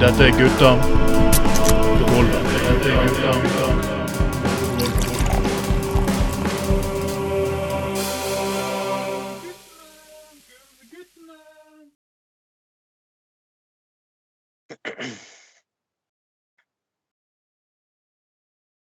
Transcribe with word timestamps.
Dette 0.00 0.24
er 0.24 0.32
gutta. 0.36 0.70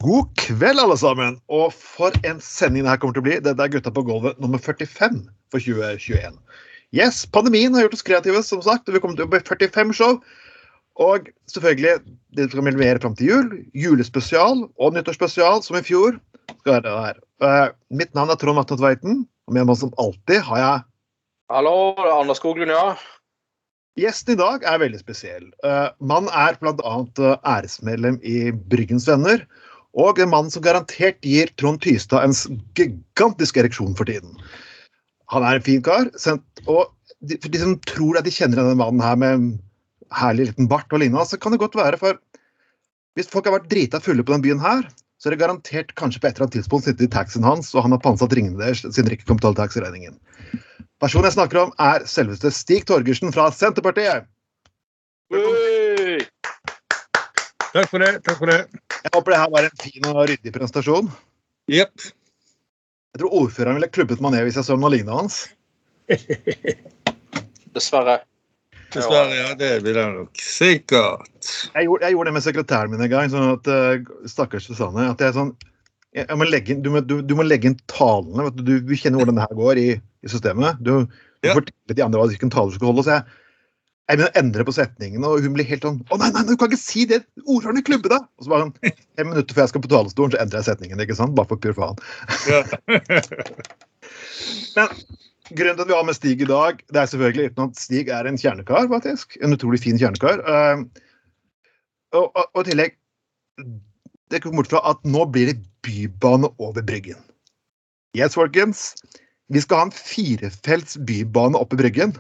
God 0.01 0.31
kveld, 0.37 0.79
alle 0.81 0.97
sammen. 0.97 1.37
Og 1.49 1.73
for 1.73 2.17
en 2.25 2.41
sending 2.41 2.85
det 2.85 2.91
her 2.91 2.97
kommer 2.97 3.13
til 3.13 3.21
å 3.21 3.27
bli. 3.27 3.37
Dette 3.45 3.61
er 3.61 3.69
Gutta 3.73 3.93
på 3.93 4.07
gulvet 4.09 4.41
nummer 4.41 4.57
45 4.57 5.21
for 5.53 5.61
2021. 5.61 6.41
Yes, 6.97 7.27
pandemien 7.27 7.77
har 7.77 7.85
gjort 7.85 7.99
oss 7.99 8.07
kreative, 8.09 8.41
som 8.47 8.65
sagt. 8.65 8.89
og 8.89 8.97
Vi 8.97 9.05
kommer 9.05 9.21
til 9.21 9.29
å 9.29 9.33
bli 9.37 9.43
45 9.45 9.93
show. 10.01 10.17
Og 11.03 11.27
selvfølgelig, 11.51 11.99
det 12.37 12.51
skal 12.51 12.65
vi 12.65 12.75
levere 12.75 13.01
fram 13.03 13.17
til 13.19 13.31
jul. 13.33 13.49
Julespesial 13.75 14.67
og 14.79 14.95
nyttårsspesial, 14.95 15.63
som 15.63 15.79
i 15.79 15.83
fjor. 15.83 16.21
skal 16.61 16.85
være. 16.85 17.19
Uh, 17.43 17.75
mitt 17.91 18.15
navn 18.15 18.31
er 18.31 18.39
Trond 18.39 18.61
Vatne 18.61 18.79
Tveiten. 18.79 19.25
Og 19.49 19.57
med 19.57 19.67
meg 19.67 19.77
som 19.77 19.93
alltid 20.01 20.41
har 20.47 20.61
jeg 20.61 20.85
Hallo, 21.53 21.93
det 21.99 22.09
er 22.09 22.15
Anders 22.17 22.39
Skoglund, 22.41 22.73
ja. 22.73 22.95
Gjesten 24.01 24.33
i 24.33 24.41
dag 24.41 24.63
er 24.65 24.81
veldig 24.81 24.99
spesiell. 25.03 25.51
Uh, 25.67 25.91
man 26.01 26.31
er 26.33 26.57
bl.a. 26.63 26.75
Uh, 26.81 27.35
æresmedlem 27.45 28.17
i 28.23 28.49
Bryggens 28.73 29.07
Venner. 29.11 29.45
Og 29.95 30.19
en 30.19 30.33
mann 30.33 30.49
som 30.51 30.65
garantert 30.65 31.21
gir 31.23 31.51
Trond 31.61 31.83
Tystad 31.85 32.25
en 32.25 32.63
gigantisk 32.75 33.61
ereksjon 33.61 33.95
for 33.99 34.09
tiden. 34.09 34.39
Han 35.31 35.45
er 35.47 35.59
en 35.59 35.67
fin 35.67 35.83
kar. 35.85 36.09
Og 36.67 36.89
de, 37.21 37.37
for 37.37 37.53
de 37.53 37.61
som 37.61 37.77
tror 37.87 38.19
at 38.19 38.27
de 38.27 38.35
kjenner 38.35 38.59
denne 38.63 38.79
mannen 38.81 39.05
her 39.05 39.21
med 39.21 39.53
herlig 40.15 40.51
liten 40.51 40.69
bart 40.71 40.93
og 40.93 41.01
lignende, 41.03 41.25
så 41.29 41.39
kan 41.41 41.55
det 41.55 41.63
godt 41.63 41.79
være 41.79 42.01
for 42.01 42.21
Hvis 43.15 43.31
folk 43.31 43.47
har 43.47 43.55
vært 43.55 43.71
drita 43.71 44.01
fulle 44.03 44.25
på 44.27 44.35
den 44.35 44.43
byen 44.43 44.59
her, 44.59 44.83
så 45.23 45.29
er 45.29 45.37
det 45.37 45.45
garantert 45.45 45.93
kanskje 45.95 46.19
på 46.21 46.27
et 46.27 46.35
eller 46.35 46.49
annet 46.49 46.57
tidspunkt 46.59 46.85
sittet 46.89 47.07
i 47.07 47.13
taxien 47.15 47.47
hans, 47.47 47.69
og 47.77 47.85
han 47.87 47.95
har 47.95 48.01
pantsatt 48.03 48.35
ringene 48.35 48.59
deres 48.59 48.83
siden 48.83 49.07
dere 49.07 49.17
ikke 49.17 49.29
kom 49.29 49.39
til 49.39 49.55
taxiregningen. 49.55 50.17
Personen 51.01 51.29
jeg 51.29 51.37
snakker 51.37 51.61
om, 51.63 51.71
er 51.79 52.03
selveste 52.11 52.51
Stig 52.51 52.89
Torgersen 52.91 53.31
fra 53.35 53.47
Senterpartiet. 53.55 54.27
Hey! 55.31 56.27
Takk 57.75 57.89
for 57.91 58.03
det. 58.03 58.11
Takk 58.27 58.43
for 58.43 58.51
det. 58.51 58.59
Jeg 59.05 59.15
håper 59.15 59.35
det 59.35 59.41
her 59.41 59.55
var 59.55 59.71
en 59.71 59.81
fin 59.81 60.11
og 60.11 60.21
ryddig 60.31 60.53
presentasjon. 60.55 61.09
Jepp. 61.71 62.11
Jeg 63.15 63.23
tror 63.23 63.35
ordføreren 63.41 63.79
ville 63.79 63.91
klubbet 63.95 64.23
meg 64.23 64.35
ned 64.35 64.47
hvis 64.49 64.59
jeg 64.59 64.69
så 64.69 64.77
noe 64.79 64.93
lignende 64.93 65.19
hans. 65.23 65.41
Dessverre. 67.75 68.21
Dessverre, 68.95 69.37
ja. 69.37 69.53
Det 69.59 69.71
vil 69.85 69.99
jeg 70.01 70.15
nok 70.15 70.43
sikkert. 70.47 71.29
Jeg 71.75 71.89
gjorde, 71.89 72.07
jeg 72.07 72.17
gjorde 72.17 72.31
det 72.31 72.35
med 72.39 72.47
sekretæren 72.47 72.93
min 72.95 73.05
en 73.07 73.13
gang. 73.13 73.31
sånn 73.33 73.53
at 73.57 73.71
uh, 73.71 74.27
Stakkars 74.31 74.67
Susanne. 74.71 75.11
at 75.13 75.21
jeg 75.23 75.33
er 75.33 75.37
sånn, 75.37 75.55
jeg, 76.15 76.27
jeg 76.29 76.41
må 76.41 76.49
legge 76.49 76.79
du, 76.81 76.91
må, 76.95 77.03
du, 77.05 77.17
du, 77.23 77.35
må 77.39 77.47
legge 77.47 77.71
inn 77.73 77.79
talene. 77.91 78.49
vet 78.49 78.61
Du, 78.63 78.75
du 78.81 78.95
kjenner 78.97 79.23
hvordan 79.23 79.41
det 79.41 79.47
her 79.49 79.57
går 79.63 79.81
i, 79.83 79.89
i 79.99 80.33
systemet. 80.35 80.81
Du, 80.83 80.93
du 81.05 81.49
Ja. 81.51 81.57
forteller 81.59 81.99
de 81.99 82.05
andre 82.07 82.29
hvilken 82.31 82.53
taler 82.55 82.73
du 82.73 82.79
skal 82.79 82.93
holde. 82.93 83.05
så 83.05 83.19
jeg 83.19 83.41
jeg 84.05 84.19
begynner 84.19 84.35
å 84.35 84.41
endre 84.43 84.65
på 84.69 84.73
setningene, 84.77 85.29
og 85.33 85.41
hun 85.47 85.55
blir 85.57 85.65
helt 85.65 85.85
sånn 85.87 86.03
Å, 86.13 86.19
nei, 86.21 86.27
nei, 86.35 86.43
du 86.45 86.59
kan 86.61 86.69
ikke 86.69 86.77
si 86.77 87.07
det! 87.09 87.23
Ordføreren 87.47 87.81
i 87.81 87.85
klubben, 87.87 88.13
da! 88.13 88.19
Og 88.37 88.45
så 88.45 88.53
bare 88.53 88.67
sånn, 88.67 88.99
fem 89.17 89.31
minutter 89.31 89.57
før 89.57 89.65
jeg 89.65 89.71
skal 89.73 89.85
på 89.87 89.91
talerstolen, 89.95 90.35
så 90.35 90.41
endrer 90.43 90.61
jeg 90.61 90.67
setningen. 90.69 91.01
ikke 91.01 91.17
sant? 91.17 91.33
Bare 91.39 91.49
for 91.49 91.57
pur 91.57 91.73
faen. 91.73 91.97
Ja. 92.51 92.61
Men 94.77 94.93
grunnen 95.51 95.77
til 95.77 95.85
at 95.85 95.91
vi 95.91 95.97
har 95.97 96.07
med 96.09 96.17
Stig 96.17 96.43
i 96.43 96.49
dag, 96.49 96.81
det 96.89 97.01
er 97.01 97.11
selvfølgelig 97.11 97.51
uten 97.53 97.69
at 97.69 97.81
Stig 97.81 98.09
er 98.09 98.29
en 98.29 98.39
kjernekar, 98.41 98.89
faktisk. 98.93 99.37
En 99.45 99.53
utrolig 99.57 99.81
fin 99.85 99.99
kjernekar. 100.01 100.41
Uh, 100.47 100.85
og, 102.15 102.31
og, 102.31 102.45
og 102.55 102.61
i 102.63 102.69
tillegg 102.71 102.95
Det 104.31 104.41
kommer 104.43 104.63
bort 104.63 104.71
fra 104.73 104.81
at 104.91 105.03
nå 105.07 105.25
blir 105.31 105.51
det 105.53 105.59
bybane 105.85 106.49
over 106.59 106.83
Bryggen. 106.83 107.19
Yes, 108.17 108.35
folkens. 108.39 108.95
Vi 109.53 109.61
skal 109.61 109.83
ha 109.83 109.87
en 109.89 109.95
firefelts 109.95 110.97
bybane 111.07 111.59
oppe 111.61 111.77
i 111.77 111.83
Bryggen. 111.83 112.15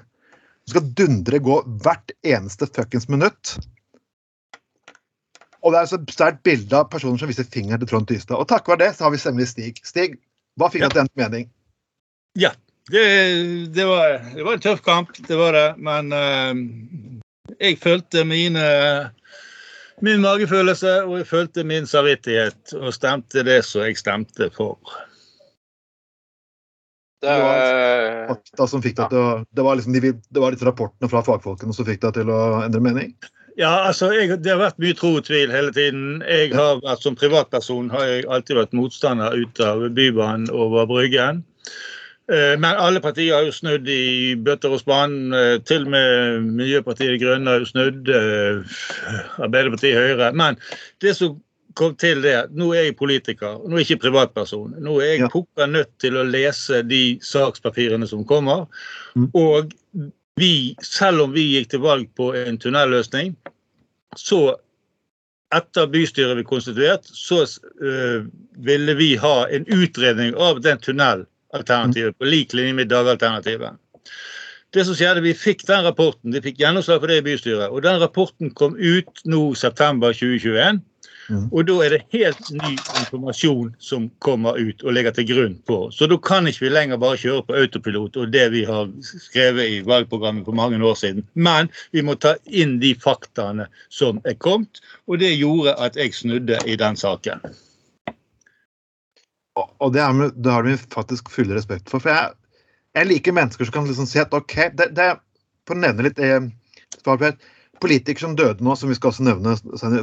Du 0.64 0.74
skal 0.74 0.90
dundre 0.98 1.40
gå 1.42 1.56
hvert 1.84 2.12
eneste 2.26 2.68
fuckings 2.68 3.08
minutt. 3.12 3.54
Og 5.64 5.72
det 5.72 5.80
er 5.80 5.88
så 5.88 5.98
sterkt 6.12 6.42
bilde 6.44 6.76
av 6.76 6.90
personer 6.92 7.18
som 7.20 7.30
viser 7.30 7.48
fingeren 7.48 7.80
til 7.80 7.88
Trond 7.88 8.08
Tystad. 8.10 8.36
Og 8.36 8.48
takket 8.50 8.74
være 8.74 8.82
det 8.84 8.90
så 8.98 9.06
har 9.06 9.14
vi 9.14 9.20
stemmelig 9.22 9.48
Stig. 9.54 9.80
Stig, 9.88 10.18
hva 10.60 10.68
fikk 10.70 10.84
Ja. 10.84 10.92
til 10.92 11.06
en 11.06 11.12
mening? 11.16 11.48
ja. 12.36 12.50
Det, 12.92 13.04
det, 13.72 13.84
var, 13.88 14.18
det 14.34 14.44
var 14.44 14.58
en 14.58 14.64
tøff 14.64 14.82
kamp, 14.84 15.14
det 15.28 15.36
var 15.40 15.56
det. 15.56 15.68
Men 15.80 16.12
eh, 16.12 16.54
jeg 17.58 17.80
følte 17.80 18.26
mine 18.28 18.66
min 20.04 20.20
magefølelse 20.24 20.92
og 21.06 21.18
jeg 21.20 21.28
følte 21.28 21.64
min 21.64 21.86
samvittighet 21.86 22.74
og 22.76 22.94
stemte 22.94 23.44
det 23.46 23.60
som 23.64 23.86
jeg 23.86 23.98
stemte 24.00 24.50
for. 24.54 24.76
Det 27.24 27.36
var 27.40 28.26
fakta 28.28 28.66
som 28.68 28.82
fikk 28.84 28.98
deg 28.98 29.14
til 29.14 29.22
å 29.22 29.28
Det 29.56 29.64
var 29.64 29.78
liksom 29.78 29.94
de, 29.96 30.10
det 30.12 30.42
var 30.42 30.52
litt 30.52 30.64
rapportene 30.66 31.08
fra 31.08 31.22
fagfolkene 31.24 31.72
som 31.72 31.86
fikk 31.88 32.02
deg 32.02 32.18
til 32.18 32.32
å 32.34 32.40
endre 32.66 32.82
mening? 32.84 33.14
Ja, 33.56 33.86
altså, 33.86 34.10
jeg, 34.12 34.42
Det 34.42 34.50
har 34.50 34.60
vært 34.60 34.82
mye 34.82 34.96
tro 34.98 35.14
og 35.20 35.24
tvil 35.28 35.52
hele 35.54 35.70
tiden. 35.72 36.20
Jeg 36.26 36.52
har 36.52 36.82
vært 36.82 37.06
Som 37.06 37.16
privatperson 37.16 37.88
har 37.94 38.04
jeg 38.10 38.28
alltid 38.28 38.58
vært 38.58 38.76
motstander 38.76 39.36
ut 39.38 39.62
av 39.62 39.86
Bybanen 39.94 40.50
over 40.52 40.88
Bryggen. 40.90 41.44
Eh, 42.32 42.58
Men 42.58 42.76
alle 42.80 43.00
partier 43.04 43.34
har 43.36 43.44
jo 43.44 43.52
snudd 43.52 43.88
i 43.88 44.34
bøtter 44.40 44.72
og 44.72 44.80
spann. 44.80 45.32
eh, 45.34 45.58
Til 45.68 45.82
og 45.84 45.90
med 45.92 46.46
Miljøpartiet 46.56 47.12
De 47.12 47.18
Grønne 47.20 47.50
har 47.50 47.58
jo 47.60 47.68
snudd. 47.68 48.08
eh, 48.08 48.62
Arbeiderpartiet 49.44 49.94
Høyre. 49.98 50.32
Men 50.34 50.56
det 51.00 51.16
som 51.16 51.40
kom 51.74 51.94
til 51.96 52.22
det, 52.22 52.50
nå 52.54 52.72
er 52.72 52.84
jeg 52.84 52.96
politiker, 52.96 53.58
nå 53.68 53.74
er 53.74 53.82
jeg 53.82 53.90
ikke 53.90 54.02
privatperson. 54.08 54.74
Nå 54.80 55.00
er 55.02 55.06
jeg 55.06 55.20
Ja. 55.20 55.28
pukka 55.28 55.66
nødt 55.66 55.98
til 55.98 56.12
å 56.14 56.22
lese 56.30 56.82
de 56.86 57.18
sakspapirene 57.20 58.06
som 58.08 58.24
kommer. 58.24 58.66
Mm. 59.16 59.30
Og 59.34 59.72
vi, 60.36 60.76
selv 60.80 61.20
om 61.22 61.32
vi 61.32 61.60
gikk 61.60 61.70
til 61.70 61.80
valg 61.80 62.08
på 62.16 62.32
en 62.34 62.58
tunnelløsning, 62.58 63.36
så 64.16 64.54
etter 65.52 65.86
bystyret 65.86 66.36
vi 66.36 66.42
konstituert, 66.44 67.04
så 67.04 67.44
ville 68.56 68.94
vi 68.94 69.16
ha 69.16 69.46
en 69.50 69.64
utredning 69.66 70.34
av 70.36 70.60
den 70.62 70.78
tunnelalternativet 71.54 72.18
på 72.18 72.24
lik 72.24 72.52
linje 72.52 72.74
med 72.74 72.88
dagalternativet. 72.88 73.72
Det 74.74 74.84
som 74.84 74.94
skjedde, 74.94 75.20
Vi 75.22 75.34
fikk 75.34 75.66
den 75.66 75.84
rapporten, 75.84 76.32
de 76.32 76.40
fikk 76.42 76.58
gjennomslag 76.58 77.00
for 77.00 77.06
det 77.06 77.18
i 77.18 77.22
bystyret. 77.22 77.70
og 77.70 77.82
Den 77.82 78.00
rapporten 78.00 78.50
kom 78.50 78.76
ut 78.76 79.20
nå 79.24 79.54
september 79.54 80.12
2021. 80.12 80.82
Mm. 81.30 81.48
Og 81.52 81.66
da 81.66 81.74
er 81.84 81.90
det 81.94 82.02
helt 82.12 82.50
ny 82.50 82.74
informasjon 82.74 83.74
som 83.78 84.10
kommer 84.18 84.58
ut 84.58 84.82
og 84.82 84.92
ligger 84.92 85.10
til 85.10 85.26
grunn 85.26 85.54
på. 85.66 85.90
Så 85.90 86.06
da 86.06 86.18
kan 86.18 86.46
ikke 86.46 86.66
vi 86.66 86.72
lenger 86.74 87.00
bare 87.00 87.16
kjøre 87.16 87.46
på 87.46 87.54
autopilot 87.54 88.16
og 88.16 88.32
det 88.32 88.50
vi 88.52 88.64
har 88.64 88.90
skrevet 89.02 89.64
i 89.64 89.80
valgprogrammet 89.86 90.44
for 90.44 90.52
mange 90.52 90.84
år 90.84 90.94
siden. 90.94 91.24
Men 91.34 91.70
vi 91.92 92.02
må 92.02 92.14
ta 92.14 92.34
inn 92.44 92.80
de 92.80 92.94
faktaene 92.94 93.68
som 93.88 94.20
er 94.24 94.34
kommet, 94.34 94.82
og 95.06 95.18
det 95.18 95.36
gjorde 95.38 95.78
at 95.80 95.96
jeg 95.96 96.14
snudde 96.14 96.58
i 96.66 96.76
den 96.76 96.96
saken. 96.96 97.40
Og- 99.60 99.92
det, 99.94 100.02
er 100.02 100.30
det 100.34 100.50
har 100.52 100.66
vi 100.66 100.76
faktisk 100.76 101.30
full 101.30 101.52
respekt 101.54 101.90
for. 101.90 102.02
For 102.02 102.10
jeg, 102.10 102.32
jeg 102.98 103.06
liker 103.10 103.36
mennesker 103.36 103.68
som 103.68 103.76
kan 103.76 103.86
liksom 103.86 104.08
si 104.10 104.18
at 104.22 104.34
OK 104.34 104.54
det, 104.74 104.90
det, 104.96 105.12
For 105.66 105.76
å 105.76 105.82
nevne 105.84 106.08
litt 106.08 106.18
eh, 106.18 106.40
Politiker 107.82 108.20
som 108.20 108.36
døde 108.38 108.64
nå, 108.64 108.74
som 108.78 108.88
vi 108.88 108.94
skal 108.96 109.10
også 109.10 109.24
nevne, 109.26 109.56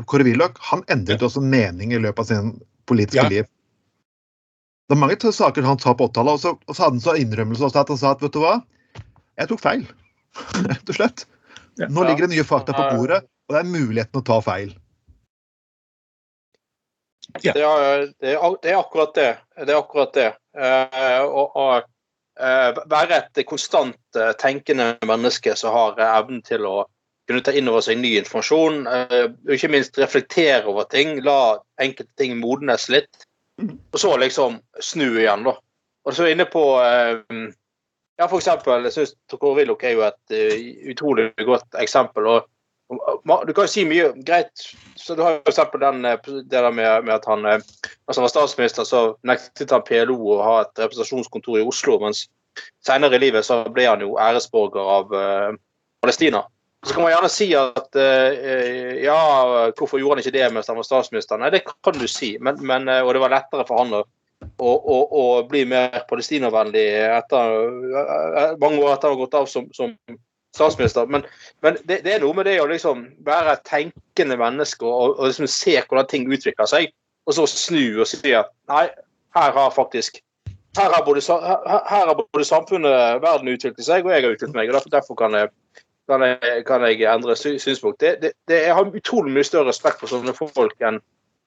Kåre 0.05 0.25
Willoch, 0.27 0.57
han 0.69 0.83
endret 0.91 1.23
også 1.23 1.41
mening 1.41 1.93
i 1.95 1.99
løpet 2.03 2.19
av 2.19 2.27
sin 2.29 2.49
politiske 2.85 3.23
Ja. 3.23 3.29
liv. 3.31 3.47
Det 4.91 4.97
er 4.97 4.99
mange 4.99 5.15
saker 5.15 5.63
han 5.63 5.79
sa 5.79 5.93
på 5.95 6.09
80-tallet, 6.09 6.45
og, 6.45 6.59
og 6.67 6.75
så 6.75 6.83
hadde 6.83 6.97
han 6.97 7.03
så 7.05 7.15
innrømmelse 7.15 7.63
også 7.63 7.79
at 7.79 7.93
han 7.93 7.97
sa 8.01 8.11
at 8.11 8.21
vet 8.21 8.33
du 8.35 8.41
hva, 8.43 8.57
jeg 9.39 9.47
tok 9.49 9.63
feil. 9.63 9.85
Rett 10.67 10.91
og 10.91 10.97
slett. 10.99 11.23
Nå 11.87 12.03
ligger 12.03 12.27
det 12.27 12.35
nye 12.35 12.45
fakta 12.45 12.75
på 12.75 12.83
bordet, 12.97 13.21
og 13.47 13.55
det 13.55 13.61
er 13.63 13.71
muligheten 13.71 14.19
å 14.19 14.25
ta 14.27 14.41
feil. 14.43 14.75
Det, 17.39 17.55
er, 17.55 18.07
det, 18.19 18.35
er, 18.35 18.55
det 18.61 18.71
er 18.71 18.79
akkurat 18.79 19.15
det. 19.15 19.31
Det 19.57 19.69
er 19.69 19.79
akkurat 19.79 20.13
det. 20.13 20.29
Eh, 20.57 21.21
og, 21.23 21.55
og 21.55 21.75
eh, 22.39 22.81
være 22.91 23.21
et 23.21 23.45
konstant 23.47 24.19
uh, 24.19 24.31
tenkende 24.39 24.95
menneske 25.07 25.55
som 25.59 25.75
har 25.75 25.99
eh, 25.99 26.17
evnen 26.19 26.41
til 26.45 26.67
å 26.67 26.75
kunne 27.31 27.43
ta 27.45 27.53
inn 27.55 27.69
over 27.71 27.83
seg 27.85 27.99
ny 28.01 28.15
informasjon, 28.19 28.85
eh, 28.89 29.25
og 29.31 29.55
ikke 29.55 29.71
minst 29.71 29.99
reflektere 30.01 30.65
over 30.69 30.87
ting, 30.91 31.19
la 31.25 31.57
enkelte 31.81 32.11
ting 32.19 32.37
modnes 32.41 32.89
litt, 32.91 33.25
og 33.61 33.99
så 34.01 34.15
liksom 34.19 34.59
snu 34.81 35.07
igjen, 35.13 35.45
da. 35.47 35.55
Og 36.07 36.17
så 36.17 36.31
inne 36.31 36.47
på 36.49 36.65
eh, 36.81 37.49
Ja, 38.19 38.27
for 38.29 38.37
eksempel, 38.37 38.83
jeg 38.85 38.93
syns 38.93 39.13
Kåre 39.31 39.55
Willoch 39.57 39.81
er 39.87 39.95
jo 39.95 40.01
et 40.05 40.33
eh, 40.35 40.59
utrolig 40.91 41.31
godt 41.47 41.77
eksempel. 41.81 42.27
og 42.29 42.49
Du 42.91 43.53
kan 43.53 43.65
jo 43.65 43.71
si 43.71 43.83
mye 43.87 44.11
greit. 44.27 44.51
så 44.95 45.15
Du 45.15 45.23
har 45.23 45.37
jo 45.37 45.51
eksempel 45.51 45.79
den, 45.79 46.05
eh, 46.05 46.19
det 46.25 46.51
der 46.51 46.71
med, 46.71 47.05
med 47.05 47.15
at 47.15 47.25
han 47.25 47.45
eh, 47.45 47.63
altså 48.07 48.21
han 48.21 48.27
var 48.27 48.33
statsminister, 48.33 48.83
så 48.83 49.15
nektet 49.23 49.71
han 49.71 49.85
PLO 49.87 50.17
å 50.35 50.41
ha 50.43 50.55
et 50.61 50.79
representasjonskontor 50.83 51.59
i 51.59 51.65
Oslo. 51.67 51.99
Mens 52.03 52.25
senere 52.85 53.15
i 53.15 53.23
livet 53.23 53.47
så 53.47 53.63
ble 53.71 53.87
han 53.87 54.03
jo 54.03 54.17
æresborger 54.19 54.89
av 54.97 55.13
uh, 55.15 55.51
Palestina. 56.03 56.43
Så 56.83 56.95
kan 56.95 57.05
man 57.05 57.13
gjerne 57.13 57.29
si 57.31 57.47
at 57.55 57.95
uh, 57.95 58.97
ja, 58.99 59.19
hvorfor 59.77 60.01
gjorde 60.01 60.17
han 60.17 60.23
ikke 60.25 60.35
det 60.35 60.49
mens 60.51 60.67
han 60.67 60.79
var 60.81 60.87
statsminister? 60.87 61.39
Nei, 61.39 61.53
det 61.53 61.63
kan 61.69 61.95
du 61.95 62.07
si, 62.11 62.33
men, 62.43 62.59
men, 62.59 62.89
og 62.89 63.13
det 63.15 63.21
var 63.23 63.31
lettere 63.31 63.63
for 63.69 63.85
han 63.85 63.95
å, 64.01 64.03
å, 64.59 64.99
å 65.21 65.23
bli 65.47 65.63
mer 65.69 66.01
palestinavennlig 66.09 66.85
etter, 67.07 67.55
mange 68.59 68.81
år 68.81 68.97
etter 68.97 69.13
å 69.13 69.15
ha 69.15 69.21
gått 69.23 69.39
av 69.39 69.47
som, 69.47 69.69
som 69.77 69.95
statsminister. 70.55 71.05
Men, 71.05 71.25
men 71.61 71.77
det, 71.83 72.01
det, 72.05 72.15
er 72.15 72.23
noe 72.23 72.35
med 72.37 72.47
det 72.49 72.57
å 72.61 72.67
liksom 72.69 73.05
være 73.27 73.59
tenkende 73.67 74.37
menneske 74.39 74.87
og, 74.87 75.15
og 75.17 75.29
liksom 75.29 75.49
se 75.51 75.77
hvordan 75.79 76.09
ting 76.11 76.27
utvikler 76.31 76.69
seg, 76.69 76.91
og 77.27 77.37
så 77.37 77.47
snu 77.49 78.01
og 78.01 78.09
si 78.09 78.33
at 78.35 78.51
nei, 78.71 78.87
her 79.37 79.55
har 79.55 79.71
faktisk 79.75 80.21
her 80.77 80.93
har, 80.93 81.03
både, 81.03 81.19
her 81.27 82.05
har 82.07 82.15
både 82.15 82.45
samfunnet, 82.47 83.19
verden 83.23 83.49
utviklet 83.51 83.83
seg, 83.83 84.05
og 84.05 84.13
jeg 84.13 84.23
har 84.23 84.35
utviklet 84.37 84.55
meg. 84.55 84.69
og 84.71 84.91
Derfor 84.93 85.17
kan 85.19 85.33
jeg, 85.35 85.49
kan 86.07 86.23
jeg, 86.23 86.61
kan 86.67 86.85
jeg 86.87 87.01
endre 87.11 87.35
synspunkt. 87.35 87.99
Det, 87.99 88.13
det, 88.21 88.31
det, 88.47 88.61
jeg 88.69 88.77
har 88.77 88.87
utrolig 88.87 89.33
mye 89.35 89.43
større 89.43 89.67
respekt 89.67 89.99
for 89.99 90.11
sånne 90.11 90.31
folk 90.39 90.79
enn 90.79 91.01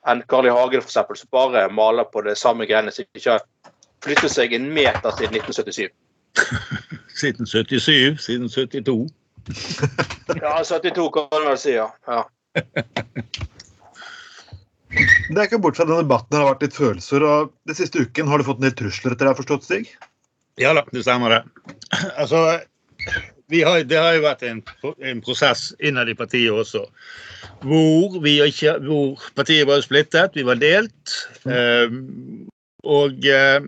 enn 0.05 0.21
Carl 0.29 0.45
I. 0.45 0.53
Hagen, 0.53 0.83
f.eks., 0.85 1.21
som 1.21 1.31
bare 1.33 1.65
maler 1.73 2.05
på 2.13 2.21
det 2.27 2.37
samme 2.37 2.67
greiene, 2.69 2.93
som 2.93 3.07
ikke 3.17 3.39
har 3.39 3.45
flyttet 4.05 4.35
seg 4.35 4.53
en 4.53 4.67
meter 4.77 5.17
siden 5.17 5.39
1977. 5.41 5.89
siden 7.25 7.49
77? 7.49 8.21
Siden 8.23 8.49
72? 8.53 9.09
ja, 10.43 10.55
72 10.65 11.11
kan 11.15 11.29
man 11.33 11.49
vel 11.51 11.59
si, 11.61 11.75
ja. 11.77 11.89
ja. 12.09 12.23
Det 14.95 15.39
er 15.39 15.47
ikke 15.49 15.61
bort 15.65 15.79
fra 15.79 15.87
denne 15.89 16.05
debatten 16.05 16.39
har 16.39 16.53
vært 16.53 16.67
litt 16.67 16.77
følelser. 16.77 17.25
og 17.27 17.53
Den 17.69 17.79
siste 17.79 18.05
uken 18.07 18.31
har 18.31 18.41
du 18.41 18.47
fått 18.47 18.61
en 18.63 18.69
del 18.69 18.77
trusler 18.79 19.17
etter 19.17 19.29
deg, 19.29 19.39
forstått, 19.41 19.67
Stig? 19.67 19.91
Ja 20.61 20.71
da, 20.77 20.85
det 20.95 21.03
stemmer 21.03 21.33
det. 21.35 21.41
Altså, 22.15 22.45
har, 23.51 23.85
det 23.89 23.99
har 23.99 24.15
jo 24.15 24.25
vært 24.25 24.45
en, 24.47 24.61
en 25.03 25.23
prosess 25.25 25.73
innad 25.83 26.13
i 26.13 26.17
partiet 26.19 26.55
også. 26.55 26.85
Hvor, 27.65 28.21
vi 28.23 28.37
ikke, 28.45 28.77
hvor 28.85 29.25
partiet 29.35 29.67
var 29.69 29.83
splittet, 29.85 30.37
vi 30.39 30.47
var 30.47 30.61
delt. 30.63 31.17
Mm. 31.45 31.55
Eh, 31.57 31.89
og 32.85 33.27
uh, 33.33 33.65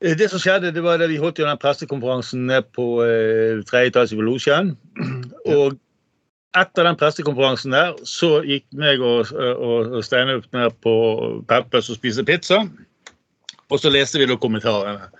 det 0.00 0.30
som 0.32 0.40
skjedde, 0.40 0.72
det 0.72 0.82
var 0.84 0.98
da 1.00 1.08
vi 1.10 1.18
holdt 1.20 1.38
jo 1.42 1.46
den 1.48 1.60
pressekonferansen 1.60 2.48
på 2.72 2.86
eh, 3.04 3.60
tredje 3.68 3.92
etasje 3.92 4.16
på 4.16 4.24
Losjen. 4.24 4.74
Og 5.44 5.76
etter 6.56 6.86
den 6.88 6.96
pressekonferansen 6.98 7.74
der, 7.76 7.92
så 8.08 8.40
gikk 8.46 8.64
meg 8.80 9.02
og, 9.04 9.28
og, 9.36 9.92
og 9.98 10.06
Steinar 10.06 10.40
ned 10.56 10.78
på 10.82 10.94
Peppers 11.50 11.90
og 11.92 12.00
spiste 12.00 12.24
pizza. 12.26 12.64
Og 13.70 13.78
så 13.78 13.92
leste 13.92 14.18
vi 14.18 14.26
da 14.26 14.38
kommentarene. 14.40 15.10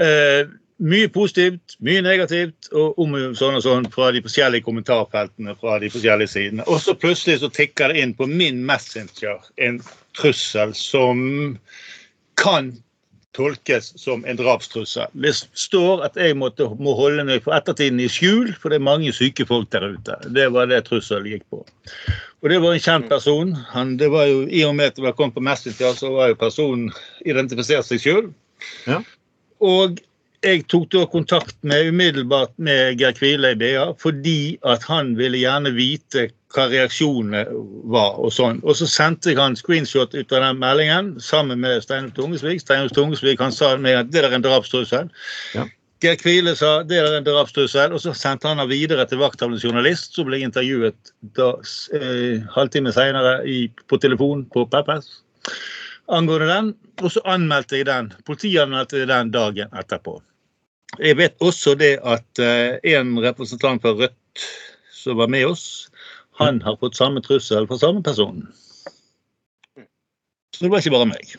Eh, 0.00 0.48
mye 0.82 1.08
positivt, 1.12 1.76
mye 1.84 2.02
negativt, 2.02 2.70
og 2.74 2.98
om 2.98 3.14
sånn 3.38 3.58
og 3.58 3.62
sånn 3.62 3.86
fra 3.92 4.08
de 4.14 4.22
forskjellige 4.24 4.66
kommentarfeltene 4.66 5.54
fra 5.60 5.76
de 5.82 5.90
forskjellige 5.92 6.32
sidene. 6.32 6.66
Og 6.66 6.80
så 6.82 6.96
plutselig 6.98 7.38
så 7.42 7.52
tikker 7.52 7.92
det 7.92 8.02
inn 8.02 8.16
på 8.18 8.26
min 8.30 8.64
Messenger 8.66 9.44
en 9.62 9.78
trussel 10.18 10.74
som 10.74 11.20
kan 12.40 12.72
tolkes 13.36 13.92
som 14.00 14.24
en 14.28 14.36
drapstrussel. 14.36 15.08
Det 15.12 15.32
står 15.36 16.04
at 16.06 16.18
jeg 16.20 16.36
måtte, 16.36 16.68
må 16.82 16.94
holde 16.98 17.24
meg 17.28 17.44
for 17.44 17.56
ettertiden 17.56 18.00
i 18.02 18.10
skjul, 18.12 18.52
for 18.60 18.72
det 18.72 18.80
er 18.80 18.86
mange 18.90 19.12
syke 19.16 19.46
folk 19.48 19.70
der 19.72 19.94
ute. 19.94 20.18
Det 20.36 20.50
var 20.52 20.68
det 20.70 20.82
trusselen 20.88 21.30
gikk 21.30 21.46
på. 21.52 21.62
Og 22.42 22.50
det 22.50 22.60
var 22.62 22.76
en 22.76 22.84
kjent 22.84 23.08
person. 23.08 23.54
Han, 23.72 23.96
det 24.00 24.10
var 24.12 24.28
jo, 24.28 24.44
I 24.50 24.64
og 24.68 24.76
med 24.76 24.92
at 24.92 24.98
det 24.98 25.06
var 25.06 25.16
kommet 25.16 25.36
på 25.38 25.44
Messenger, 25.44 25.96
så 25.96 26.12
var 26.12 26.32
jo 26.32 26.40
personen 26.40 26.88
identifisert 27.24 27.88
seg 27.88 28.02
sjøl. 28.02 28.32
Ja. 28.90 29.00
Og 29.62 30.00
jeg 30.42 30.64
tok 30.70 30.88
da 30.92 31.02
kontakt 31.06 31.56
med 31.66 31.88
umiddelbart 31.92 32.52
med 32.56 33.00
Geir 33.00 33.14
Kvile 33.16 33.52
i 33.54 33.58
BA 33.58 33.88
fordi 34.02 34.58
at 34.68 34.84
han 34.88 35.14
ville 35.18 35.40
gjerne 35.40 35.72
vite 35.76 36.28
hva 36.52 36.66
reaksjonene 36.68 37.44
var. 37.92 38.18
Og 38.20 38.32
sånn. 38.34 38.58
Og 38.66 38.76
så 38.76 38.88
sendte 38.90 39.32
jeg 39.32 39.40
han 39.40 39.56
screenshot 39.56 40.14
ut 40.14 40.34
av 40.34 40.44
den 40.44 40.58
meldingen 40.60 41.14
sammen 41.22 41.62
med 41.64 41.84
Steinar 41.84 42.12
Tungesvik. 42.16 42.60
Steinar 42.60 42.92
Tungesvik 42.92 43.40
han 43.40 43.54
sa 43.54 43.74
med 43.80 44.00
at 44.02 44.10
det 44.12 44.24
er 44.26 44.36
en 44.36 44.44
drapstrussel. 44.44 45.08
Ja. 45.56 45.64
Geir 46.02 46.18
Kvile 46.18 46.56
sa 46.58 46.80
det 46.82 46.98
er 46.98 47.14
en 47.14 47.26
drapstrussel, 47.26 47.94
og 47.94 48.02
så 48.02 48.12
sendte 48.18 48.50
han 48.50 48.58
han 48.58 48.68
videre 48.68 49.06
til 49.06 49.22
vakthavnens 49.22 49.62
journalist, 49.62 50.16
som 50.16 50.26
ble 50.26 50.42
intervjuet 50.42 51.12
da, 51.38 51.52
eh, 51.94 52.42
halvtime 52.56 52.90
senere 52.92 53.38
på 53.86 54.00
telefon 54.02 54.42
på 54.50 54.66
Peppers 54.66 55.12
angående 56.12 56.48
den. 56.50 56.74
Og 57.02 57.12
så 57.14 57.22
anmeldte 57.28 57.78
jeg 57.78 57.88
den. 57.88 58.12
Politiet 58.26 58.66
anmeldte 58.66 59.06
den 59.08 59.32
dagen 59.34 59.72
etterpå. 59.78 60.18
Jeg 61.00 61.16
vet 61.16 61.40
også 61.40 61.72
det 61.80 61.94
at 62.04 62.42
uh, 62.42 62.76
en 62.84 63.14
representant 63.24 63.80
fra 63.82 63.94
Rødt 63.96 64.44
som 64.92 65.16
var 65.16 65.30
med 65.32 65.46
oss, 65.48 65.88
han 66.40 66.60
har 66.62 66.76
fått 66.80 66.98
samme 66.98 67.22
trussel 67.24 67.66
fra 67.68 67.78
samme 67.80 68.02
person. 68.04 68.44
Så 70.52 70.64
det 70.64 70.70
var 70.72 70.82
ikke 70.82 70.94
bare 70.94 71.10
meg. 71.10 71.34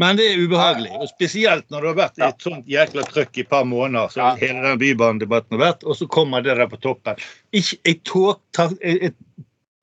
Men 0.00 0.16
det 0.16 0.30
er 0.30 0.40
ubehagelig. 0.40 0.90
og 0.96 1.10
Spesielt 1.10 1.66
når 1.68 1.82
det 1.82 1.90
har 1.90 1.98
vært 1.98 2.22
et 2.24 2.44
sånt 2.46 2.68
jækla 2.70 3.04
trøkk 3.10 3.36
i 3.36 3.42
et 3.44 3.50
par 3.50 3.66
måneder. 3.68 4.08
så 4.08 4.30
hele 4.40 4.62
den 4.64 4.80
Bybanedebatten 4.80 5.58
har 5.58 5.66
vært, 5.66 5.84
Og 5.84 5.96
så 5.96 6.08
kommer 6.08 6.40
det 6.40 6.56
der 6.56 6.70
på 6.70 6.80
toppen. 6.80 7.20
Ikke, 7.52 7.76
jeg, 7.84 8.00
tog, 8.08 8.40
ta, 8.56 8.70
jeg, 8.80 9.12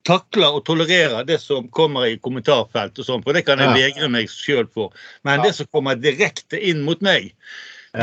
takler 0.08 0.56
og 0.56 0.64
tolererer 0.66 1.26
det 1.28 1.40
som 1.42 1.68
kommer 1.74 2.08
i 2.08 2.18
kommentarfelt 2.22 2.98
og 2.98 3.06
sånn, 3.06 3.24
for 3.24 3.36
det 3.36 3.44
kan 3.46 3.60
jeg 3.60 3.76
vegre 3.76 4.08
meg 4.12 4.30
sjøl 4.32 4.68
for. 4.72 4.94
Men 5.28 5.44
det 5.44 5.52
som 5.58 5.68
kommer 5.72 5.98
direkte 6.00 6.60
inn 6.60 6.80
mot 6.86 7.02
meg, 7.04 7.34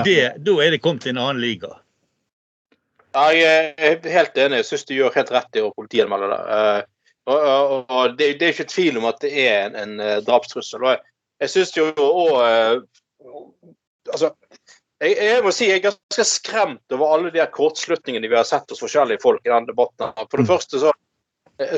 det, 0.05 0.19
da 0.45 0.55
er 0.61 0.75
det 0.75 0.81
kommet 0.83 1.05
til 1.05 1.15
en 1.15 1.23
annen 1.23 1.43
liga. 1.43 1.71
Ja, 3.15 3.29
jeg 3.31 3.73
er 3.77 4.09
helt 4.11 4.37
enig. 4.37 4.59
Jeg 4.59 4.67
syns 4.69 4.85
du 4.89 4.95
gjør 4.97 5.15
helt 5.15 5.31
rett 5.31 5.57
i 5.57 5.63
å 5.63 5.71
politianmelde 5.75 6.29
det. 6.33 6.39
Uh, 6.51 7.11
og, 7.25 7.37
og, 7.39 7.75
og 7.87 8.17
det, 8.19 8.33
det, 8.41 8.47
er 8.47 8.55
ikke 8.55 8.73
tvil 8.73 8.99
om 8.99 9.07
at 9.09 9.21
det 9.23 9.31
er 9.45 9.69
en, 9.69 9.77
en 9.79 9.93
uh, 10.01 10.17
drapstrussel. 10.25 10.83
Og 10.83 10.91
jeg, 10.91 11.13
jeg 11.45 11.53
syns 11.53 11.75
jo 11.77 11.89
òg 11.95 12.33
uh, 12.41 13.53
Altså, 14.05 14.27
jeg, 15.01 15.15
jeg, 15.17 15.37
må 15.41 15.49
si 15.49 15.65
jeg 15.65 15.79
er 15.79 15.87
ganske 15.87 16.23
skremt 16.29 16.93
over 16.93 17.15
alle 17.15 17.31
de 17.33 17.41
kortslutningene 17.49 18.29
vi 18.29 18.37
har 18.37 18.45
sett 18.45 18.69
hos 18.69 18.83
forskjellige 18.83 19.23
folk 19.23 19.41
i 19.41 19.49
denne 19.49 19.71
debatten. 19.71 20.11
For 20.29 20.37
det 20.37 20.45
mm. 20.45 20.51
første 20.51 20.81
så 20.83 20.91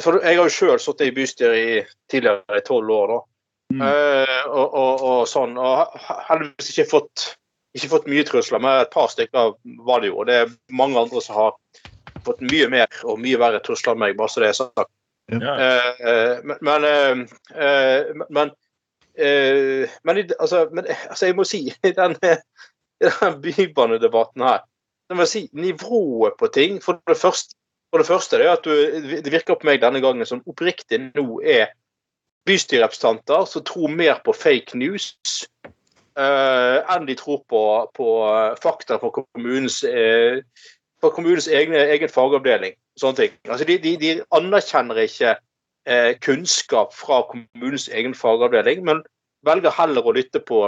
for 0.03 0.19
Jeg 0.23 0.37
har 0.37 0.47
jo 0.47 0.53
sjøl 0.53 0.79
sittet 0.81 1.09
i 1.09 1.15
bystyret 1.15 1.57
i, 1.57 1.81
tidligere 2.11 2.61
i 2.61 2.65
tolv 2.65 2.93
år. 2.93 3.11
da. 3.13 3.19
Mm. 3.67 3.81
Og, 3.83 4.63
og, 4.65 5.01
og, 5.03 5.21
sånn, 5.27 5.57
og 5.59 5.97
heldigvis 6.29 6.71
ikke 6.71 6.91
fått 6.93 7.25
ikke 7.77 7.91
fått 7.91 8.07
mye 8.09 8.25
trusler, 8.27 8.61
men 8.63 8.81
et 8.81 8.93
par 8.93 9.09
stykker 9.11 9.55
var 9.85 10.01
det 10.01 10.11
jo. 10.11 10.21
Og 10.21 10.29
det 10.29 10.37
er 10.41 10.53
mange 10.73 10.99
andre 10.99 11.21
som 11.23 11.37
har 11.37 11.57
fått 12.25 12.43
mye 12.51 12.69
mer 12.73 13.01
og 13.05 13.19
mye 13.21 13.39
verre 13.39 13.61
trusler 13.63 13.95
enn 13.95 14.01
meg, 14.01 14.15
bare 14.19 14.33
så 14.33 14.43
det 14.43 14.51
er 14.51 14.57
sagt. 14.57 14.93
Ja. 15.27 15.53
Eh, 15.59 16.39
men 16.47 16.57
men, 16.63 16.85
eh, 17.51 18.13
men, 18.31 18.53
uh, 19.19 19.83
men, 20.07 20.21
altså, 20.39 20.69
men, 20.71 20.87
altså, 21.09 21.25
jeg 21.25 21.35
må 21.35 21.43
si 21.43 21.65
i 21.89 21.91
den, 21.97 22.15
den 22.21 23.41
bybanedebatten 23.43 24.45
her 24.47 24.63
jeg 25.07 25.17
må 25.19 25.25
si, 25.27 25.41
Nivået 25.55 26.35
på 26.39 26.47
ting 26.51 26.79
For 26.83 26.99
det 27.07 27.17
første, 27.17 27.55
for 27.91 28.01
det, 28.01 28.07
første 28.07 28.39
det, 28.41 28.47
at 28.51 28.65
du, 28.67 28.71
det 29.23 29.31
virker 29.31 29.55
på 29.55 29.67
meg 29.69 29.81
denne 29.81 30.01
gangen 30.03 30.27
som 30.27 30.43
oppriktig 30.49 30.99
nå 31.05 31.41
er 31.43 31.71
bystyrerepresentanter 32.47 33.45
som 33.47 33.63
tror 33.67 33.91
mer 33.91 34.19
på 34.23 34.35
fake 34.35 34.77
news 34.79 35.13
uh, 36.17 36.83
enn 36.93 37.07
de 37.07 37.15
tror 37.19 37.43
på, 37.51 37.61
på 37.97 38.07
fakta 38.63 38.99
fra 39.01 39.11
kommunens, 39.15 39.81
uh, 39.83 40.39
fra 41.01 41.11
kommunens 41.15 41.49
egne, 41.51 41.83
egen 41.95 42.11
fagavdeling. 42.11 42.77
sånne 42.97 43.21
ting. 43.21 43.35
Altså, 43.45 43.67
de, 43.69 43.77
de, 43.83 43.93
de 44.01 44.13
anerkjenner 44.35 45.03
ikke 45.03 45.35
uh, 45.37 46.13
kunnskap 46.23 46.95
fra 46.95 47.21
kommunens 47.29 47.87
egen 47.93 48.15
fagavdeling, 48.17 48.83
men 48.87 49.03
velger 49.45 49.75
heller 49.77 50.07
å 50.07 50.15
lytte 50.15 50.41
på, 50.43 50.65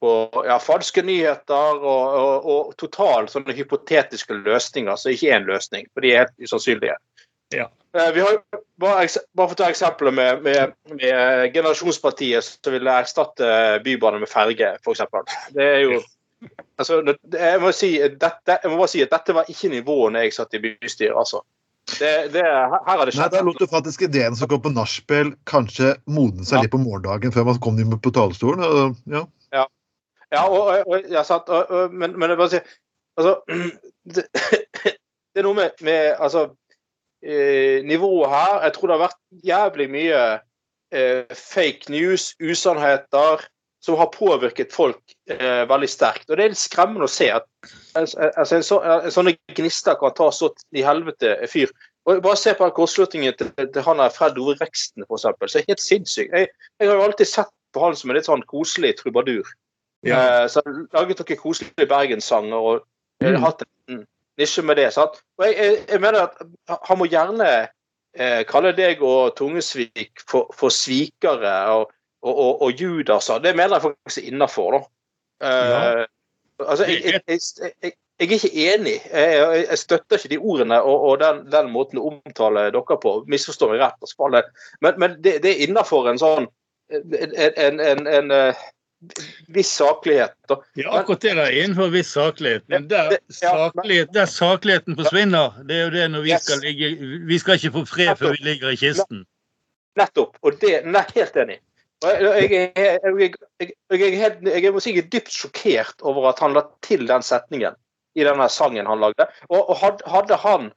på 0.00 0.12
ja, 0.46 0.58
falske 0.62 1.02
nyheter 1.02 1.80
og, 1.82 2.18
og, 2.18 2.48
og 2.52 2.74
totalt 2.78 3.32
sånne 3.32 3.56
hypotetiske 3.56 4.36
løsninger 4.44 4.98
som 4.98 5.12
ikke 5.12 5.32
er 5.32 5.40
en 5.40 5.48
løsning, 5.48 5.88
for 5.92 6.04
de 6.04 6.12
er 6.12 6.24
helt 6.24 6.48
usannsynlige. 6.48 6.96
Ja. 7.54 7.68
Eh, 7.96 8.12
vi 8.14 8.20
har 8.20 8.38
bare, 8.76 9.08
bare 9.34 9.48
for 9.48 9.56
å 9.56 9.58
ta 9.58 9.70
eksempler 9.72 10.14
med, 10.14 10.42
med, 10.44 10.74
med, 10.92 11.50
Generasjonspartiet 11.54 12.44
som 12.44 12.74
ville 12.74 12.96
erstatte 13.02 13.50
bybane 13.84 14.20
med 14.22 14.30
ferge, 14.30 14.74
f.eks. 14.84 15.04
Det 15.56 15.64
er 15.64 15.84
jo 15.86 16.00
altså, 16.76 17.00
jeg, 17.32 17.60
må 17.62 17.72
si, 17.74 17.94
dette, 17.98 18.58
jeg 18.58 18.70
må 18.70 18.82
bare 18.82 18.92
si 18.92 19.04
at 19.04 19.14
dette 19.14 19.36
var 19.36 19.48
ikke 19.50 19.72
nivået 19.72 20.14
når 20.14 20.28
jeg 20.28 20.36
satt 20.36 20.58
i 20.58 20.64
bystyret. 20.66 21.16
altså. 21.16 21.42
Det, 21.88 22.12
det, 22.34 22.44
her 22.44 22.82
har 22.84 23.06
det 23.08 23.14
skjedd. 23.16 23.32
Nei, 23.32 23.40
Da 23.40 23.46
lot 23.46 23.60
du 23.62 23.66
faktisk 23.70 24.04
ideen 24.04 24.36
som 24.36 24.50
kom 24.50 24.60
på 24.60 24.74
nachspiel, 24.74 25.32
kanskje 25.48 25.94
modne 26.04 26.44
seg 26.44 26.58
ja. 26.58 26.66
litt 26.66 26.74
på 26.74 26.82
morgendagen 26.82 27.32
før 27.32 27.48
man 27.48 27.60
kom 27.64 27.80
inn 27.80 27.96
på 27.96 28.12
talerstolen. 28.12 28.92
Ja, 29.08 29.24
ja. 30.32 30.44
og, 30.44 30.70
og, 30.86 31.10
jeg 31.10 31.24
satt 31.26 31.48
og, 31.48 31.92
men, 31.92 32.16
men 32.18 32.32
jeg 32.32 32.40
bare 32.40 32.52
sier 32.56 32.72
altså, 33.18 33.34
det, 34.14 34.26
det, 34.84 35.40
er 35.40 35.46
noe 35.46 35.58
med, 35.58 35.78
med 35.86 36.14
altså, 36.18 36.48
eh, 37.22 37.84
nivået 37.84 38.30
her. 38.30 38.62
Jeg 38.66 38.74
tror 38.74 38.88
det 38.88 38.98
har 38.98 39.06
vært 39.06 39.46
jævlig 39.52 39.88
mye 39.92 40.24
eh, 40.94 41.36
fake 41.54 41.92
news, 41.92 42.32
usannheter, 42.40 43.44
som 43.84 43.98
har 43.98 44.10
påvirket 44.10 44.74
folk 44.74 45.00
eh, 45.30 45.62
veldig 45.70 45.88
sterkt. 45.90 46.26
Og 46.28 46.36
Det 46.36 46.44
er 46.44 46.54
litt 46.54 46.60
skremmende 46.60 47.06
å 47.06 47.12
se 47.12 47.30
at 47.30 47.46
altså, 47.94 48.56
en, 48.56 48.66
så, 48.66 48.80
en 48.82 49.14
sånne 49.14 49.36
gnister 49.54 49.98
kan 50.00 50.16
ta 50.18 50.32
så 50.34 50.50
i 50.74 50.82
helvete 50.84 51.36
fyr. 51.50 51.70
Og 52.08 52.22
Bare 52.24 52.40
se 52.40 52.54
på 52.56 52.70
kortslutningen 52.74 53.36
til, 53.36 53.52
til 53.58 53.84
han 53.84 54.00
her 54.00 54.12
Fred 54.14 54.38
Ove 54.40 54.56
Reksten, 54.58 55.04
eksempel. 55.04 55.50
Så 55.50 55.60
er 55.60 55.68
helt 55.68 55.84
sinnssykt. 55.84 56.32
Jeg, 56.32 56.48
jeg, 56.80 56.88
har 56.88 56.96
jo 56.96 57.06
alltid 57.06 57.28
sett 57.28 57.52
på 57.76 57.82
han 57.84 57.96
som 57.98 58.10
en 58.10 58.16
litt 58.16 58.28
sånn 58.28 58.44
koselig 58.48 58.94
trubadur. 58.98 59.46
Ja. 60.06 60.18
Eh, 60.18 60.44
så 60.52 60.62
jeg 60.64 60.86
laget 60.94 61.22
noen 61.22 61.40
koselige 61.40 61.88
bergenssanger 61.90 62.70
og 62.70 62.84
mm. 63.24 63.40
hatt 63.42 63.64
en 63.66 64.04
nisje 64.38 64.62
med 64.62 64.78
det. 64.78 64.92
sant? 64.94 65.18
Og 65.38 65.46
jeg, 65.48 65.56
jeg, 65.58 65.78
jeg 65.88 66.00
mener 66.04 66.28
at 66.28 66.78
han 66.86 67.00
må 67.00 67.08
gjerne 67.10 67.48
eh, 68.14 68.42
kalle 68.48 68.74
deg 68.76 69.02
og 69.02 69.34
Tungesvik 69.38 70.22
for, 70.28 70.52
for 70.54 70.74
svikere 70.74 71.54
og 71.74 71.88
og, 72.22 72.38
og, 72.38 72.62
og 72.62 72.80
Judas 72.80 73.30
Det 73.42 73.56
mener 73.56 73.76
jeg 73.76 73.82
faktisk 73.82 74.18
er 74.18 74.32
innafor, 74.32 74.72
da. 74.72 74.78
Uh, 75.38 76.04
altså, 76.68 76.84
jeg, 76.84 77.20
jeg, 77.28 77.92
er 78.18 78.24
ikke 78.26 78.50
enig. 78.74 79.00
Jeg, 79.12 79.78
støtter 79.78 80.16
ikke 80.16 80.28
de 80.28 80.38
ordene 80.38 80.82
og, 80.82 81.00
og 81.00 81.20
den, 81.20 81.44
den, 81.52 81.70
måten 81.70 81.98
å 81.98 82.08
omtale 82.10 82.70
dere 82.74 82.98
på. 83.02 83.12
Misforstå 83.30 83.70
meg 83.70 83.84
rett. 83.84 84.50
Men, 84.80 84.98
men 84.98 85.14
det, 85.22 85.38
det, 85.44 85.52
er 85.52 85.68
innafor 85.68 86.10
en 86.10 86.18
sånn 86.18 86.48
en, 86.90 87.34
en, 87.38 87.80
en, 87.80 88.06
en 88.06 88.34
uh, 88.34 88.66
viss 89.46 89.70
saklighet. 89.72 90.34
Da. 90.48 90.58
Ja, 90.74 90.90
akkurat 90.98 91.22
det 91.22 91.34
er 91.36 91.54
innenfor 91.62 91.90
viss 91.94 92.10
saklighet. 92.12 92.64
Men 92.66 92.88
der, 92.90 93.18
saklighet, 93.32 94.12
der 94.14 94.26
sakligheten 94.26 94.96
forsvinner, 94.98 95.58
det 95.68 95.76
er 95.76 95.84
jo 95.86 95.94
det 95.94 96.06
når 96.14 96.26
vi 96.26 96.38
skal 96.42 96.62
ligge 96.64 96.90
Vi 97.28 97.38
skal 97.38 97.58
ikke 97.58 97.74
få 97.78 97.84
fred 97.86 98.14
før 98.18 98.36
vi 98.36 98.44
ligger 98.50 98.74
i 98.74 98.80
kisten. 98.80 99.24
Nettopp. 99.98 100.38
Og 100.42 100.58
det 100.60 100.78
er 100.80 101.12
helt 101.14 101.36
enig. 101.36 101.60
Jeg, 102.04 102.22
jeg, 102.22 102.50
jeg, 103.18 103.34
jeg, 103.90 104.62
jeg 104.62 104.72
må 104.72 104.80
si 104.80 104.92
jeg 104.94 105.02
er 105.02 105.10
dypt 105.10 105.34
sjokkert 105.34 106.04
over 106.06 106.28
at 106.30 106.38
han 106.42 106.54
la 106.54 106.62
til 106.86 107.08
den 107.08 107.24
setningen 107.26 107.74
i 108.14 108.26
denne 108.26 108.46
sangen 108.50 108.86
han 108.86 109.02
lagde. 109.02 109.26
Og, 109.50 109.72
og 109.72 109.80
hadde 110.06 110.38
han, 110.44 110.70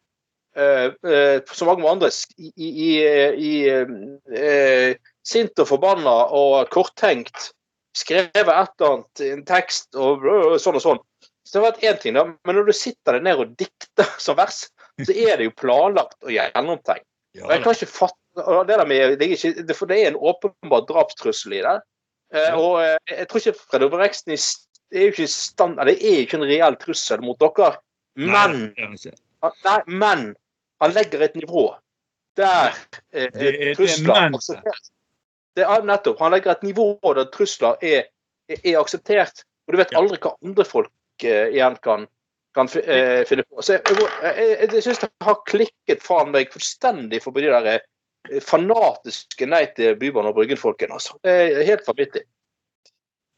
uh, 0.57 0.87
uh, 1.05 1.37
som 1.53 1.69
mange 1.69 1.89
andre, 1.89 2.09
i, 2.41 2.49
i, 2.57 2.91
i 3.37 3.53
uh, 3.69 4.97
sint 5.21 5.61
og 5.61 5.69
forbanna 5.69 6.15
og 6.33 6.71
korttenkt 6.73 7.51
skrevet 7.97 8.37
et 8.37 8.47
eller 8.47 8.93
annet, 8.93 9.23
en 9.27 9.45
tekst 9.47 9.97
og 9.99 10.25
sånn 10.61 10.77
og 10.79 10.83
sånn, 10.83 11.01
så 11.45 11.57
det 11.57 11.61
har 11.61 11.67
vært 11.67 11.85
én 11.89 12.01
ting, 12.01 12.17
da. 12.17 12.25
Men 12.47 12.57
når 12.57 12.69
du 12.69 12.75
sitter 12.77 13.17
der 13.17 13.25
nede 13.25 13.45
og 13.45 13.53
dikter 13.59 14.09
som 14.25 14.37
vers, 14.39 14.65
så 15.01 15.13
er 15.13 15.39
det 15.39 15.49
jo 15.49 15.57
planlagt 15.57 16.17
og 16.23 16.33
gjennomtenkt. 16.33 17.07
Og 17.41 17.53
jeg 17.53 17.63
kan 17.63 17.77
ikke 17.77 17.91
fatte 17.91 18.17
det, 18.67 18.77
med, 18.87 19.15
det, 19.19 19.27
er 19.27 19.33
ikke, 19.35 19.75
for 19.75 19.91
det 19.91 19.97
er 19.99 20.11
en 20.11 20.19
åpenbar 20.19 20.83
drapstrussel 20.87 21.55
i 21.57 21.63
det. 21.63 21.77
Eh, 22.35 22.55
og 22.55 22.81
eh, 22.83 22.97
jeg 23.09 23.27
tror 23.27 23.41
ikke 23.41 23.63
Fred 23.71 23.85
Ove 23.87 23.99
Reksten 23.99 24.35
er 24.35 25.05
jo 25.05 25.11
ikke 25.13 25.27
stand, 25.31 25.79
det 25.87 25.97
er 25.97 26.23
ikke 26.23 26.39
en 26.39 26.47
reell 26.47 26.77
trussel 26.79 27.23
mot 27.23 27.39
dere. 27.39 27.73
Men, 28.19 28.57
nei, 28.75 29.77
men 29.87 30.25
han 30.83 30.95
legger 30.95 31.23
et 31.23 31.37
nivå 31.39 31.69
der 32.39 32.75
eh, 33.15 33.31
trusler 33.75 34.27
aksepteres. 34.29 34.91
Det 35.57 35.67
er 35.67 35.85
nettopp. 35.87 36.19
Han 36.23 36.33
legger 36.33 36.53
et 36.53 36.65
nivå 36.65 36.93
der 37.17 37.29
trusler 37.33 37.79
er, 37.83 38.09
er, 38.49 38.59
er 38.63 38.79
akseptert. 38.79 39.43
Og 39.67 39.75
du 39.75 39.81
vet 39.81 39.93
aldri 39.97 40.19
hva 40.21 40.33
andre 40.39 40.65
folk 40.67 41.25
eh, 41.27 41.51
igjen 41.53 41.77
kan, 41.83 42.07
kan 42.57 42.71
eh, 42.81 43.21
finne 43.29 43.45
på. 43.47 43.63
Så 43.63 43.77
jeg, 43.77 43.97
jeg, 44.23 44.57
jeg, 44.67 44.83
syns 44.85 45.03
det 45.03 45.11
har 45.25 45.41
klikket 45.49 46.03
fra 46.05 46.23
meg 46.27 46.51
fullstendig 46.53 47.21
forbi 47.23 47.45
de 47.45 47.53
der 47.53 47.83
fanatiske 48.45 49.47
nei 49.49 49.65
til 49.75 49.97
Bybanen 49.99 50.31
og 50.31 50.37
Bryggen-folkene. 50.37 50.97
Altså. 50.97 51.17
Det 51.25 51.33
er 51.33 51.67
helt 51.67 51.87
vanvittig. 51.87 52.25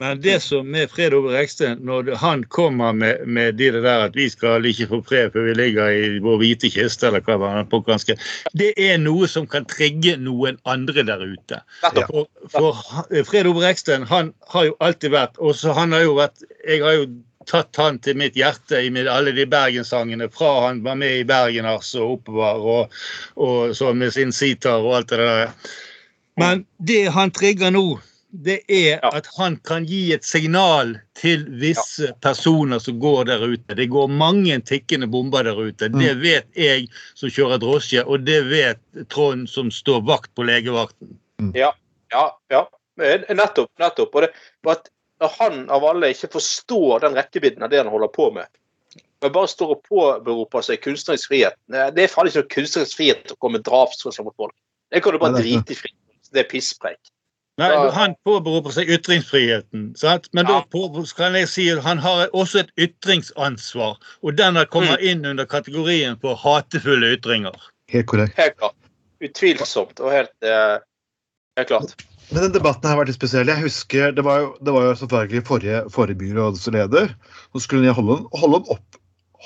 Men 0.03 0.19
det 0.19 0.41
som 0.43 0.73
er 0.75 0.89
Fred 0.91 1.13
Ove 1.15 1.31
Reksten, 1.31 1.77
når 1.87 2.09
han 2.19 2.41
kommer 2.51 2.91
med, 2.91 3.21
med 3.23 3.55
de 3.55 3.69
der 3.71 4.01
at 4.09 4.17
vi 4.19 4.25
skal 4.27 4.65
ikke 4.67 4.89
få 4.89 4.99
fred 5.07 5.31
før 5.31 5.47
vi 5.47 5.53
ligger 5.55 5.95
i 5.95 6.17
vår 6.23 6.41
hvite 6.41 6.71
kiste, 6.73 7.07
eller 7.07 7.23
hva 7.23 7.37
var 7.39 7.61
på 7.71 7.79
ganske, 7.87 8.17
det 8.59 8.73
er 8.75 8.99
noe 8.99 9.29
som 9.31 9.47
kan 9.47 9.63
trigge 9.69 10.17
noen 10.19 10.59
andre 10.67 11.05
der 11.07 11.23
ute. 11.23 11.61
For, 11.85 12.27
for 12.51 12.83
Fred 13.29 13.47
Ove 13.47 13.63
Reksten 13.63 14.03
han 14.11 14.33
har 14.51 14.67
jo 14.67 14.75
alltid 14.83 15.15
vært 15.15 15.39
og 15.39 15.55
så 15.55 15.71
han 15.77 15.95
har 15.95 16.03
jo 16.03 16.17
vært, 16.19 16.43
Jeg 16.67 16.83
har 16.83 16.99
jo 16.99 17.07
tatt 17.47 17.75
han 17.79 17.99
til 18.03 18.19
mitt 18.19 18.35
hjerte 18.39 18.83
i 18.83 18.91
alle 19.07 19.31
de 19.35 19.47
bergenssangene 19.47 20.29
fra 20.31 20.51
han 20.67 20.83
var 20.83 20.99
med 20.99 21.21
i 21.21 21.27
Bergen 21.27 21.67
altså, 21.67 22.05
oppover, 22.17 22.59
og, 22.59 23.03
og 23.35 23.75
så 23.75 23.93
med 23.95 24.11
sin 24.15 24.35
sitar 24.35 24.83
og 24.83 24.97
alt 24.99 25.15
det 25.15 25.23
der. 25.23 25.53
Men 26.39 26.65
det 26.79 27.05
han 27.15 27.31
trigger 27.31 27.71
nå, 27.71 27.99
det 28.33 28.63
er 28.67 29.03
at 29.05 29.27
han 29.37 29.59
kan 29.61 29.85
gi 29.85 30.07
et 30.15 30.25
signal 30.25 30.95
til 31.19 31.43
visse 31.61 32.09
personer 32.25 32.81
som 32.81 32.97
går 33.01 33.27
der 33.29 33.43
ute. 33.45 33.75
Det 33.77 33.85
går 33.93 34.09
mange 34.09 34.57
tikkende 34.65 35.07
bomber 35.07 35.45
der 35.45 35.59
ute. 35.59 35.91
Det 35.93 36.15
mm. 36.15 36.23
vet 36.23 36.49
jeg 36.57 36.87
som 37.13 37.29
kjører 37.29 37.61
drosje, 37.61 38.01
og 38.01 38.25
det 38.25 38.39
vet 38.49 38.81
Trond 39.13 39.45
som 39.49 39.69
står 39.71 40.01
vakt 40.09 40.33
på 40.33 40.47
legevakten. 40.49 41.13
Ja, 41.53 41.69
ja, 42.09 42.25
ja. 42.49 42.65
Nettopp. 42.97 43.69
nettopp. 43.79 44.17
Og 44.17 44.25
det, 44.25 44.33
at 44.73 44.89
når 45.21 45.37
han 45.37 45.63
av 45.69 45.85
alle 45.93 46.09
ikke 46.13 46.33
forstår 46.33 47.05
den 47.05 47.17
rekkevidden 47.17 47.63
av 47.63 47.69
det 47.69 47.83
han 47.83 47.93
holder 47.93 48.11
på 48.17 48.31
med, 48.33 48.49
men 49.21 49.31
bare 49.31 49.47
står 49.47 49.77
og 49.77 49.85
påberoper 49.85 50.65
seg 50.65 50.81
kunstnerisk 50.83 51.29
frihet 51.31 51.55
Det 51.71 52.01
er 52.03 52.11
faen 52.11 52.27
ikke 52.27 52.41
noe 52.41 52.55
kunstnerisk 52.57 52.97
frihet 52.97 53.31
å 53.31 53.37
komme 53.37 53.61
med 53.61 53.69
drapstrusler 53.69 54.25
mot 54.25 54.35
folk. 54.35 54.55
Det 54.91 55.05
kan 55.05 55.13
du 55.13 55.21
bare 55.21 55.37
drite 55.37 55.77
i 55.77 55.77
frihet. 55.77 55.99
Det 56.33 56.41
er 56.41 56.49
pisspreik. 56.49 57.12
Nei, 57.61 57.69
Han 57.93 58.15
påberoper 58.25 58.73
seg 58.73 58.89
ytringsfriheten. 58.89 59.91
Sant? 59.99 60.29
Men 60.33 60.47
ja. 60.49 60.63
da 60.73 60.93
kan 61.17 61.35
jeg 61.37 61.49
si 61.51 61.67
at 61.69 61.83
han 61.85 61.99
har 62.01 62.25
også 62.33 62.63
et 62.63 62.71
ytringsansvar. 62.87 63.99
Og 64.25 64.37
den 64.39 64.57
har 64.57 64.65
kommet 64.73 64.97
mm. 64.97 65.05
inn 65.11 65.27
under 65.33 65.45
kategorien 65.49 66.17
på 66.21 66.33
hatefulle 66.39 67.13
ytringer. 67.17 67.53
Helt 67.93 68.09
korrekt. 68.09 68.33
Helt 68.39 68.57
klart. 68.57 68.79
Utvilsomt 69.23 70.01
og 70.01 70.09
helt, 70.11 70.33
eh, 70.41 70.81
helt 71.59 71.69
klart. 71.69 71.93
Men 72.31 72.47
den 72.47 72.55
debatten 72.55 72.89
har 72.89 72.97
vært 72.97 73.11
litt 73.11 73.19
spesiell. 73.19 73.51
Jeg 73.51 73.61
husker, 73.67 74.11
Det 74.11 74.23
var 74.25 74.39
jo, 74.41 74.47
det 74.63 74.73
var 74.73 74.87
jo 74.87 74.95
selvfølgelig 75.03 75.43
forrige, 75.45 75.83
forrige 75.93 76.21
byrådsleder. 76.23 77.13
Så 77.53 77.61
skulle 77.61 77.85
han 77.85 77.99
holde, 77.99 78.23
holde, 78.33 78.63
opp, 78.73 78.97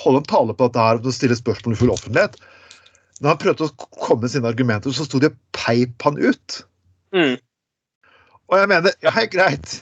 holde, 0.06 0.22
en 0.24 0.30
tale 0.32 0.56
på 0.56 0.70
dette 0.70 0.86
her 0.86 1.02
og 1.02 1.18
stille 1.18 1.36
spørsmål 1.36 1.76
i 1.76 1.82
full 1.82 1.92
offentlighet. 1.92 2.40
Da 3.20 3.34
han 3.34 3.42
prøvde 3.42 3.68
å 3.68 3.90
komme 3.98 4.24
med 4.24 4.32
sine 4.32 4.48
argumenter, 4.48 4.96
så 4.96 5.04
sto 5.04 5.20
de 5.20 5.34
og 5.34 5.38
peip 5.58 6.08
han 6.08 6.22
ut. 6.22 6.62
Mm. 7.12 7.36
Og 8.48 8.62
jeg 8.62 8.70
mener 8.72 8.94
ja, 9.04 9.14
greit, 9.32 9.82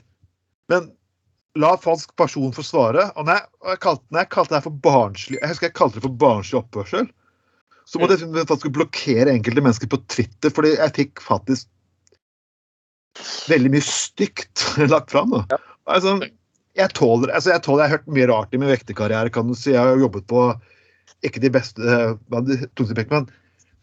men 0.72 0.89
la 1.60 1.75
falsk 1.79 2.15
person 2.19 2.53
få 2.55 2.63
svare. 2.65 3.10
Og 3.15 3.27
når 3.27 3.43
jeg, 3.43 3.79
kalte, 3.84 4.03
nei, 4.12 4.24
jeg 4.25 4.34
kalte 4.34 4.55
det 4.55 4.63
for 4.65 4.81
barnslig 4.86 5.39
Jeg 5.39 5.51
husker 5.51 5.69
jeg 5.69 5.77
kalte 5.77 6.00
det 6.00 6.05
for 6.07 6.17
barnslig 6.25 6.60
oppførsel. 6.60 7.07
Så 7.86 8.01
måtte 8.01 8.17
jeg 8.17 8.50
faktisk 8.50 8.74
blokkere 8.74 9.29
enkelte 9.36 9.62
mennesker 9.62 9.89
på 9.91 10.01
Twitter, 10.10 10.50
fordi 10.53 10.74
jeg 10.74 10.95
fikk 10.95 11.22
faktisk 11.22 11.69
veldig 13.48 13.72
mye 13.75 13.86
stygt 13.86 14.65
lagt 14.93 15.13
fram. 15.13 15.36
Da. 15.38 15.60
Altså, 15.93 16.17
jeg 16.75 16.91
tåler, 16.98 17.31
altså 17.31 17.53
jeg 17.53 17.63
tåler, 17.63 17.86
jeg 17.86 17.91
har 17.91 18.00
hørt 18.00 18.15
mye 18.17 18.29
rart 18.31 18.55
i 18.55 18.60
min 18.60 18.74
vekterkarriere. 18.74 19.31
kan 19.31 19.48
du 19.48 19.55
si. 19.55 19.72
Jeg 19.75 19.79
har 19.79 20.01
jobbet 20.01 20.25
på 20.27 20.50
ikke 21.25 21.41
de 21.41 21.50
beste 21.53 21.95
men 22.29 23.29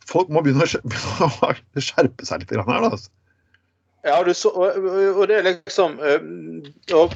folk 0.07 0.29
må 0.35 0.43
begynne 0.43 0.67
å 0.67 0.69
skjerpe 1.87 2.27
seg 2.27 2.43
litt 2.43 2.53
her. 2.53 2.67
Da, 2.67 2.91
altså. 2.91 3.11
Ja, 4.03 4.35
så, 4.35 4.51
og, 4.51 4.87
og, 5.15 5.29
det 5.31 5.37
er 5.37 5.45
liksom 5.47 6.01
og, 6.03 7.13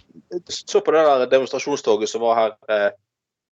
Så 0.48 0.80
på 0.80 0.92
det 0.94 1.02
der 1.02 1.24
demonstrasjonstoget 1.32 2.08
som 2.08 2.22
var 2.22 2.38
her 2.38 2.52
eh, 2.70 2.92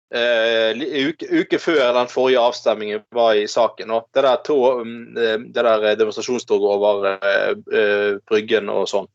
Uh, 0.08 0.72
uke, 1.08 1.26
uke, 1.28 1.58
før 1.60 1.90
den 1.92 2.08
forrige 2.08 2.40
avstemningen 2.40 3.02
var 3.12 3.34
i 3.36 3.44
saken. 3.46 3.90
Og 3.92 4.06
det 4.16 4.22
der, 4.24 4.38
to, 4.44 4.56
um, 4.80 4.94
det 5.14 5.64
der 5.64 5.94
demonstrasjonstoget 6.00 6.64
over 6.64 7.18
uh, 7.20 8.16
Bryggen 8.28 8.72
og 8.72 8.88
sånn. 8.88 9.08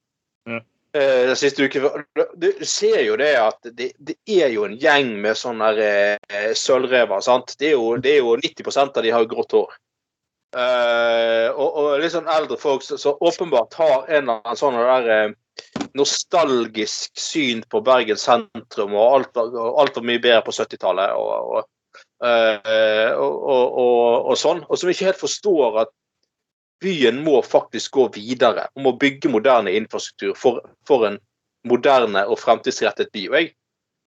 Ja. 0.45 0.59
Uh, 0.93 1.33
siste 1.33 1.65
uken 1.65 2.03
Du 2.37 2.51
ser 2.61 2.99
jo 3.01 3.15
det 3.17 3.31
at 3.41 3.71
det, 3.73 3.89
det 3.97 4.13
er 4.29 4.51
jo 4.53 4.67
en 4.67 4.77
gjeng 4.77 5.15
med 5.23 5.39
sånne 5.39 5.71
uh, 5.73 6.51
sølvrever. 6.53 7.25
sant? 7.25 7.55
Det 7.57 7.71
er, 7.71 7.73
jo, 7.73 7.97
det 7.97 8.13
er 8.13 8.21
jo 8.21 8.37
90% 8.37 9.01
av 9.01 9.07
de 9.07 9.15
har 9.17 9.25
grått 9.31 9.57
hår. 9.57 9.73
Og, 10.53 11.69
og 11.81 11.87
litt 12.01 12.13
sånn 12.13 12.29
eldre 12.29 12.59
folk 12.61 12.83
som 12.85 13.17
åpenbart 13.25 13.73
har 13.79 14.03
en 14.05 14.19
eller 14.19 14.43
annen 14.43 14.59
sånn 14.59 14.77
der 14.77 15.33
nostalgisk 15.97 17.17
syn 17.19 17.63
på 17.69 17.81
Bergen 17.85 18.17
sentrum, 18.17 18.95
og 18.97 19.35
alt 19.37 19.97
var, 19.97 20.05
mye 20.05 20.21
bedre 20.21 20.41
på 20.45 20.55
70-tallet. 20.55 21.13
Og, 21.17 21.67
uh, 22.25 23.11
og, 23.17 23.77
og, 23.83 24.31
sånn, 24.39 24.63
og 24.67 24.79
som 24.79 24.93
ikke 24.93 25.11
helt 25.11 25.21
forstår 25.21 25.83
at 25.85 25.93
byen 26.83 27.21
må 27.23 27.39
faktisk 27.45 27.93
gå 27.99 28.07
videre. 28.15 28.67
og 28.75 28.87
må 28.87 28.95
bygge 28.99 29.31
moderne 29.31 29.71
infrastruktur 29.71 30.33
for, 30.35 30.63
for 30.87 31.07
en 31.07 31.19
moderne 31.67 32.25
og 32.27 32.39
fremtidsrettet 32.41 33.13
by. 33.13 33.27
og 33.29 33.37
jeg 33.39 33.53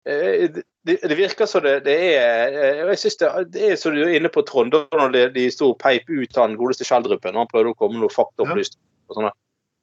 eh, 0.06 0.62
det, 0.86 0.98
det, 1.06 1.14
virker 1.14 1.46
som 1.46 1.62
det, 1.62 1.76
det 1.86 1.94
er 2.18 2.56
eh, 2.58 2.80
jeg 2.90 2.98
synes 2.98 3.18
det, 3.20 3.30
det 3.54 3.66
er 3.70 3.76
som 3.78 3.94
du 3.94 4.02
er 4.02 4.16
inne 4.18 4.30
på, 4.32 4.42
Trond, 4.46 4.74
da 4.74 4.82
når 4.98 5.14
de, 5.14 5.22
de 5.36 5.46
sto 5.54 5.72
og 5.72 5.78
peip 5.82 6.10
ut 6.10 6.38
han 6.40 6.58
godeste 6.58 6.86
Schjelderupen. 6.88 7.38
Han 7.38 7.50
prøvde 7.50 7.74
å 7.74 7.78
komme 7.78 7.98
med 7.98 8.06
noe 8.06 8.14
faktaopplysning. 8.14 8.82
Ja. 9.14 9.32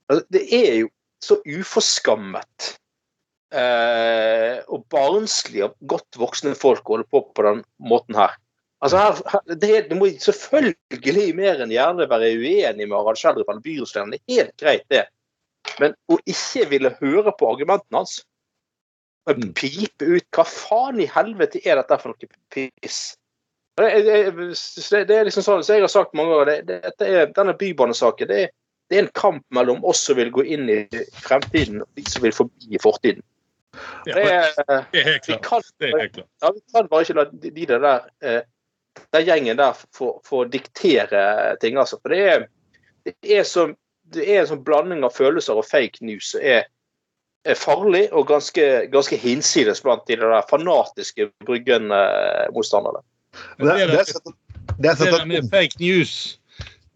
Altså, 0.10 0.26
det 0.34 0.44
er 0.56 0.74
jo 0.82 0.92
så 1.24 1.38
uforskammet 1.46 2.70
eh, 3.56 4.60
og 4.68 4.86
barnslig 4.92 5.64
av 5.68 5.76
godt 5.92 6.20
voksne 6.20 6.56
folk 6.58 6.88
holde 6.88 7.08
på 7.12 7.24
på 7.36 7.46
den 7.48 7.64
måten 7.92 8.18
her. 8.20 8.36
Altså 8.84 9.00
her, 9.02 9.22
her 9.28 9.56
det, 9.56 9.72
det, 9.90 9.98
må 10.00 10.08
selvfølgelig 10.24 11.34
mer 11.36 11.64
enn 11.64 11.74
gjerne 11.74 12.08
være 12.10 12.32
uenig 12.40 12.88
med 12.88 12.96
Harald 12.96 13.20
Schjelderup 13.20 13.52
eller 13.52 13.66
byrådslederen. 13.66 14.16
Det 14.16 14.22
er 14.22 14.38
helt 14.40 14.56
greit, 14.62 14.86
det. 14.92 15.06
Men 15.80 15.96
å 16.12 16.18
ikke 16.28 16.68
ville 16.72 16.96
høre 17.02 17.34
på 17.36 17.50
argumentene 17.52 18.02
hans 18.02 18.22
mm. 18.22 18.29
Pipe 19.28 20.06
ut 20.06 20.26
Hva 20.34 20.46
faen 20.48 21.02
i 21.04 21.10
helvete 21.10 21.60
er 21.66 21.78
dette 21.78 21.98
for 22.02 22.16
noe 22.16 22.30
piss? 22.54 23.02
Det, 23.80 23.90
det, 24.04 25.04
det 25.08 25.16
er 25.16 25.28
liksom 25.28 25.46
sånn, 25.46 25.62
som 25.64 25.78
jeg 25.78 25.86
har 25.86 25.92
sagt 25.92 26.16
mange 26.18 26.34
ganger, 26.36 26.64
det, 26.68 27.06
er, 27.06 27.30
denne 27.36 27.54
bybanesaken 27.56 28.28
det 28.32 28.48
det 28.90 28.98
er 28.98 29.04
en 29.06 29.12
kamp 29.14 29.44
mellom 29.54 29.84
oss 29.86 30.02
som 30.08 30.18
vil 30.18 30.32
gå 30.34 30.44
inn 30.50 30.70
i 30.70 30.80
fremtiden, 31.22 31.84
og 31.84 31.90
de 31.98 32.06
som 32.10 32.24
vil 32.26 32.34
forbi 32.34 32.72
i 32.74 32.80
fortiden. 32.82 33.22
Ja, 34.08 34.16
det, 34.16 34.24
er, 34.24 34.48
det, 34.58 34.78
er, 34.98 35.04
helt 35.06 35.28
klart. 35.28 35.44
Kan, 35.46 35.68
det 35.78 35.92
er 35.92 36.00
helt 36.00 36.16
klart. 36.16 36.30
Ja, 36.42 36.52
vi 36.56 36.64
kan 36.74 36.90
bare 36.90 37.06
ikke 37.06 37.18
la 37.20 37.26
de, 37.30 37.52
de 37.54 37.68
der, 37.70 38.08
eh, 38.26 38.40
den 39.14 39.28
gjengen 39.28 39.60
der 39.62 39.78
få, 39.94 40.42
diktere 40.50 41.22
ting. 41.62 41.78
altså. 41.78 42.00
For 42.02 42.16
det 42.16 42.24
er, 42.32 42.48
det 43.06 43.38
er, 43.38 43.46
som, 43.46 43.76
det 44.10 44.26
er 44.26 44.42
en 44.42 44.50
sånn 44.56 44.66
blanding 44.66 45.06
av 45.06 45.14
følelser 45.14 45.62
og 45.62 45.70
fake 45.70 46.02
news 46.02 46.34
som 46.34 46.42
er, 46.42 46.66
farlig 47.56 48.08
og 48.14 48.28
ganske, 48.28 48.66
ganske 48.92 49.18
hinsides 49.18 49.82
blant 49.82 50.04
de 50.08 50.18
der 50.20 50.42
fanatiske 50.50 51.30
Bryggen-motstanderne. 51.48 53.04
Det, 53.60 53.66
det, 53.66 54.04
det, 54.78 54.98
det, 55.00 55.12
det 55.14 55.28
med 55.28 55.50
fake 55.54 55.80
news 55.80 56.40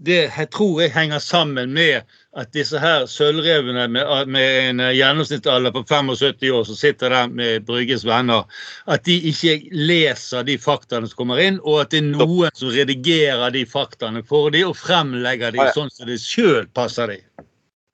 det 0.03 0.19
jeg 0.25 0.49
tror 0.51 0.81
jeg 0.81 0.91
henger 0.93 1.19
sammen 1.19 1.73
med 1.73 2.01
at 2.37 2.49
disse 2.53 2.79
her 2.81 3.05
sølvrevene 3.05 3.85
med, 3.87 4.27
med 4.27 4.69
en 4.69 4.81
gjennomsnittsalder 4.95 5.71
på 5.71 5.83
75 5.89 6.49
år 6.49 6.63
som 6.67 6.75
sitter 6.75 7.13
der 7.13 7.27
med 7.29 7.65
Brygges 7.67 8.05
venner, 8.05 8.47
at 8.89 9.05
de 9.05 9.19
ikke 9.29 9.59
leser 9.71 10.43
de 10.43 10.57
faktaene 10.57 11.07
som 11.07 11.21
kommer 11.21 11.43
inn, 11.43 11.59
og 11.61 11.83
at 11.83 11.93
det 11.93 12.01
er 12.01 12.09
noen 12.09 12.57
som 12.57 12.73
redigerer 12.73 13.53
de 13.53 13.63
faktaene 13.69 14.23
for 14.27 14.49
dem 14.53 14.71
og 14.71 14.79
fremlegger 14.79 15.53
dem 15.53 15.69
sånn 15.77 15.93
som 15.93 16.09
det 16.09 16.19
sjøl 16.23 16.65
passer 16.73 17.13
dem. 17.13 17.23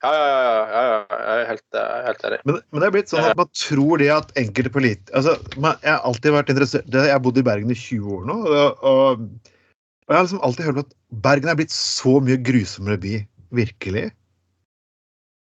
Ja, 0.00 0.10
ja, 0.16 0.26
ja, 0.32 0.82
ja, 0.88 1.16
jeg 1.20 1.40
er 1.40 1.48
helt, 1.50 1.78
helt 2.06 2.22
enig. 2.24 2.40
Men, 2.48 2.60
men, 2.72 2.80
det 2.80 2.86
er 2.86 2.94
blitt 2.94 3.10
sånn 3.12 3.26
at 3.28 3.36
man 3.36 3.50
tror 3.52 4.00
det 4.00 4.06
at 4.14 4.30
enkelte 4.40 4.72
politikere 4.72 5.18
altså, 5.20 5.34
Jeg 5.60 5.90
har 5.90 6.06
alltid 6.08 6.32
vært 6.32 6.52
interessert 6.54 6.94
Jeg 6.96 7.12
har 7.12 7.20
bodd 7.20 7.36
i 7.36 7.44
Bergen 7.44 7.74
i 7.74 7.76
20 7.76 8.14
år 8.16 8.22
nå. 8.30 8.38
og, 8.48 8.86
og 8.88 9.50
og 10.10 10.14
jeg 10.14 10.18
har 10.18 10.24
liksom 10.26 10.40
alltid 10.42 10.66
hørt 10.66 10.78
at 10.80 10.94
Bergen 11.22 11.50
er 11.52 11.58
blitt 11.60 11.70
så 11.70 12.16
mye 12.18 12.34
grusommere 12.42 12.98
by. 12.98 13.12
Virkelig. 13.54 14.08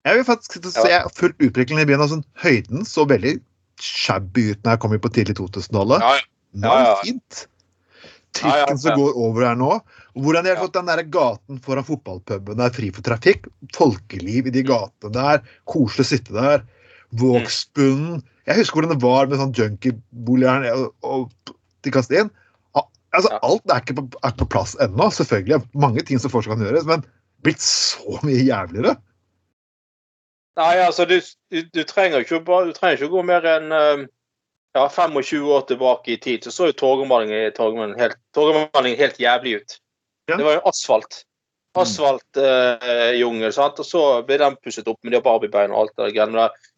Jeg 0.09 0.17
vil 0.19 0.25
faktisk 0.27 0.57
se 0.75 0.89
ja. 0.91 1.05
fullt 1.15 1.39
utviklingen 1.39 1.85
i 1.85 1.87
byen. 1.87 2.03
altså 2.03 2.19
Høyden 2.43 2.83
så 2.85 3.05
veldig 3.07 3.37
shabby 3.79 4.49
ut 4.51 4.65
når 4.65 4.75
jeg 4.75 4.83
kom 4.83 4.97
på 5.05 5.13
tidlig 5.15 5.37
2000-tallet. 5.39 6.03
Ja, 6.03 6.17
ja. 6.19 6.27
Nå 6.65 6.73
er 6.75 6.83
det 6.89 6.97
fint. 7.05 7.45
Trikken 8.35 8.83
som 8.83 8.99
går 8.99 9.23
over 9.23 9.47
her 9.47 9.55
nå. 9.55 9.71
Hvordan 10.19 10.47
de 10.47 10.53
har 10.55 10.61
fått 10.61 10.75
den 10.75 10.91
der 10.91 11.05
gaten 11.07 11.61
foran 11.63 11.87
fotballpuben 11.87 12.59
der 12.59 12.75
fri 12.75 12.91
for 12.95 13.07
trafikk. 13.07 13.47
Folkeliv 13.77 14.51
i 14.51 14.55
de 14.55 14.65
gatene 14.67 15.15
der. 15.15 15.43
Koselig 15.71 16.07
å 16.07 16.11
sitte 16.11 16.37
der. 16.37 16.67
Vågsbunnen. 17.21 18.21
Jeg 18.49 18.63
husker 18.63 18.81
hvordan 18.81 18.97
det 18.97 19.05
var 19.05 19.31
med 19.31 19.39
sånn 19.39 19.55
junkieboliger 19.55 20.71
og, 20.75 20.91
og 21.07 21.55
de 21.85 21.95
kastet 21.95 22.25
inn. 22.25 22.33
Altså, 23.11 23.31
Alt 23.43 23.73
er 23.73 23.83
ikke 23.83 23.97
på, 23.99 24.05
er 24.23 24.35
på 24.39 24.47
plass 24.51 24.77
ennå. 24.83 25.09
Selvfølgelig 25.15 25.61
mange 25.75 26.05
ting 26.07 26.21
som 26.23 26.33
fortsatt 26.33 26.55
kan 26.55 26.67
gjøres, 26.67 26.87
men 26.87 27.03
blitt 27.45 27.63
så 27.65 28.21
mye 28.27 28.43
jævligere. 28.45 28.95
Nei, 30.61 30.75
altså, 30.85 31.07
du, 31.09 31.19
du, 31.51 31.63
du 31.75 31.83
trenger 31.89 32.23
ikke 32.23 32.43
du 32.45 32.73
trenger 32.77 32.99
ikke 32.99 33.13
gå 33.15 33.23
mer 33.27 33.47
enn 33.49 33.75
um, 33.75 34.09
ja, 34.77 34.85
25 34.87 35.47
år 35.57 35.63
tilbake 35.71 36.15
i 36.15 36.19
tid, 36.23 36.45
så 36.45 36.53
så 36.55 36.71
jo 36.71 36.77
torgmalingen 36.79 37.99
helt, 37.99 38.19
helt, 39.01 39.21
jævlig 39.21 39.57
ut. 39.61 39.79
Ja. 40.31 40.39
Det 40.39 40.47
var 40.47 40.59
jo 40.59 40.63
asfalt. 40.71 41.23
Asfaltjungel, 41.79 43.53
uh, 43.53 43.59
og 43.69 43.85
så 43.87 44.05
ble 44.27 44.41
den 44.43 44.57
pusset 44.59 44.89
opp 44.91 44.99
med 45.07 45.15
de 45.15 45.21
barbiebeina 45.23 45.75
og 45.75 45.85
alt 45.85 46.15
det 46.17 46.31
der. 46.35 46.71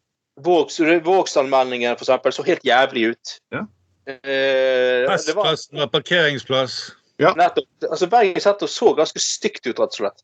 Vågsallmenningen, 0.43 1.95
for 1.97 2.05
eksempel, 2.05 2.33
så 2.33 2.45
helt 2.45 2.65
jævlig 2.65 3.13
ut. 3.13 3.37
Ja. 3.53 3.63
Eh, 4.09 5.07
Festplassen 5.07 5.79
var 5.79 5.87
parkeringsplass. 5.93 6.91
Ja. 7.21 7.33
Nettopp. 7.37 7.69
Altså, 7.89 8.07
Bergen 8.09 8.41
senter 8.41 8.67
så 8.67 8.93
ganske 8.97 9.21
stygt 9.21 9.67
ut, 9.67 9.77
rett 9.77 9.93
og 9.93 9.99
slett. 9.99 10.23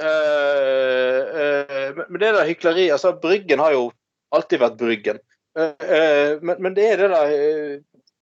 Uh, 0.00 1.20
uh, 1.36 1.98
men 2.08 2.20
det 2.22 2.30
der 2.32 2.48
hykleriet 2.48 2.94
altså, 2.94 3.12
Bryggen 3.20 3.60
har 3.60 3.74
jo 3.74 3.90
alltid 4.32 4.62
vært 4.62 4.78
Bryggen. 4.80 5.20
Uh, 5.58 5.74
eh, 5.84 6.38
men, 6.40 6.56
men, 6.62 6.76
det 6.76 6.86
er 6.88 7.02
det 7.02 7.10
der 7.12 7.32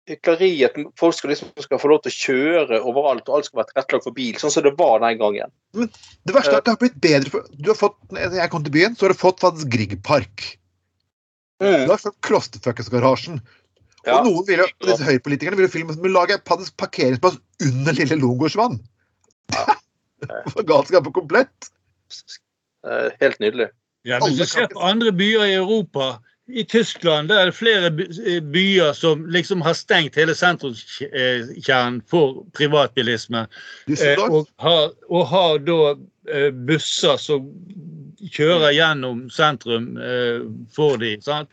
eh, 0.09 0.15
hykleriet 0.15 0.79
Folk 0.99 1.17
skal 1.17 1.33
liksom 1.33 1.51
skal 1.63 1.81
få 1.83 1.91
lov 1.93 2.01
til 2.05 2.13
å 2.13 2.17
kjøre 2.17 2.81
overalt, 2.81 3.29
og 3.29 3.39
alt 3.39 3.49
skal 3.49 3.63
være 3.63 3.71
tilrettelagt 3.73 4.09
for 4.09 4.17
bil, 4.17 4.39
sånn 4.41 4.55
som 4.55 4.67
det 4.67 4.75
var 4.79 5.03
den 5.05 5.21
gangen. 5.21 5.55
Men 5.77 5.93
det 6.27 6.37
verste 6.37 6.57
er 6.57 6.63
at 6.63 6.69
det 6.69 6.75
har 6.75 6.83
blitt 6.83 7.01
bedre 7.05 7.35
for, 7.35 7.47
du 7.53 7.71
har 7.73 7.79
fått, 7.79 7.99
Når 8.15 8.39
jeg 8.41 8.53
kom 8.55 8.67
til 8.67 8.75
byen, 8.75 8.97
så 8.97 9.07
har 9.07 9.15
du 9.15 9.21
fått 9.21 9.45
faktisk 9.45 9.73
Griegpark. 9.75 10.47
Mm. 11.63 11.87
Du 11.87 11.93
har 11.93 12.03
fått 12.03 12.21
Klosterfuckers-garasjen. 12.27 13.41
Ja. 14.07 14.21
Og 14.21 14.29
noen 14.29 14.47
vil 14.49 14.63
jo, 14.63 14.69
disse 14.87 15.05
høyrepolitikerne 15.05 15.59
vil 15.59 15.67
jo 15.67 15.73
filme 15.73 15.95
som 15.95 16.07
lage 16.09 16.39
parkeringsplass 16.47 17.37
under 17.67 17.99
Lille 17.99 18.21
Longårdsvann. 18.21 18.79
Ja. 19.53 19.77
på 21.05 21.13
komplett. 21.15 21.71
Helt 23.21 23.39
nydelig. 23.43 23.69
Ja, 24.07 24.21
men 24.23 24.37
du 24.39 24.47
ser 24.47 24.71
på 24.71 24.81
andre 24.81 25.13
byer 25.13 25.45
i 25.45 25.55
Europa 25.59 26.19
i 26.49 26.65
Tyskland 26.65 27.29
der 27.29 27.41
er 27.41 27.51
det 27.51 27.55
flere 27.55 27.91
byer 28.41 28.93
som 28.93 29.27
liksom 29.27 29.61
har 29.63 29.77
stengt 29.77 30.17
hele 30.17 30.35
sentrumskjernen 30.35 32.01
for 32.09 32.45
privatbilisme. 32.57 33.47
Eh, 33.89 34.23
og 34.23 34.49
har, 34.57 34.91
og 35.09 35.27
har 35.29 35.59
da 35.67 35.81
eh, 36.33 36.49
busser 36.53 37.21
som 37.21 37.51
kjører 38.33 38.73
gjennom 38.75 39.29
sentrum 39.31 39.97
eh, 40.01 40.49
for 40.75 40.97
de, 41.01 41.19
Sant? 41.23 41.53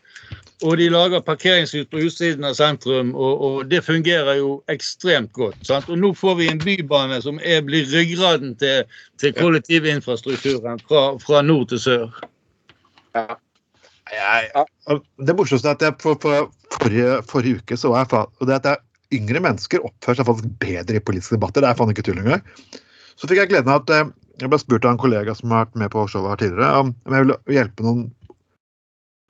Og 0.64 0.78
de 0.80 0.88
lager 0.88 1.20
parkeringshus 1.20 1.84
på 1.92 2.00
utsiden 2.06 2.46
av 2.48 2.54
sentrum, 2.56 3.10
og, 3.12 3.40
og, 3.44 3.56
det 3.68 3.82
fungerer 3.84 4.38
jo 4.38 4.62
ekstremt 4.72 5.34
godt. 5.36 5.58
Sant? 5.68 5.90
Og 5.92 6.00
nå 6.00 6.14
får 6.16 6.38
vi 6.38 6.46
en 6.48 6.62
bybane 6.62 7.18
som 7.20 7.36
er, 7.44 7.60
blir 7.66 7.84
ryggraden 7.92 8.54
til, 8.56 8.86
til 9.20 9.34
kollektivinfrastrukturen 9.36 10.80
fra, 10.88 11.10
fra, 11.20 11.42
nord 11.44 11.68
til 11.74 11.82
sør. 11.84 12.22
Ja. 13.12 13.36
Jeg, 14.12 14.66
det 15.26 15.34
morsomste 15.34 15.70
er 15.70 15.78
at 15.78 15.82
jeg 15.82 15.96
for, 16.02 16.18
for, 16.22 16.50
forrige, 16.76 17.16
forrige, 17.26 17.62
uke 17.62 17.78
så 17.78 17.90
var 17.90 18.04
jeg 18.04 18.20
og 18.22 18.44
det 18.46 18.60
at 18.60 18.68
jeg, 18.70 18.82
yngre 19.16 19.40
mennesker 19.42 19.84
oppfører 19.86 20.18
seg 20.18 20.26
faktisk 20.26 20.54
bedre 20.62 20.98
i 20.98 21.02
politiske 21.02 21.36
debatter. 21.36 21.62
Det 21.62 21.68
er 21.70 21.78
faen 21.78 21.92
ikke 21.92 22.02
tull 22.06 22.18
engang. 22.18 22.42
Så 23.14 23.28
fikk 23.30 23.38
jeg 23.38 23.52
gleden 23.52 23.70
av 23.70 23.84
at 23.84 23.92
eh, 23.94 24.08
jeg 24.42 24.50
ble 24.50 24.58
spurt 24.60 24.86
av 24.86 24.96
en 24.96 25.00
kollega 25.00 25.34
som 25.38 25.54
har 25.54 25.64
vært 25.64 25.78
med 25.82 25.92
på 25.94 26.04
showet 26.10 26.32
her 26.34 26.40
tidligere, 26.42 26.80
om 26.82 26.90
jeg 27.14 27.26
ville 27.26 27.38
hjelpe 27.54 27.86
noen 27.86 28.08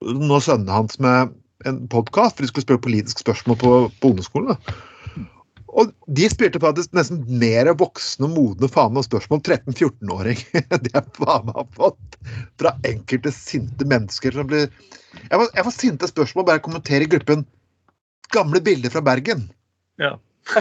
noen 0.05 0.37
av 0.37 0.43
sønnene 0.45 0.75
hans 0.75 0.99
med 1.03 1.35
en 1.67 1.79
podkast, 1.93 2.37
for 2.37 2.45
de 2.45 2.51
skulle 2.51 2.67
spørre 2.67 2.85
politiske 2.85 3.25
spørsmål 3.25 3.59
på, 3.61 3.73
på 4.01 4.11
ungdomsskolen. 4.11 4.59
Og 5.75 5.91
de 6.19 6.29
spilte 6.31 6.61
faktisk 6.63 6.93
nesten 6.95 7.25
mer 7.41 7.73
voksne 7.79 8.29
modne 8.31 8.69
faen 8.71 8.95
meg 8.95 9.07
spørsmål 9.07 9.43
13-14-åring 9.43 10.39
det 10.85 10.93
jeg 10.93 11.17
faen 11.19 11.49
meg 11.49 11.59
har 11.59 11.67
fått 11.75 12.19
fra 12.61 12.73
enkelte 12.87 13.33
sinte 13.35 13.89
mennesker 13.89 14.37
som 14.37 14.49
blir 14.51 14.69
Jeg 14.69 15.35
får, 15.35 15.51
jeg 15.51 15.67
får 15.67 15.75
sinte 15.75 16.11
spørsmål 16.11 16.47
bare 16.49 16.63
kommenterer 16.63 17.07
i 17.07 17.11
gruppen 17.17 17.45
gamle 18.35 18.61
bilder 18.63 18.91
fra 18.91 19.03
Bergen. 19.07 19.47
Ja. 20.03 20.17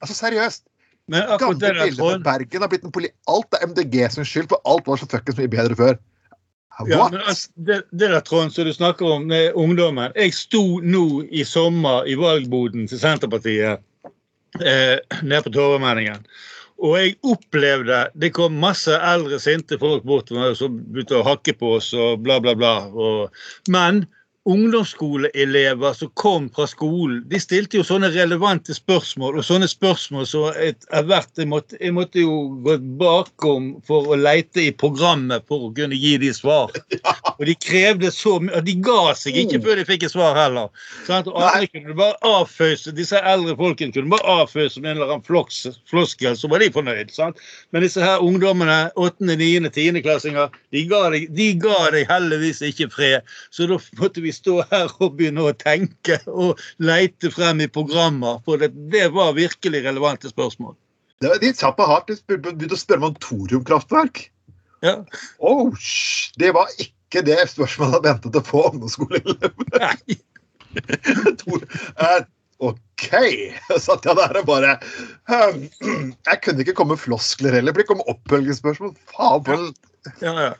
altså 0.00 0.16
seriøst. 0.16 0.64
Gamle 1.12 1.58
bilder 1.60 1.92
fra 1.98 2.18
Bergen 2.24 2.64
har 2.64 2.72
blitt 2.72 2.86
en 2.86 2.94
poli... 2.94 3.10
Alt 3.30 3.56
er 3.56 3.66
MDG 3.68 4.00
sin 4.12 4.28
skyld, 4.28 4.48
for 4.52 4.60
alt 4.68 4.88
var 4.88 5.00
så 5.00 5.08
fuckings 5.10 5.38
mye 5.40 5.52
bedre 5.52 5.76
før. 5.78 5.98
Ja, 6.88 7.06
altså, 7.06 7.50
det, 7.54 7.82
det 7.90 8.08
der, 8.10 8.20
Trond, 8.20 8.50
som 8.52 8.66
du 8.66 8.72
snakker 8.74 9.06
om 9.06 9.28
med 9.30 9.52
ungdommen 9.54 10.10
Jeg 10.18 10.34
sto 10.34 10.80
nå 10.82 11.22
i 11.30 11.44
sommer 11.46 12.08
i 12.10 12.16
valgboden 12.18 12.88
til 12.90 12.98
Senterpartiet 12.98 13.78
eh, 14.58 14.98
nede 15.22 15.42
på 15.44 15.52
Torvmenningen. 15.54 16.26
Og 16.82 16.96
jeg 16.98 17.14
opplevde 17.22 18.00
Det 18.18 18.32
kom 18.34 18.58
masse 18.58 18.96
eldre, 18.96 19.38
sinte 19.38 19.78
folk 19.78 20.02
bort 20.02 20.32
og 20.34 20.80
begynte 20.90 21.20
å 21.20 21.26
hakke 21.28 21.54
på 21.58 21.76
oss 21.78 21.92
og 21.94 22.24
bla, 22.26 22.40
bla, 22.42 22.56
bla. 22.58 22.74
Og, 22.90 23.44
men 23.70 24.04
ungdomsskoleelever 24.44 25.92
som 25.92 26.10
kom 26.14 26.50
fra 26.50 26.66
skolen, 26.66 27.22
de 27.28 27.40
stilte 27.40 27.78
jo 27.78 27.84
sånne 27.86 28.10
relevante 28.12 28.74
spørsmål, 28.76 29.38
og 29.40 29.46
sånne 29.46 29.68
spørsmål 29.70 30.26
så 30.28 30.42
er 30.58 31.06
verdt 31.08 31.40
jeg 31.40 31.48
måtte, 31.48 31.78
jeg 31.80 31.94
måtte 31.96 32.20
jo 32.20 32.36
gå 32.64 32.76
bakom 33.00 33.70
for 33.88 34.12
å 34.12 34.18
leite 34.20 34.66
i 34.66 34.74
programmet 34.76 35.46
for 35.48 35.68
å 35.68 35.72
kunne 35.76 35.96
gi 35.96 36.16
de 36.20 36.32
svar. 36.36 36.72
Og 37.34 37.48
de 37.48 37.54
krevde 37.58 38.12
så 38.14 38.36
mye, 38.38 38.52
og 38.54 38.66
de 38.68 38.76
ga 38.84 39.10
seg 39.18 39.34
ikke 39.40 39.58
før 39.64 39.80
de 39.80 39.84
fikk 39.88 40.04
et 40.06 40.12
svar 40.12 40.36
heller. 40.38 40.68
Sant? 41.08 41.26
Og 41.26 41.40
andre 41.42 41.66
kunne 41.66 41.96
bare 41.98 42.14
avføse, 42.28 42.92
Disse 42.94 43.18
eldre 43.26 43.56
folkene 43.58 43.90
kunne 43.90 44.12
bare 44.12 44.36
avføse 44.44 44.78
med 44.78 44.92
en 44.92 45.00
eller 45.00 45.16
annen 45.16 45.24
floks, 45.26 45.64
floskel, 45.90 46.36
så 46.38 46.46
var 46.52 46.62
de 46.62 46.68
fornøyd. 46.76 47.10
Sant? 47.10 47.42
Men 47.74 47.82
disse 47.82 48.04
her 48.04 48.22
ungdommene, 48.22 48.76
8., 48.94 49.26
9., 49.26 49.48
10. 49.66 49.98
klassinger, 50.06 50.54
de 50.70 50.84
ga, 50.86 51.00
deg, 51.10 51.26
de 51.34 51.48
ga 51.58 51.80
deg 51.96 52.06
heldigvis 52.12 52.62
ikke 52.70 52.86
fred. 52.94 53.34
Så 53.50 53.66
da 53.70 53.80
måtte 53.98 54.22
vi 54.22 54.33
stå 54.34 54.60
her 54.70 54.92
og 54.98 55.16
begynne 55.18 55.46
å 55.48 55.54
tenke 55.56 56.18
og 56.30 56.60
leite 56.82 57.30
frem 57.34 57.62
i 57.64 57.70
programmer. 57.70 58.40
For 58.46 58.60
det, 58.60 58.72
det 58.92 59.08
var 59.14 59.36
virkelig 59.38 59.84
relevante 59.86 60.30
spørsmål. 60.32 60.74
Det, 61.22 61.32
de 61.40 61.52
satt 61.56 61.78
på 61.78 61.88
hardt. 61.88 62.12
De 62.12 62.38
begynte 62.38 62.76
å 62.76 62.80
spørre 62.80 63.10
om 63.10 63.18
thoriumkraftverk. 63.22 64.26
Ja. 64.84 64.98
Oh, 65.38 65.72
det 66.40 66.52
var 66.56 66.68
ikke 66.82 67.22
det 67.24 67.38
spørsmålet 67.54 67.96
jeg 67.96 68.06
ventet 68.10 68.38
å 68.40 68.44
få 68.44 68.66
ungdomsskoleelever. 68.72 69.68
Nei. 69.80 70.18
uh, 72.02 72.24
OK! 72.64 73.08
satt 73.78 74.06
jeg 74.08 74.18
der 74.18 74.40
og 74.40 74.46
bare 74.48 74.74
um, 75.30 75.64
Jeg 76.26 76.40
kunne 76.42 76.64
ikke 76.64 76.74
komme 76.76 76.96
med 76.96 77.02
floskler 77.02 77.56
heller, 77.56 77.74
for 77.74 77.82
det 77.82 77.88
kom 77.90 78.04
oppfølgingsspørsmål. 78.10 78.94
Faen, 79.14 79.44
for 79.46 79.56
Ja, 80.20 80.34
ja. 80.50 80.54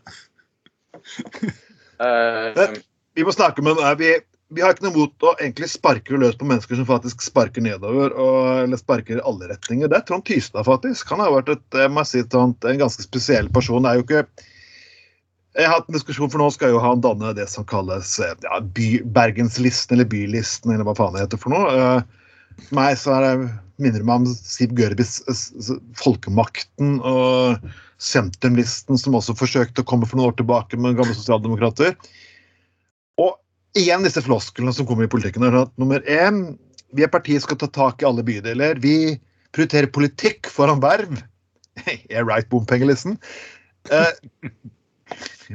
Eh, 3.14 3.20
Vi 3.20 3.24
må 3.24 3.32
snakke 3.32 3.62
med 3.62 3.78
vi, 3.98 4.14
vi 4.54 4.62
har 4.62 4.74
ikke 4.74 4.88
noe 4.88 4.96
mot 4.96 5.26
å 5.26 5.34
egentlig 5.38 5.70
sparke 5.72 6.18
løs 6.18 6.36
på 6.36 6.46
mennesker 6.46 6.76
som 6.76 6.86
faktisk 6.86 7.22
sparker 7.22 7.62
nedover, 7.62 8.12
og, 8.12 8.64
eller 8.64 8.76
sparker 8.76 9.18
i 9.18 9.24
alle 9.24 9.48
retninger. 9.50 9.88
Det 9.88 9.96
er 9.96 10.08
Trond 10.08 10.24
Tystad, 10.26 10.66
faktisk. 10.66 11.08
Han 11.10 11.22
har 11.22 11.32
vært 11.32 11.54
et, 11.54 11.78
si, 12.10 12.24
Trond, 12.28 12.58
en 12.64 12.82
ganske 12.82 13.06
spesiell 13.06 13.48
person. 13.54 13.82
Det 13.82 13.90
er 13.90 14.00
jo 14.00 14.04
ikke 14.08 14.26
jeg 15.54 15.68
har 15.70 15.76
hatt 15.76 15.86
en 15.86 15.94
diskusjon, 15.94 16.30
for 16.32 16.42
Nå 16.42 16.48
skal 16.50 16.72
jo 16.74 16.80
han 16.82 17.02
danne 17.02 17.30
det 17.38 17.46
som 17.46 17.62
kalles 17.70 18.16
ja, 18.18 18.56
by, 18.74 18.88
Bergenslisten 19.14 19.94
eller 19.94 20.08
Bylisten, 20.10 20.72
eller 20.74 20.82
hva 20.88 20.96
faen 20.98 21.14
det 21.14 21.22
heter 21.22 21.38
for 21.38 21.54
noe. 21.54 22.00
For 22.58 22.74
meg 22.74 22.96
så 22.98 23.14
er 23.14 23.22
det, 23.22 23.52
minner 23.78 24.02
det 24.02 24.08
meg 24.08 24.24
om 24.24 24.34
Siv 24.34 24.74
Gørbis 24.74 25.20
Folkemakten 26.00 26.98
og 27.06 27.70
Sentrumlisten, 28.02 28.98
som 28.98 29.14
også 29.14 29.36
forsøkte 29.38 29.84
å 29.84 29.88
komme 29.88 30.10
for 30.10 30.18
noen 30.18 30.32
år 30.32 30.36
tilbake 30.40 30.78
med 30.80 30.98
gamle 30.98 31.14
sosialdemokrater. 31.14 31.94
Igjen 33.78 34.04
disse 34.06 34.22
flosklene 34.22 34.72
som 34.74 34.86
kommer 34.86 35.06
i 35.06 35.10
politikken. 35.10 35.42
er 35.46 35.56
at 35.64 35.72
Nummer 35.80 36.02
én, 36.10 36.58
vi 36.94 37.02
er 37.02 37.10
partiet 37.10 37.42
som 37.42 37.48
skal 37.50 37.58
ta 37.64 37.70
tak 37.74 38.02
i 38.02 38.06
alle 38.08 38.22
bydeler. 38.26 38.78
Vi 38.82 39.16
prioriterer 39.54 39.90
politikk 39.94 40.50
foran 40.52 40.82
verv. 40.84 41.20
Yeah, 42.08 42.22
right, 42.22 42.46
bompengelisten. 42.52 43.16
Uh, 43.90 44.14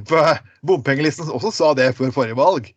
for 0.06 0.36
Bompengelisten 0.68 1.32
også 1.32 1.52
sa 1.56 1.70
det 1.78 1.94
før 1.98 2.12
forrige 2.12 2.36
valg. 2.38 2.68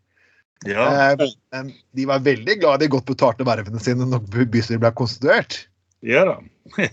Ja, 0.62 1.10
Eh, 1.18 1.66
De 1.94 2.06
var 2.06 2.22
veldig 2.22 2.60
glad 2.60 2.82
i 2.82 2.84
de 2.86 2.92
godt 2.94 3.08
betalte 3.10 3.44
vervene 3.44 3.80
sine 3.82 4.06
når 4.06 4.22
bystyret 4.46 4.78
ble 4.80 4.92
konstituert. 4.94 5.64
ja 6.06 6.22
da. 6.28 6.36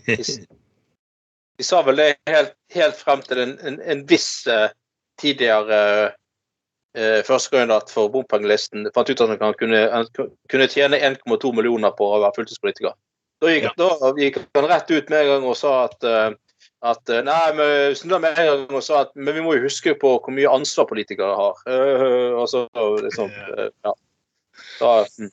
De 1.60 1.66
sa 1.68 1.84
vel 1.86 2.00
det 2.02 2.16
helt, 2.32 2.54
helt 2.74 2.96
frem 2.98 3.22
til 3.28 3.42
en, 3.44 3.54
en, 3.68 3.78
en 3.84 4.02
viss 4.10 4.48
uh, 4.50 4.72
tidligere 5.22 6.12
eh, 7.00 7.22
førstekandidat 7.28 7.94
for 7.94 8.12
bompengelisten 8.14 8.90
fant 8.96 9.10
ut 9.10 9.24
at 9.26 9.40
han 9.42 9.56
kunne, 9.60 10.04
kunne 10.52 10.68
tjene 10.72 11.00
1,2 11.00 11.54
millioner 11.56 11.96
på 11.96 12.10
å 12.10 12.20
være 12.26 12.36
fylkespolitiker. 12.42 12.94
Da 13.40 13.54
gikk, 13.54 13.72
da 13.80 14.14
gikk 14.20 14.42
han 14.58 14.68
rett 14.68 14.92
ut 14.92 15.10
med 15.12 15.22
en 15.22 15.34
gang 15.34 15.48
og 15.48 15.58
sa 15.58 15.74
at, 15.86 15.98
eh, 16.04 16.30
at 16.92 17.14
eh, 17.14 17.24
Nei, 17.26 17.42
men, 17.56 17.96
snudde 17.96 18.22
med 18.26 18.44
en 18.44 18.52
gang 18.52 18.78
og 18.82 18.86
sa 18.86 19.06
at 19.06 19.16
men 19.16 19.38
vi 19.38 19.46
må 19.46 19.56
jo 19.56 19.66
huske 19.70 19.96
på 20.02 20.18
hvor 20.20 20.36
mye 20.36 20.52
ansvar 20.52 20.90
politikere 20.92 21.36
har. 21.40 21.66
Og 22.36 22.46
så 22.52 22.68
liksom 23.06 23.32
Ja. 23.86 23.96
Da, 24.80 24.94
mm. 25.20 25.32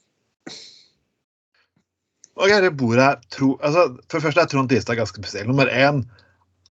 Og 2.36 2.52
jeg 2.52 2.72
bor 2.76 3.00
her, 3.00 3.16
tro, 3.32 3.54
altså, 3.64 3.88
For 4.10 4.18
det 4.18 4.26
første 4.26 4.44
er 4.44 4.50
Trond 4.52 4.70
Tistad 4.70 4.98
ganske 4.98 5.22
spesiell. 5.22 5.48
Nummer 5.48 5.70
én 5.72 6.04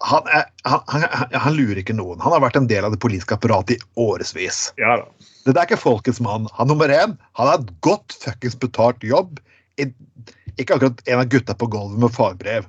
han, 0.02 0.28
er, 0.34 0.46
han, 0.66 0.82
han, 0.90 1.04
han 1.44 1.56
lurer 1.58 1.82
ikke 1.82 1.96
noen. 1.98 2.20
Han 2.24 2.34
har 2.34 2.42
vært 2.44 2.58
en 2.58 2.68
del 2.70 2.86
av 2.88 2.94
det 2.96 3.00
politiske 3.04 3.36
apparatet 3.38 3.78
i 3.78 4.02
årevis. 4.02 4.72
Ja 4.82 4.98
da. 5.02 5.28
Det 5.46 5.56
er 5.56 5.66
ikke 5.66 5.80
folkets 5.82 6.22
mann. 6.22 6.48
Han 6.58 6.70
nummer 6.70 6.92
én, 6.94 7.16
han 7.38 7.50
har 7.50 7.60
et 7.62 7.72
godt 7.86 8.14
fuckings 8.22 8.58
betalt 8.62 9.02
jobb. 9.06 9.40
Ikke 9.82 10.76
akkurat 10.76 11.02
en 11.10 11.22
av 11.24 11.30
gutta 11.32 11.56
på 11.58 11.70
gulvet 11.74 12.02
med 12.02 12.14
fagbrev. 12.14 12.68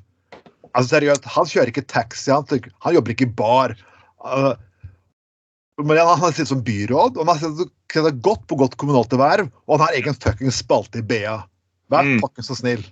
Altså 0.73 0.95
seriøst, 0.95 1.27
Han 1.29 1.49
kjører 1.51 1.73
ikke 1.73 1.85
taxi, 1.91 2.31
han, 2.33 2.47
han 2.81 2.95
jobber 2.97 3.13
ikke 3.13 3.29
i 3.29 3.35
bar. 3.43 3.75
Uh, 4.25 4.55
men 5.83 5.99
han 6.01 6.21
har 6.21 6.33
sittet 6.33 6.49
som 6.53 6.63
byråd, 6.65 7.17
og 7.19 7.27
han 7.27 7.33
har 7.35 7.43
sittet 7.43 8.23
godt 8.25 8.47
på 8.49 8.57
godt 8.61 8.79
kommunalt 8.81 9.13
verv, 9.21 9.51
og 9.67 9.77
han 9.77 9.87
har 9.87 9.99
egen 9.99 10.17
fuckings 10.17 10.63
spalte 10.65 11.03
i 11.03 11.07
BA. 11.07 11.39
Vær 11.93 12.09
Mm. 12.09 12.21
fuckings 12.25 12.49
så 12.49 12.57
snill. 12.57 12.85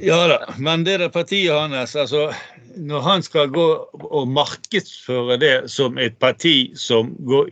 Ja 0.00 0.16
da, 0.28 0.54
men 0.58 0.84
det 0.86 0.98
der 1.02 1.10
partiet 1.12 1.52
hans, 1.52 1.96
altså 1.96 2.32
Når 2.76 3.00
han 3.00 3.22
skal 3.22 3.50
gå 3.52 3.66
og 3.92 4.28
markedsføre 4.28 5.36
det 5.36 5.70
som 5.70 5.98
et 5.98 6.16
parti 6.16 6.72
som 6.76 7.12
går, 7.28 7.50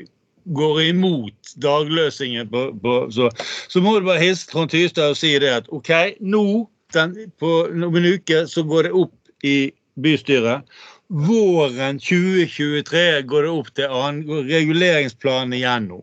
går 0.57 0.81
imot 0.81 1.53
dagløsningen, 1.61 2.49
på, 2.49 2.63
på, 2.83 2.95
så, 3.13 3.29
så 3.69 3.83
må 3.85 3.99
du 3.99 4.07
bare 4.09 4.23
hilse 4.23 4.49
Trond 4.49 4.73
Tystad 4.73 5.13
og 5.13 5.19
si 5.21 5.35
det 5.39 5.53
at 5.53 5.69
OK, 5.69 5.93
nå 6.21 6.71
den, 6.97 7.13
på 7.37 7.53
noen 7.77 8.01
en 8.01 8.17
uke 8.17 8.47
så 8.49 8.65
går 8.65 8.89
det 8.89 8.95
opp 8.97 9.45
i 9.45 9.71
bystyret. 10.01 10.65
Våren 11.11 12.01
2023 12.01 13.05
går 13.29 13.45
det 13.45 13.53
opp 13.53 13.71
til 13.77 13.93
annen, 13.93 14.49
reguleringsplanen 14.49 15.59
igjennom. 15.59 16.03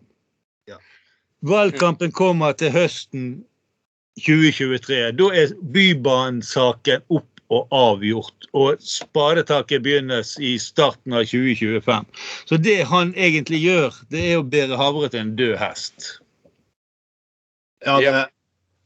Ja. 0.69 0.77
Valgkampen 1.47 2.13
kommer 2.13 2.53
til 2.59 2.75
høsten 2.75 3.29
2023. 4.21 5.01
Da 5.17 5.31
er 5.37 5.55
Bybanen-saken 5.73 7.03
opp 7.13 7.29
og 7.53 7.67
avgjort. 7.75 8.47
Og 8.57 8.81
spadetaket 8.83 9.83
begynnes 9.85 10.33
i 10.43 10.55
starten 10.61 11.15
av 11.15 11.27
2025. 11.29 12.07
Så 12.49 12.59
det 12.61 12.79
han 12.91 13.13
egentlig 13.15 13.61
gjør, 13.63 13.99
det 14.13 14.23
er 14.31 14.39
å 14.39 14.47
bære 14.47 14.79
havre 14.79 15.11
til 15.13 15.23
en 15.23 15.35
død 15.39 15.53
hest. 15.61 16.09
Ja, 17.85 17.99
det, 18.01 18.25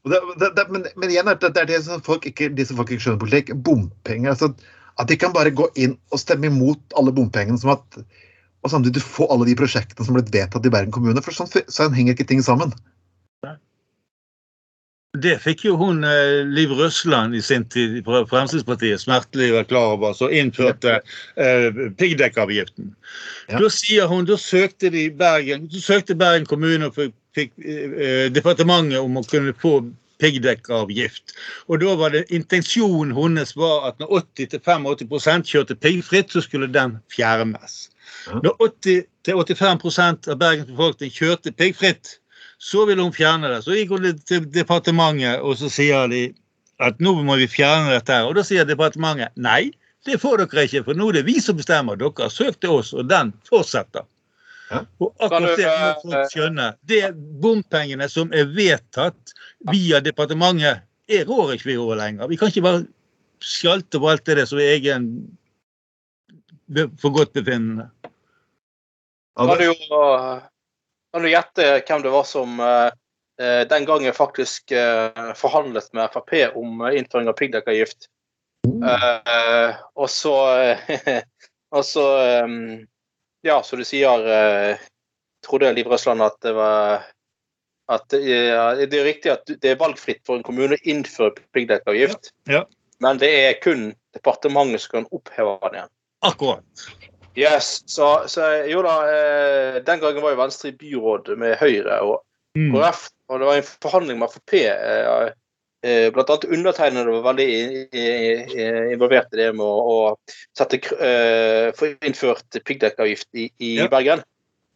det, 0.06 0.20
det, 0.38 0.52
det, 0.58 0.66
men, 0.70 0.86
men 1.00 1.10
igjen, 1.10 1.30
det, 1.32 1.54
det 1.56 1.64
er 1.64 1.70
det 1.70 1.80
som 1.86 2.04
folk 2.04 2.26
ikke, 2.28 2.52
de 2.52 2.66
som 2.68 2.78
folk 2.78 2.92
ikke 2.92 3.06
skjønner 3.06 3.24
politikk. 3.24 3.54
Bompenger. 3.66 4.34
altså 4.34 4.52
At 5.00 5.10
de 5.10 5.18
kan 5.18 5.34
bare 5.34 5.54
gå 5.54 5.66
inn 5.80 5.96
og 6.12 6.22
stemme 6.22 6.52
imot 6.52 6.98
alle 6.98 7.14
bompengene. 7.14 7.58
som 7.58 7.74
at 7.74 8.04
og 8.62 8.70
samtidig 8.70 9.02
få 9.02 9.26
alle 9.32 9.48
de 9.48 9.56
prosjektene 9.58 10.06
som 10.06 10.14
ble 10.14 10.22
vedtatt 10.22 10.66
i 10.66 10.70
Bergen 10.70 10.94
kommune. 10.94 11.22
For 11.24 11.34
sånn, 11.34 11.50
sånn 11.50 11.96
henger 11.96 12.14
ikke 12.14 12.28
ting 12.30 12.42
sammen. 12.46 12.70
Det 15.20 15.34
fikk 15.44 15.66
jo 15.66 15.74
hun 15.76 16.06
eh, 16.08 16.40
Liv 16.48 16.70
Røsland 16.72 17.36
i 17.36 17.42
sin 17.44 17.66
tid 17.68 17.98
fra 18.06 18.22
Fremskrittspartiet 18.24 19.02
smertelig 19.02 19.50
være 19.52 19.68
klar 19.68 19.90
over, 19.98 20.14
så 20.16 20.30
innførte 20.32 21.02
eh, 21.36 21.66
piggdekkavgiften. 22.00 22.94
Ja. 23.50 23.58
Da 23.60 23.68
sier 23.68 24.08
hun, 24.08 24.24
da 24.24 24.38
søkte 24.40 24.88
de 24.94 25.10
Bergen, 25.12 25.66
søkte 25.68 26.16
Bergen 26.16 26.48
kommune 26.48 26.88
og 26.88 26.96
fikk, 26.96 27.12
fikk 27.36 27.52
eh, 27.60 28.30
departementet 28.32 29.04
om 29.04 29.20
å 29.20 29.24
kunne 29.28 29.52
få 29.60 29.82
piggdekkavgift. 30.22 31.36
Og 31.68 31.84
da 31.84 31.92
var 32.00 32.16
det 32.16 32.24
intensjonen 32.32 33.12
hennes 33.12 33.52
var 33.58 33.90
at 33.90 34.00
når 34.00 34.24
80-85 34.38 35.44
kjørte 35.52 35.76
piggfritt, 35.76 36.32
så 36.32 36.40
skulle 36.40 36.72
den 36.72 36.96
fjernes. 37.12 37.90
Når 38.40 38.56
80-85% 39.28 40.32
av 40.32 40.40
Bergens 40.40 40.72
befolkning 40.72 41.12
kjørte 41.12 41.52
piggfritt, 41.52 42.16
så 42.62 42.84
ville 42.86 43.02
hun 43.02 43.14
fjerne 43.14 43.50
det. 43.50 43.62
Så 43.64 43.74
gikk 43.74 43.96
hun 43.96 44.06
til 44.28 44.46
departementet, 44.54 45.42
og 45.42 45.56
så 45.58 45.70
sier 45.72 46.06
de 46.12 46.28
at 46.82 47.00
nå 47.02 47.14
må 47.26 47.36
vi 47.40 47.48
fjerne 47.50 47.90
dette. 47.90 48.14
her. 48.14 48.28
Og 48.28 48.36
da 48.38 48.44
sier 48.46 48.66
departementet 48.68 49.34
nei, 49.34 49.72
det 50.06 50.20
får 50.22 50.44
dere 50.44 50.66
ikke, 50.66 50.84
for 50.86 50.98
nå 50.98 51.08
er 51.10 51.20
det 51.20 51.26
vi 51.26 51.40
som 51.42 51.58
bestemmer. 51.58 51.98
Dere 51.98 52.26
har 52.26 52.32
søkt 52.34 52.60
til 52.62 52.78
oss, 52.78 52.92
og 52.94 53.10
den 53.10 53.32
fortsetter. 53.48 54.06
Og 55.02 55.10
akkurat 55.20 55.58
det 55.58 55.68
må 55.68 55.90
folk 56.04 56.30
skjønne. 56.32 56.68
Det 56.88 57.02
bompengene 57.42 58.08
som 58.10 58.32
er 58.32 58.48
vedtatt 58.54 59.34
via 59.72 60.00
departementet, 60.00 60.86
er 61.12 61.26
rår 61.28 61.56
ikke 61.56 61.72
vi 61.72 61.78
over 61.82 61.98
lenger. 61.98 62.30
Vi 62.30 62.38
kan 62.40 62.48
ikke 62.52 62.64
bare 62.64 62.84
skjalte 63.42 63.98
på 64.00 64.08
alt 64.08 64.24
det 64.26 64.38
der 64.38 64.48
som 64.48 64.62
er 64.62 64.76
egen 64.78 65.10
for 67.02 67.12
godt 67.12 67.34
befinnende. 67.34 67.90
Kan 69.36 69.50
det, 69.50 69.58
du 69.58 69.64
jo 69.72 69.76
kan 71.12 71.22
du 71.22 71.30
gjette 71.30 71.68
hvem 71.86 72.02
det 72.04 72.12
var 72.12 72.24
som 72.28 72.60
eh, 72.60 72.90
eh, 73.42 73.62
den 73.68 73.84
gangen 73.88 74.16
faktisk 74.16 74.72
eh, 74.72 75.32
forhandlet 75.38 75.92
med 75.92 76.10
Frp 76.14 76.34
om 76.56 76.86
innføring 76.88 77.28
av 77.28 77.38
piggdekkavgift? 77.38 78.08
Uh, 78.62 79.74
og 79.98 80.06
så 80.10 80.32
Og 81.74 81.84
så 81.84 82.04
um, 82.44 82.84
Ja, 83.42 83.62
som 83.66 83.80
du 83.80 83.84
sier 83.86 84.22
uh, 84.22 84.82
trodde 85.42 85.72
Liv 85.74 85.88
Røsland 85.90 86.22
at 86.22 86.36
det 86.46 86.52
var 86.54 87.08
at 87.90 88.14
uh, 88.14 88.78
Det 88.78 89.00
er 89.00 89.08
riktig 89.08 89.32
at 89.32 89.50
det 89.50 89.72
er 89.72 89.80
valgfritt 89.80 90.22
for 90.28 90.38
en 90.38 90.46
kommune 90.46 90.78
å 90.78 90.84
innføre 90.86 91.42
piggdekkavgift, 91.56 92.30
Ja. 92.46 92.62
men 93.02 93.18
det 93.18 93.32
er 93.34 93.58
kun 93.64 93.90
departementet 94.14 94.84
som 94.84 95.00
kan 95.00 95.10
oppheve 95.10 95.58
den 95.64 95.80
igjen. 95.80 95.92
Akkurat. 96.22 96.86
Yes, 97.36 97.82
så, 97.88 98.24
så 98.28 98.48
jo 98.68 98.82
da, 98.84 98.94
eh, 99.08 99.78
Den 99.86 100.00
gangen 100.02 100.20
var 100.22 100.34
jo 100.34 100.40
Venstre 100.42 100.68
i 100.68 100.76
byråd 100.76 101.32
med 101.40 101.56
Høyre 101.62 102.00
og 102.04 102.20
Mm. 102.52 102.74
KrF, 102.74 103.06
og 103.32 103.38
det 103.40 103.46
var 103.48 103.56
en 103.56 103.68
forhandling 103.80 104.18
med 104.20 104.28
Frp. 104.28 104.52
Eh, 104.68 105.30
eh, 105.88 106.10
blant 106.12 106.28
annet 106.28 106.44
undertegnede 106.52 107.14
var 107.14 107.22
veldig 107.32 107.46
i- 107.48 107.88
i- 107.96 108.58
i- 108.60 108.92
involvert 108.92 109.32
i 109.32 109.36
det 109.38 109.46
med 109.56 109.64
å, 109.64 109.78
å 110.12 110.16
sette, 110.54 110.76
eh, 111.00 111.72
få 111.72 111.94
innført 112.04 112.44
piggdekkavgift 112.62 113.28
i, 113.32 113.50
i 113.58 113.76
Ja. 113.78 113.88
Bergen. 113.88 114.20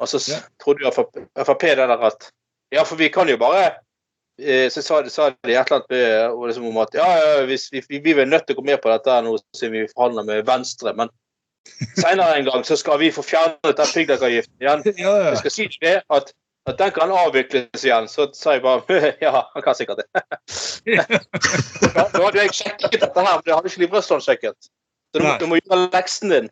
Og 0.01 0.09
så 0.09 0.16
Ja. 0.33 0.40
trodde 0.59 0.85
jo 0.85 0.90
Frp 0.90 1.61
det 1.61 1.77
der 1.77 1.90
at 2.07 2.31
Ja, 2.73 2.83
for 2.85 2.97
vi 2.97 3.09
kan 3.11 3.29
jo 3.29 3.37
bare 3.37 3.75
eh, 4.38 4.69
Så 4.71 4.83
sa, 4.83 5.03
sa 5.09 5.29
de 5.45 5.53
et 5.53 5.71
eller 5.71 5.77
annet 5.77 5.90
med, 5.90 6.31
liksom 6.49 6.66
om 6.69 6.79
at 6.79 6.95
ja, 6.95 7.05
ja 7.07 7.45
hvis 7.47 7.71
vi, 7.73 7.83
vi, 7.88 7.99
vi 8.14 8.25
nødt 8.25 8.47
til 8.47 8.57
å 8.57 8.61
gå 8.62 8.64
med 8.64 8.81
på 8.81 8.88
dette 8.90 9.23
nå 9.23 9.37
siden 9.55 9.73
vi 9.73 9.87
forhandler 9.95 10.25
med 10.25 10.47
Venstre, 10.47 10.95
men 10.97 11.09
senere 11.96 12.38
en 12.38 12.48
gang 12.48 12.64
så 12.64 12.76
skal 12.76 12.98
vi 13.02 13.12
få 13.12 13.24
fjernet 13.26 13.76
den 13.76 13.92
piggdekkavgiften 13.94 14.64
igjen. 14.64 14.85
Ja, 15.05 15.14
ja. 15.20 15.31
Jeg 15.31 15.42
skal 15.44 15.55
si 15.55 15.68
det 15.83 15.94
at, 16.18 16.33
at 16.66 16.79
den 16.81 16.92
kan 16.96 17.12
avvikles 17.14 17.85
igjen. 17.85 18.09
Så 18.11 18.29
sa 18.37 18.57
jeg 18.57 18.64
bare 18.66 19.12
ja, 19.26 19.46
han 19.55 19.64
kan 19.64 19.79
sikkert 19.79 20.02
det. 20.02 20.24
ja, 20.98 21.07
nå 22.14 22.26
hadde 22.29 22.44
jeg 22.44 22.55
sjekket 22.61 23.00
dette 23.00 23.26
her, 23.26 23.38
men 23.38 23.46
det 23.46 23.57
hadde 23.57 23.72
ikke 23.72 23.85
Liv 23.85 23.98
Røsland 23.98 24.24
sjekket. 24.26 24.70
Så 25.14 25.22
du, 25.22 25.29
du 25.40 25.50
må 25.50 25.61
gjøre 25.61 25.88
leksen 25.94 26.33
din. 26.35 26.48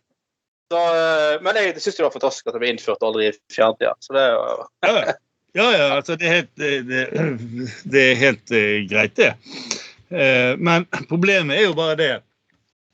Så, 0.73 0.81
eh, 0.81 1.39
men 1.45 1.61
jeg 1.61 1.77
syns 1.83 1.99
det 1.99 2.07
var 2.07 2.15
fantastisk 2.15 2.49
at 2.49 2.57
det 2.57 2.63
ble 2.63 2.73
innført 2.73 3.03
og 3.03 3.13
aldri 3.13 3.33
fjernet 3.53 3.85
igjen. 3.85 4.03
Så 4.05 4.17
det 4.17 4.27
Ja, 4.85 4.93
ja, 5.55 5.67
ja 5.71 5.89
altså 5.95 6.17
det 6.19 6.29
er 6.29 6.39
helt, 6.41 6.53
det, 6.59 6.71
det, 6.89 7.03
det 7.93 8.05
er 8.11 8.23
helt 8.23 8.55
eh, 8.55 8.79
greit, 8.91 9.17
det. 9.21 9.35
Eh, 10.15 10.55
men 10.59 10.87
problemet 11.11 11.59
er 11.59 11.69
jo 11.69 11.77
bare 11.77 11.99
det 12.01 12.13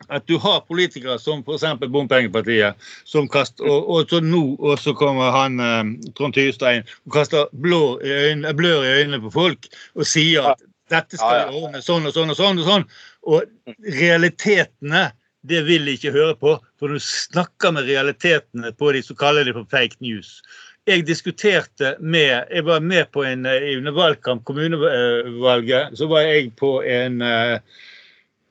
at 0.09 0.27
du 0.27 0.37
har 0.41 0.63
politikere 0.69 1.19
som 1.21 1.45
f.eks. 1.45 1.67
Bompengepartiet, 1.93 2.79
som 3.05 3.29
kaster, 3.29 3.67
og, 3.69 3.91
og 3.91 4.11
så 4.11 4.23
nå 4.25 4.43
og 4.57 4.79
så 4.81 4.95
kommer 4.97 5.33
han 5.35 5.61
eh, 5.61 5.93
Trond 6.17 6.35
Tyrstein 6.37 6.87
og 7.07 7.15
kaster 7.19 7.51
blår 7.53 8.05
i 8.07 8.17
øynene, 8.31 8.55
blør 8.57 8.87
i 8.87 8.95
øynene 9.01 9.23
på 9.27 9.33
folk 9.35 9.71
og 9.95 10.09
sier 10.09 10.53
at 10.55 10.67
dette 10.91 11.21
skal 11.21 11.51
vi 11.51 11.61
ordne 11.61 11.83
sånn 11.85 12.09
og 12.09 12.17
sånn 12.17 12.33
og 12.33 12.39
sånn. 12.39 12.59
Og 12.59 12.67
sånn. 12.67 12.87
Og 13.31 13.77
realitetene, 14.01 15.11
det 15.47 15.61
vil 15.69 15.87
de 15.87 15.95
ikke 15.95 16.11
høre 16.17 16.35
på, 16.41 16.57
for 16.81 16.91
du 16.91 16.99
snakker 17.01 17.77
med 17.77 17.87
realitetene 17.87 18.73
på 18.77 18.91
de, 18.97 19.05
så 19.07 19.15
kaller 19.17 19.47
de 19.47 19.55
for 19.55 19.69
fake 19.71 20.01
news 20.03 20.41
jeg 20.89 21.05
diskuterte 21.07 21.95
med 22.01 22.49
Jeg 22.51 22.65
var 22.65 22.81
med 22.81 23.11
på 23.13 23.25
en 23.27 23.47
eh, 23.47 23.77
under 23.77 23.93
valgkamp, 23.93 24.45
kommunevalget, 24.45 25.97
så 25.99 26.09
var 26.11 26.27
jeg 26.27 26.53
på 26.57 26.81
en 26.83 27.21
eh, 27.23 27.53
eh, 27.53 27.61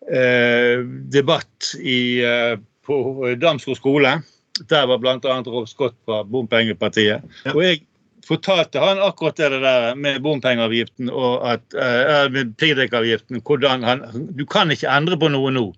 debatt 0.09 1.73
i, 1.79 2.21
eh, 2.25 2.57
på 2.85 3.35
Damsgård 3.37 3.77
skole. 3.77 4.21
Der 4.69 4.87
var 4.87 4.97
bl.a. 4.97 5.41
Rolf 5.45 5.69
Scott 5.69 5.95
fra 6.05 6.23
Bompengepartiet. 6.23 7.21
Ja. 7.45 7.53
Og 7.53 7.63
jeg 7.63 7.83
fortalte 8.27 8.81
han 8.81 9.01
akkurat 9.01 9.37
det 9.39 9.61
der 9.63 9.95
med 9.95 10.21
bompengeavgiften 10.21 11.09
og 11.09 11.45
at, 11.47 11.63
eh, 11.73 12.29
med 12.31 12.57
piggdekkavgiften. 12.57 13.41
Hvordan 13.41 13.83
han 13.83 14.03
Du 14.37 14.45
kan 14.45 14.71
ikke 14.71 14.89
endre 14.89 15.17
på 15.17 15.29
noe 15.29 15.51
nå. 15.51 15.73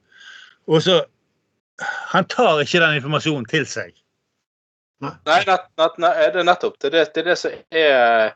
Og 0.67 0.82
så 0.82 1.04
Han 2.13 2.26
tar 2.30 2.60
ikke 2.62 2.80
den 2.80 3.00
informasjonen 3.00 3.46
til 3.50 3.63
seg. 3.65 3.96
Nei, 5.02 5.15
nett, 5.26 5.48
nett, 5.80 5.96
nei, 5.98 6.12
det 6.30 6.44
er 6.44 6.46
nettopp. 6.46 6.76
Det 6.78 6.91
det, 6.94 7.08
det, 7.15 7.24
er 7.24 7.30
det 7.32 7.38
som 7.38 7.52
er 7.72 8.36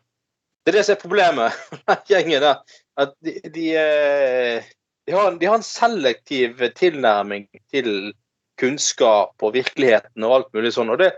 det 0.66 0.72
er 0.72 0.78
det 0.80 0.86
som 0.88 0.96
er 0.96 1.02
problemet 1.04 1.54
med 1.86 2.10
gjengen 2.10 2.42
der. 2.42 2.80
At 2.98 3.14
de, 3.22 3.36
de, 3.54 3.68
eh, 3.78 4.64
de, 5.06 5.14
har, 5.14 5.36
de 5.40 5.46
har 5.50 5.60
en 5.60 5.66
selektiv 5.66 6.62
tilnærming 6.78 7.48
til 7.74 8.14
kunnskap 8.60 9.44
og 9.44 9.54
virkeligheten 9.56 10.26
og 10.26 10.36
alt 10.40 10.54
mulig 10.56 10.72
sånn. 10.76 10.92
Og 10.94 11.02
det, 11.02 11.12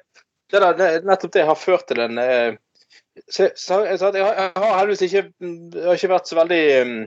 det, 0.51 0.61
der, 0.61 0.81
er 0.83 1.07
nettopp 1.07 1.35
det 1.35 1.45
har 1.47 1.59
ført 1.59 1.87
til 1.89 2.01
en 2.03 2.21
eh, 2.21 2.57
så, 3.29 3.49
så, 3.55 3.81
jeg, 3.83 3.99
jeg 3.99 4.51
har 4.55 4.75
heldigvis 4.77 5.05
ikke, 5.07 5.23
jeg 5.41 5.85
har 5.87 5.97
ikke 5.97 6.11
vært 6.11 6.29
så 6.29 6.37
veldig 6.37 6.61
mm, 6.87 6.99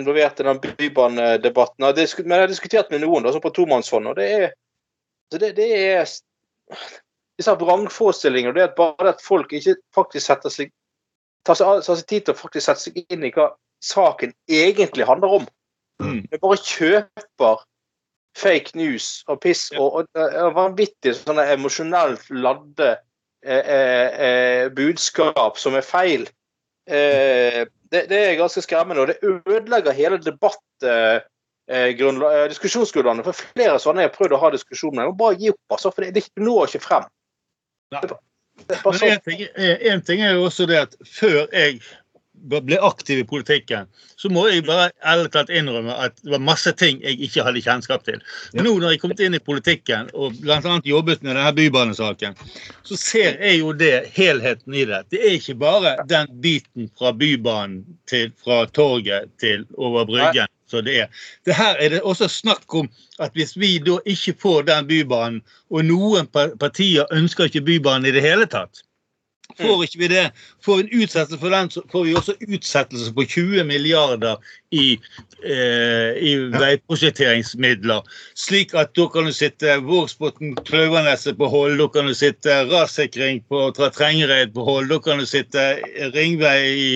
involvert 0.00 0.40
i 0.40 0.46
den 0.46 0.60
bybanedebatten. 0.62 1.86
Men 1.86 2.36
jeg 2.36 2.44
har 2.44 2.52
diskutert 2.52 2.92
med 2.92 3.02
noen 3.04 3.24
da, 3.24 3.32
sånn 3.32 3.44
på 3.44 3.54
tomannshånd, 3.56 4.12
og 4.12 4.18
det 4.20 4.28
er 4.36 4.52
det, 5.32 5.54
det 5.56 5.68
er 5.78 6.12
disse 7.40 7.54
vrangforestillingene. 7.60 8.54
Det 8.56 8.66
er 8.66 8.76
bare 8.76 9.14
at 9.14 9.24
folk 9.24 9.52
ikke 9.56 9.78
faktisk 9.96 10.26
setter 10.26 10.52
seg 10.52 10.72
tar 11.46 11.58
seg, 11.58 11.82
tar 11.86 11.98
seg 11.98 12.08
tid 12.08 12.26
til 12.26 12.36
å 12.36 12.38
faktisk 12.38 12.66
sette 12.66 12.84
seg 12.84 13.00
inn 13.02 13.26
i 13.26 13.32
hva 13.34 13.50
saken 13.82 14.34
egentlig 14.50 15.08
handler 15.08 15.40
om. 15.40 15.48
Mm. 16.02 16.20
Vi 16.30 16.40
bare 16.42 16.58
kjøper 16.66 17.62
fake 18.38 18.76
news 18.78 19.22
og 19.28 19.40
piss 19.44 19.70
Ja. 19.72 19.80
og, 19.80 20.02
og, 20.02 20.22
og 20.44 20.54
vanvittig 20.56 21.14
sånne 21.18 21.44
emosjonelt 21.52 22.30
ladde 22.32 22.94
eh, 23.44 23.58
eh, 23.60 24.22
eh, 24.26 24.68
budskap 24.72 25.60
som 25.60 25.76
er 25.76 25.84
feil. 25.86 26.28
Eh, 26.88 27.62
det, 27.92 28.06
det 28.08 28.18
er 28.18 28.40
ganske 28.40 28.62
skremmende, 28.64 29.04
og 29.04 29.12
det 29.12 29.20
ødelegger 29.22 29.92
hele 29.92 30.18
debatt... 30.22 30.64
Eh, 30.82 31.20
eh, 31.70 32.48
diskusjonsgrunnlaget 32.50 33.28
for 33.28 33.38
flere 33.54 33.78
sånne 33.80 34.02
jeg 34.02 34.10
har 34.10 34.16
prøvd 34.16 34.34
å 34.36 34.40
ha 34.42 34.52
diskusjon 34.52 34.94
med. 34.96 35.04
Jeg 35.04 35.12
må 35.12 35.18
bare 35.20 35.38
gi 35.40 35.52
opp, 35.52 35.60
altså, 35.76 35.92
for 35.94 36.04
det, 36.04 36.14
det 36.18 36.42
når 36.42 36.72
ikke 36.72 36.82
frem. 36.84 37.06
Nei. 37.92 38.02
Men 38.68 38.80
sånn. 38.82 39.08
en 39.08 39.22
ting, 39.24 39.44
en 39.92 40.02
ting 40.04 40.22
er 40.24 40.34
jo 40.36 40.46
også 40.48 40.66
det 40.68 40.80
at 40.82 40.96
før 41.08 41.46
jeg 41.52 41.78
ble 42.42 42.78
aktiv 42.82 43.22
i 43.22 43.26
politikken, 43.28 43.88
så 44.16 44.30
må 44.32 44.44
jeg 44.50 44.64
bare 44.66 44.90
ærlig 45.06 45.30
talt 45.34 45.50
innrømme 45.52 45.94
at 46.06 46.16
det 46.22 46.34
var 46.34 46.42
masse 46.42 46.72
ting 46.78 47.00
jeg 47.04 47.20
ikke 47.26 47.44
hadde 47.46 47.62
kjennskap 47.64 48.04
til. 48.06 48.22
Men 48.52 48.66
nå 48.66 48.74
når 48.78 48.94
jeg 48.94 49.02
kom 49.02 49.14
inn 49.16 49.38
i 49.38 49.42
politikken 49.42 50.10
og 50.14 50.38
bl.a. 50.42 50.78
jobbet 50.86 51.22
med 51.22 51.36
denne 51.36 51.52
bybanesaken, 51.56 52.38
så 52.86 52.98
ser 52.98 53.38
jeg 53.42 53.60
jo 53.60 53.72
det, 53.76 53.94
helheten 54.16 54.74
i 54.74 54.86
det. 54.88 55.04
Det 55.12 55.22
er 55.22 55.36
ikke 55.38 55.58
bare 55.62 55.94
den 56.10 56.30
biten 56.42 56.90
fra 56.98 57.12
Bybanen 57.16 57.84
til, 58.10 58.32
fra 58.42 58.64
torget 58.66 59.30
til 59.40 59.66
over 59.78 60.06
Bryggen. 60.08 60.50
Så 60.72 60.80
det, 60.80 60.94
er. 61.04 61.08
det 61.44 61.52
her 61.52 61.76
er 61.76 61.92
det 61.92 62.00
også 62.00 62.30
snakk 62.32 62.74
om 62.74 62.86
at 63.20 63.34
hvis 63.36 63.52
vi 63.60 63.74
da 63.84 63.98
ikke 64.08 64.32
får 64.40 64.62
den 64.70 64.86
bybanen, 64.88 65.42
og 65.68 65.84
noen 65.84 66.30
partier 66.32 67.04
ønsker 67.12 67.50
ikke 67.50 67.66
bybanen 67.66 68.08
i 68.08 68.14
det 68.16 68.24
hele 68.24 68.46
tatt, 68.48 68.80
Får 69.58 69.84
ikke 69.84 69.98
vi 69.98 70.08
det, 70.12 70.24
får 70.64 70.78
vi 70.78 70.82
en 70.82 71.02
utsettelse 71.02 71.38
for 71.40 71.54
den, 71.54 71.70
så 71.70 71.82
får 71.92 72.04
vi 72.06 72.14
også 72.18 72.34
utsettelse 72.48 73.12
på 73.16 73.24
20 73.24 73.64
milliarder 73.68 74.36
i, 74.72 74.98
eh, 75.44 76.10
i 76.16 76.32
veiprosjekteringsmidler. 76.54 78.06
Slik 78.38 78.74
at 78.78 78.94
da 78.96 79.08
kan 79.12 79.28
du 79.28 79.34
sitte 79.36 79.76
Vågsbotn, 79.84 80.54
Klauvaneset 80.68 81.38
på 81.38 81.50
hold, 81.52 81.78
da 81.80 81.88
kan 81.92 82.08
du 82.08 82.14
sitte 82.16 82.62
rassikring 82.70 83.42
på 83.48 83.68
Trengereid 83.76 84.54
på 84.54 84.64
hold, 84.64 84.88
da 84.92 85.00
kan 85.02 85.22
du 85.22 85.26
sitte 85.28 85.68
ringvei 86.16 86.58
i 86.72 86.90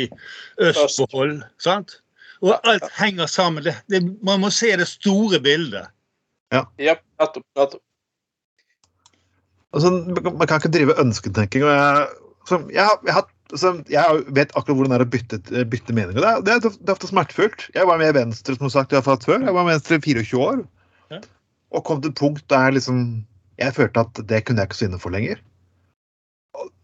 øst 0.64 1.00
på 1.00 1.08
hold. 1.12 1.40
sant? 1.58 2.00
Og 2.44 2.60
alt 2.68 2.84
henger 2.98 3.26
sammen. 3.26 3.64
Det, 3.64 3.74
det, 3.90 4.02
man 4.24 4.40
må 4.40 4.50
se 4.52 4.74
det 4.76 4.88
store 4.88 5.40
bildet. 5.40 5.88
Ja, 6.52 6.64
nettopp. 6.78 7.44
nettopp. 7.56 7.82
Altså, 9.76 9.90
man 9.90 10.46
kan 10.46 10.60
ikke 10.60 10.72
drive 10.72 11.00
ønsketenking. 11.00 11.64
og 11.64 11.70
Jeg, 11.70 12.06
så 12.48 12.60
jeg, 12.72 12.82
har- 12.86 13.02
jeg, 13.06 13.14
har- 13.16 13.58
som, 13.58 13.80
jeg 13.90 14.22
vet 14.34 14.52
akkurat 14.58 14.76
hvordan 14.78 14.92
det 14.94 14.98
er 15.00 15.04
å 15.06 15.10
bytte, 15.12 15.38
bytte 15.70 15.94
mening. 15.94 16.16
Det 16.18 16.24
er, 16.26 16.40
det, 16.46 16.54
er, 16.56 16.60
det 16.78 16.88
er 16.90 16.94
ofte 16.96 17.10
smertefullt. 17.10 17.68
Jeg 17.76 17.86
var 17.86 17.98
med 18.00 18.10
i 18.12 18.16
Venstre 18.18 18.56
som 18.58 18.70
sagt, 18.72 18.94
jeg 18.94 19.02
har 19.02 19.20
før. 19.22 19.42
Jeg 19.46 19.54
var 19.54 19.66
med 19.66 19.74
i 19.74 19.76
Venstre 19.76 19.98
i 20.00 20.04
24 20.22 20.40
år. 20.46 20.62
Ja. 21.14 21.20
Og 21.76 21.84
kom 21.86 22.00
til 22.02 22.10
et 22.14 22.18
punkt 22.18 22.42
der 22.50 22.74
liksom, 22.74 23.04
jeg 23.60 23.74
følte 23.76 24.02
at 24.06 24.18
det 24.30 24.40
kunne 24.46 24.62
jeg 24.64 24.70
ikke 24.70 24.78
stå 24.80 24.88
inne 24.90 24.98
for 25.02 25.14
lenger. 25.14 25.38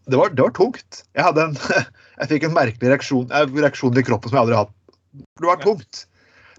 Det 0.07 0.19
var, 0.19 0.31
det 0.35 0.43
var 0.43 0.51
tungt. 0.55 1.03
Jeg, 1.15 1.35
en, 1.39 1.53
jeg 2.21 2.29
fikk 2.31 2.47
en 2.47 2.55
merkelig 2.55 2.91
reaksjon, 2.91 3.29
reaksjon 3.55 3.99
i 3.99 4.03
kroppen 4.07 4.31
som 4.31 4.37
jeg 4.39 4.43
aldri 4.45 4.57
har 4.59 4.65
hatt. 4.67 4.97
Det 5.39 5.47
var 5.47 5.61
tungt. 5.63 6.05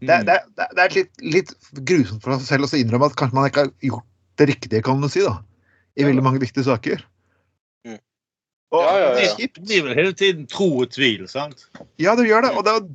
Det, 0.05 0.17
det, 0.29 0.37
det, 0.59 0.69
det 0.77 0.83
er 0.85 0.95
litt, 0.99 1.13
litt 1.33 1.53
grusomt 1.89 2.25
for 2.25 2.37
seg 2.37 2.49
selv 2.59 2.67
å 2.69 2.77
innrømme 2.81 3.09
at 3.09 3.17
kanskje 3.21 3.37
man 3.39 3.47
ikke 3.49 3.65
har 3.67 3.71
gjort 3.89 4.09
det 4.41 4.49
riktige, 4.51 4.83
kan 4.85 4.99
man 5.01 5.13
si, 5.13 5.23
da. 5.25 5.37
I 5.97 6.05
veldig 6.09 6.25
mange 6.27 6.41
viktige 6.43 6.67
saker. 6.67 7.05
Og 8.75 8.83
Ja, 8.83 8.93
ja, 8.99 9.09
det 9.15 9.25
ja. 9.25 9.49
Det 9.55 9.63
blir 9.63 9.83
vel 9.87 9.99
hele 9.99 10.13
tiden 10.19 10.47
tro 10.51 10.69
og 10.83 10.93
tvil, 10.95 11.27
sant? 11.31 11.67
Ja, 12.03 12.15
det 12.19 12.27
gjør 12.29 12.47
det. 12.47 12.53
Og 12.59 12.65
det 12.67 12.77
var, 12.77 12.87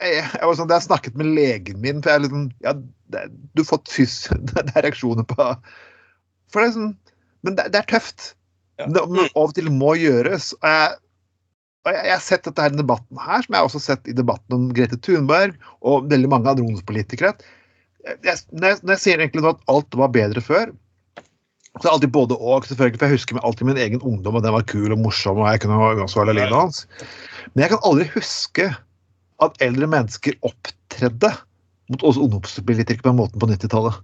jeg, 0.00 0.16
jeg, 0.24 0.46
var 0.48 0.58
sånn, 0.58 0.72
jeg 0.72 0.86
snakket 0.86 1.20
med 1.20 1.30
legen 1.36 1.84
min 1.84 2.00
for 2.00 2.12
jeg 2.12 2.20
er 2.20 2.24
litt 2.24 2.34
sånn, 2.34 2.48
ja, 2.64 2.74
det, 3.14 3.28
Du 3.54 3.62
har 3.64 3.70
fått 3.74 3.92
fys... 3.92 4.16
Det 4.50 4.64
er 4.74 4.84
reaksjoner 4.86 5.26
på 5.28 5.46
For 6.52 6.60
det 6.60 6.66
er 6.66 6.74
sånn 6.76 6.90
Men 7.46 7.56
det, 7.56 7.70
det 7.74 7.80
er 7.82 7.88
tøft. 7.94 8.34
Ja. 8.80 8.88
Det, 8.88 9.06
men 9.12 9.28
av 9.28 9.46
og 9.46 9.54
til 9.56 9.70
må 9.72 9.94
gjøres. 10.00 10.52
Og 10.60 10.68
jeg, 10.68 10.98
og 11.86 11.94
jeg, 11.94 12.04
jeg 12.10 12.16
har 12.16 12.24
sett 12.24 12.44
dette 12.48 12.66
her 12.66 12.74
i 12.74 12.80
debatten 12.80 13.20
her, 13.20 13.44
som 13.44 13.54
jeg 13.54 13.62
har 13.62 13.70
også 13.70 13.80
sett 13.80 14.10
i 14.12 14.16
debatten 14.16 14.56
om 14.56 14.68
Grete 14.76 14.98
Thunberg 15.00 15.56
og 15.80 16.10
veldig 16.12 16.28
mange 16.32 16.52
andre 16.52 16.66
ungdomspolitikere. 16.66 17.32
jeg, 18.04 18.18
jeg, 18.26 18.42
når, 18.52 18.66
jeg, 18.66 18.80
når 18.82 18.94
jeg 18.96 19.02
sier 19.06 19.22
egentlig 19.22 19.44
nå 19.46 19.54
at 19.54 19.64
alt 19.72 19.96
var 20.02 20.12
bedre 20.12 20.44
før 20.44 20.74
Så 21.78 21.84
det 21.84 21.88
er 21.88 21.94
alltid 21.94 22.12
både 22.12 22.36
og, 22.36 22.64
selvfølgelig, 22.66 22.98
for 22.98 23.06
jeg 23.06 23.18
husker 23.18 23.42
alltid 23.46 23.68
min 23.68 23.78
egen 23.78 24.00
ungdom, 24.02 24.36
og 24.36 24.42
den 24.42 24.54
var 24.56 24.66
kul 24.66 24.90
og 24.90 24.98
morsom, 24.98 25.38
og 25.38 25.52
jeg 25.52 25.62
kunne 25.62 25.78
være 25.78 26.34
livet 26.34 26.56
hans. 26.56 26.82
Men 27.52 27.62
jeg 27.62 27.72
kan 27.72 27.84
aldri 27.86 28.08
huske 28.16 28.66
at 29.40 29.62
eldre 29.64 29.88
mennesker 29.88 30.36
opptredde 30.46 31.30
mot 31.90 32.04
oss 32.06 32.18
ungdomspolitikere 32.20 33.04
på 33.04 33.12
den 33.12 33.20
måten 33.22 33.42
på 33.42 33.48
90-tallet. 33.50 34.00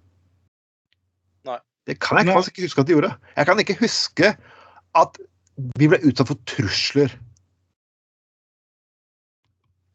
Det 1.87 2.01
kan 2.03 2.19
jeg 2.19 2.35
faktisk 2.35 2.57
ikke 2.57 2.67
huske 2.67 2.83
at 2.83 2.89
de 2.89 2.95
gjorde. 2.97 3.13
Jeg 3.37 3.47
kan 3.47 3.61
ikke 3.63 3.79
huske 3.79 4.31
at 4.99 5.21
vi 5.79 5.89
ble 5.91 6.01
utsatt 6.09 6.31
for 6.33 6.41
trusler. 6.51 7.13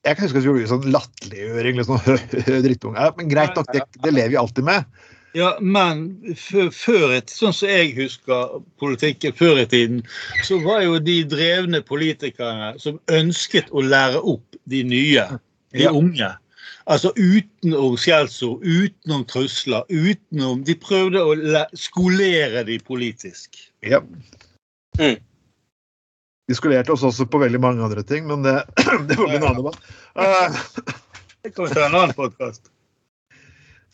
Jeg 0.07 0.17
kan 0.17 0.25
huske 0.25 0.39
at 0.39 0.45
vi 0.45 0.49
gjorde 0.49 0.69
sånn 0.71 0.87
latterliggjøring, 0.93 1.81
liksom, 1.81 1.99
drittunge. 2.67 3.09
Men 3.17 3.33
greit 3.33 3.59
nok, 3.59 3.67
det, 3.75 3.83
det 4.01 4.13
lever 4.15 4.33
vi 4.33 4.39
alltid 4.39 4.67
med. 4.71 5.03
Ja, 5.33 5.53
men 5.63 6.09
før, 6.35 7.13
et, 7.15 7.31
sånn 7.31 7.53
som 7.55 7.69
jeg 7.71 7.93
husker 7.95 8.57
politikken 8.81 9.31
før 9.37 9.61
i 9.61 9.67
tiden, 9.71 10.01
så 10.43 10.57
var 10.63 10.81
jo 10.83 10.97
de 10.99 11.21
drevne 11.31 11.79
politikerne 11.87 12.73
som 12.83 12.99
ønsket 13.15 13.71
å 13.71 13.83
lære 13.85 14.19
opp 14.27 14.57
de 14.71 14.83
nye, 14.83 15.23
de 15.71 15.85
Ja. 15.85 15.91
unge. 15.95 16.33
Altså 16.91 17.13
utenom 17.15 17.95
skjellsord, 17.95 18.63
utenom 18.65 19.23
trusler, 19.29 19.83
utenom 19.87 20.63
De 20.65 20.75
prøvde 20.75 21.21
å 21.21 21.35
skolere 21.77 22.65
de 22.67 22.79
politisk. 22.79 23.55
Ja. 23.85 24.01
Mm. 24.99 25.19
De 26.49 26.55
skolerte 26.57 26.91
oss 26.91 27.03
også 27.07 27.29
på 27.29 27.39
veldig 27.39 27.61
mange 27.61 27.83
andre 27.85 28.03
ting, 28.03 28.27
men 28.27 28.43
det, 28.43 28.57
det 29.07 29.15
får 29.15 29.29
bli 29.29 29.37
en 29.39 29.47
annen 29.47 29.61
debatt. 29.61 29.79
Eh, 30.15 30.59
Det 31.43 31.55
kan 31.55 31.65
vi 31.65 31.73
ta 31.73 31.85
en 31.85 31.95
annen 31.95 32.13
podkast. 32.17 32.70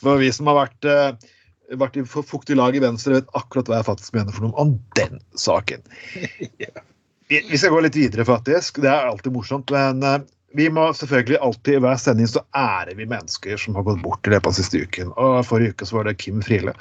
For 0.02 0.22
vi 0.22 0.30
som 0.34 0.50
har 0.52 0.60
vært, 0.60 0.88
eh, 0.88 1.32
vært 1.80 1.98
i 1.98 2.06
fuktig 2.06 2.58
lag 2.60 2.76
i 2.76 2.84
Venstre, 2.84 3.18
vet 3.20 3.38
akkurat 3.38 3.70
hva 3.70 3.82
jeg 3.82 3.90
faktisk 3.90 4.18
mener 4.18 4.36
for 4.36 4.48
noe 4.48 4.62
om 4.62 4.78
den 5.00 5.22
saken. 5.36 5.84
Vi, 7.28 7.42
vi 7.44 7.58
skal 7.60 7.74
gå 7.74 7.82
litt 7.84 7.96
videre, 7.98 8.24
faktisk. 8.24 8.78
Det 8.80 8.88
er 8.88 9.10
alltid 9.10 9.34
morsomt. 9.36 9.68
Men 9.76 10.00
eh, 10.00 10.22
vi 10.56 10.70
må 10.72 10.86
selvfølgelig 10.96 11.42
alltid 11.44 11.76
i 11.76 11.82
hver 11.84 11.98
sending 12.00 12.30
så 12.32 12.40
ærer 12.56 12.96
vi 12.96 13.08
mennesker 13.10 13.60
som 13.60 13.76
har 13.76 13.84
gått 13.84 14.00
bort 14.00 14.28
i 14.28 14.32
løpet 14.32 14.48
av 14.48 14.56
siste 14.56 14.80
uken. 14.80 15.12
Og 15.20 15.42
forrige 15.46 15.76
uke 15.76 15.88
så 15.90 15.98
var 16.00 16.08
det 16.08 16.16
Kim 16.22 16.40
Friele. 16.46 16.72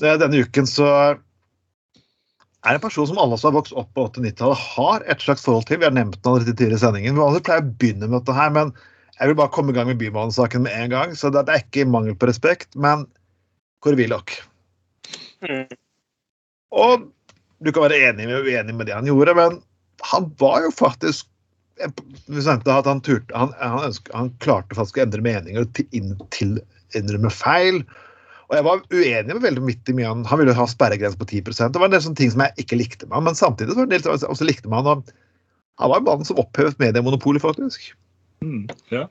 Eh, 0.00 0.16
Denne 0.22 0.40
uken 0.40 0.68
så 0.70 0.88
er 2.62 2.78
en 2.78 2.82
person 2.82 3.06
som 3.10 3.20
alle 3.20 3.36
som 3.38 3.50
har 3.50 3.58
vokst 3.58 3.76
opp 3.76 3.90
på 3.94 4.06
80-90-tallet, 4.08 4.64
har 4.76 5.04
et 5.10 5.22
slags 5.22 5.44
forhold 5.44 5.68
til. 5.68 5.82
Vi 5.82 5.88
har 5.88 5.94
nevnt 5.94 6.18
den 6.18 6.32
allerede 6.32 6.56
tidligere 6.56 6.80
i 6.80 6.84
sendingen. 6.86 7.20
Vi 7.20 7.44
pleier 7.44 7.64
å 7.64 7.74
begynne 7.82 8.08
med 8.08 8.20
dette 8.20 8.38
her, 8.38 8.52
men 8.54 8.72
jeg 9.18 9.30
vil 9.30 9.38
bare 9.38 9.52
komme 9.52 9.72
i 9.72 9.76
gang 9.76 9.90
med 9.90 10.00
Bymannen-saken 10.00 10.64
med 10.64 10.76
en 10.76 10.92
gang. 10.92 11.16
Så 11.18 11.30
det 11.32 11.44
er 11.44 11.62
ikke 11.62 11.88
mangel 11.88 12.16
på 12.18 12.28
respekt, 12.30 12.72
men 12.74 13.04
Kåre 13.84 13.98
Willoch. 13.98 14.38
Mm. 15.44 15.66
Og 16.72 17.08
du 17.62 17.70
kan 17.74 17.86
være 17.86 18.00
enig 18.08 18.28
med 18.30 18.46
uenig 18.46 18.74
med 18.74 18.88
det 18.88 18.96
han 18.96 19.08
gjorde, 19.08 19.34
men 19.38 19.60
han 20.12 20.30
var 20.40 20.64
jo 20.64 20.72
faktisk 20.74 21.28
han, 21.82 23.00
turte, 23.02 23.34
han, 23.34 23.52
han, 23.58 23.84
ønsket, 23.88 24.12
han 24.14 24.30
klarte 24.44 24.76
faktisk 24.76 25.00
å 25.00 25.04
endre 25.06 25.24
meninger 25.24 25.66
til, 25.74 25.86
inn, 25.96 26.12
til 26.34 26.58
innrømme 26.96 27.32
feil. 27.32 27.80
Og 28.50 28.58
jeg 28.58 28.66
var 28.66 28.82
uenig 28.92 29.32
med 29.32 29.42
veldig 29.42 29.64
midt 29.64 29.88
i 29.90 29.96
mye 29.96 30.10
han, 30.12 30.26
ville 30.38 30.54
ha 30.56 30.66
sperregrense 30.68 31.18
på 31.18 31.24
10% 31.24 31.72
Det 31.72 31.80
var 31.80 31.88
en 31.88 31.94
del 31.94 32.04
sånne 32.04 32.20
ting 32.20 32.32
som 32.34 32.44
jeg 32.44 32.64
ikke 32.64 32.78
likte 32.78 33.08
med 33.08 33.16
han, 33.18 33.26
men 33.30 33.38
samtidig 33.38 33.72
så 33.72 33.80
var 33.80 33.88
det 33.88 33.88
en 33.88 33.94
del 33.96 34.04
som 34.04 34.14
jeg 34.14 34.36
også 34.36 34.48
likte 34.48 34.72
han. 34.72 34.90
Og 34.92 35.12
han 35.80 35.92
var 35.92 36.02
jo 36.02 36.06
mann 36.06 36.28
som 36.28 36.40
opphevet 36.42 36.78
mediemonopolet, 36.82 37.42
faktisk. 37.42 37.92
Mm, 38.42 38.66
ja. 38.92 39.06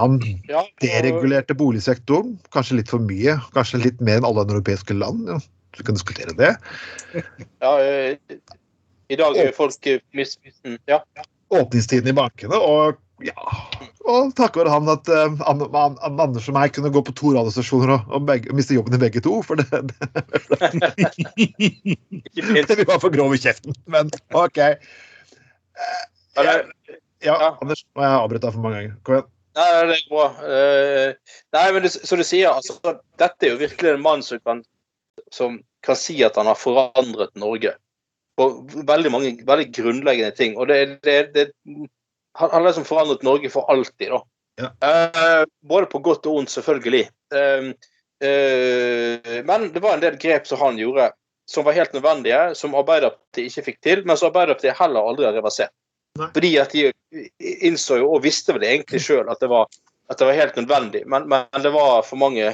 Han 0.00 0.16
Ja, 0.48 0.64
og- 0.64 0.82
deregulerte 0.82 1.54
boligsektoren, 1.54 2.34
kanskje 2.54 2.80
litt 2.80 2.90
for 2.90 2.98
mye. 3.04 3.36
Kanskje 3.54 3.82
litt 3.84 4.00
mer 4.02 4.18
enn 4.18 4.26
alle 4.26 4.42
andre 4.42 4.58
europeiske 4.58 4.96
land. 4.98 5.28
Ja. 5.30 5.38
Vi 5.78 5.84
kan 5.86 5.94
diskutere 5.98 6.34
det. 6.38 6.52
ja, 7.62 7.72
øh, 7.78 8.16
I 9.10 9.16
dag 9.20 9.36
er 9.36 9.50
jo 9.50 9.56
folk 9.56 9.86
eh, 9.90 10.00
mis... 10.14 10.36
Ja. 10.90 11.00
Åpningstiden 11.54 12.08
i 12.10 12.14
bankene, 12.16 12.56
og 12.58 12.96
ja 13.22 13.34
Og 14.10 14.32
takket 14.34 14.64
være 14.64 14.72
han 14.74 14.88
at 14.90 15.06
uh, 15.08 15.36
An- 15.48 15.62
An- 15.62 15.98
An- 16.02 16.20
Anders 16.24 16.48
og 16.50 16.56
meg 16.56 16.72
kunne 16.74 16.90
gå 16.92 17.02
på 17.06 17.12
to 17.14 17.30
radiostasjoner 17.36 17.92
og, 17.94 18.08
og, 18.10 18.24
begge, 18.26 18.50
og 18.50 18.58
miste 18.58 18.74
jobben 18.74 18.96
i 18.96 19.00
begge 19.04 19.22
to, 19.22 19.36
for 19.46 19.54
det, 19.60 19.68
det, 19.70 19.94
det, 22.34 22.64
det 22.68 22.78
vi 22.80 22.86
var 22.88 22.98
for 22.98 23.14
grove 23.14 23.38
i 23.38 23.42
kjeften. 23.44 23.76
Men 23.86 24.10
OK. 24.34 24.58
Uh, 24.58 26.02
Ja, 26.34 26.56
Ja. 27.24 27.54
Anders, 27.62 27.84
nå 27.94 28.04
har 28.04 28.10
jeg 28.10 28.24
avbrutt 28.24 28.44
deg 28.44 28.54
for 28.54 28.64
mange 28.64 28.80
ganger. 28.80 28.98
Kom 29.06 29.16
igjen. 29.16 29.30
Nei, 29.54 29.68
det 29.86 29.96
er 29.96 30.10
bra. 30.10 30.26
Uh, 30.42 31.36
nei, 31.54 31.64
men 31.76 31.84
det, 31.84 31.92
som 31.94 32.18
du 32.18 32.26
sier, 32.26 32.50
altså, 32.50 32.96
dette 33.22 33.46
er 33.46 33.54
jo 33.54 33.60
virkelig 33.60 33.92
en 33.92 34.02
mann 34.02 34.24
som 34.26 34.40
kan, 34.42 34.62
som 35.34 35.60
kan 35.86 35.98
si 35.98 36.16
at 36.26 36.36
han 36.40 36.50
har 36.50 36.58
forandret 36.58 37.34
Norge 37.38 37.76
på 38.34 38.48
veldig 38.88 39.12
mange 39.14 39.34
veldig 39.46 39.68
grunnleggende 39.76 40.34
ting. 40.34 40.56
Og 40.58 40.66
det, 40.66 40.98
det, 41.06 41.18
det 41.36 41.52
Han 42.34 42.50
har 42.50 42.64
liksom 42.64 42.86
forandret 42.88 43.22
Norge 43.22 43.50
for 43.50 43.70
alltid, 43.70 44.10
da. 44.10 44.20
Ja. 44.58 44.70
Uh, 44.82 45.44
både 45.62 45.86
på 45.90 46.00
godt 46.02 46.26
og 46.26 46.40
ondt, 46.40 46.50
selvfølgelig. 46.50 47.06
Uh, 47.30 47.70
men 49.46 49.68
det 49.74 49.82
var 49.84 49.94
en 49.94 50.02
del 50.02 50.18
grep 50.18 50.48
som 50.48 50.58
han 50.58 50.78
gjorde, 50.80 51.12
som 51.46 51.66
var 51.66 51.76
helt 51.76 51.92
nødvendige, 51.94 52.54
som 52.58 52.74
Arbeiderpartiet 52.74 53.52
ikke 53.52 53.64
fikk 53.68 53.80
til, 53.84 54.02
men 54.06 54.16
som 54.18 54.32
Arbeiderpartiet 54.32 54.78
heller 54.80 55.06
aldri 55.06 55.28
har 55.28 55.36
reversert. 55.36 55.74
Fordi 56.18 56.56
at 56.62 56.72
de 56.72 56.92
innså 57.38 57.96
jo, 57.98 58.12
og 58.14 58.22
visste 58.22 58.54
vel 58.54 58.62
egentlig 58.68 59.00
sjøl, 59.02 59.26
at, 59.30 59.40
det 59.42 59.48
var- 59.50 59.66
at 60.10 60.18
det 60.18 60.26
var 60.28 60.36
helt 60.38 60.56
nødvendig. 60.56 61.02
Men, 61.10 61.28
men 61.28 61.46
det 61.62 61.72
var 61.74 62.02
for 62.06 62.16
mange 62.20 62.52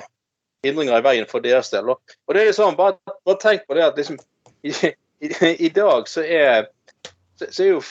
hindringer 0.65 0.99
i 0.99 1.05
veien 1.05 1.27
for 1.29 1.45
deres 1.45 1.71
del. 1.73 1.89
Og, 1.93 2.01
og 2.27 2.35
det 2.35 2.43
er 2.43 2.51
liksom, 2.51 2.77
bare, 2.77 2.97
bare 3.25 3.41
tenk 3.43 3.67
på 3.69 3.77
det 3.77 3.85
at 3.85 3.97
liksom, 4.01 4.19
i, 4.65 4.73
i, 5.21 5.31
i 5.67 5.69
dag 5.69 6.09
så 6.09 6.25
er, 6.25 6.67
så, 7.37 7.47
så 7.51 7.63
er 7.65 7.69
jo 7.69 7.83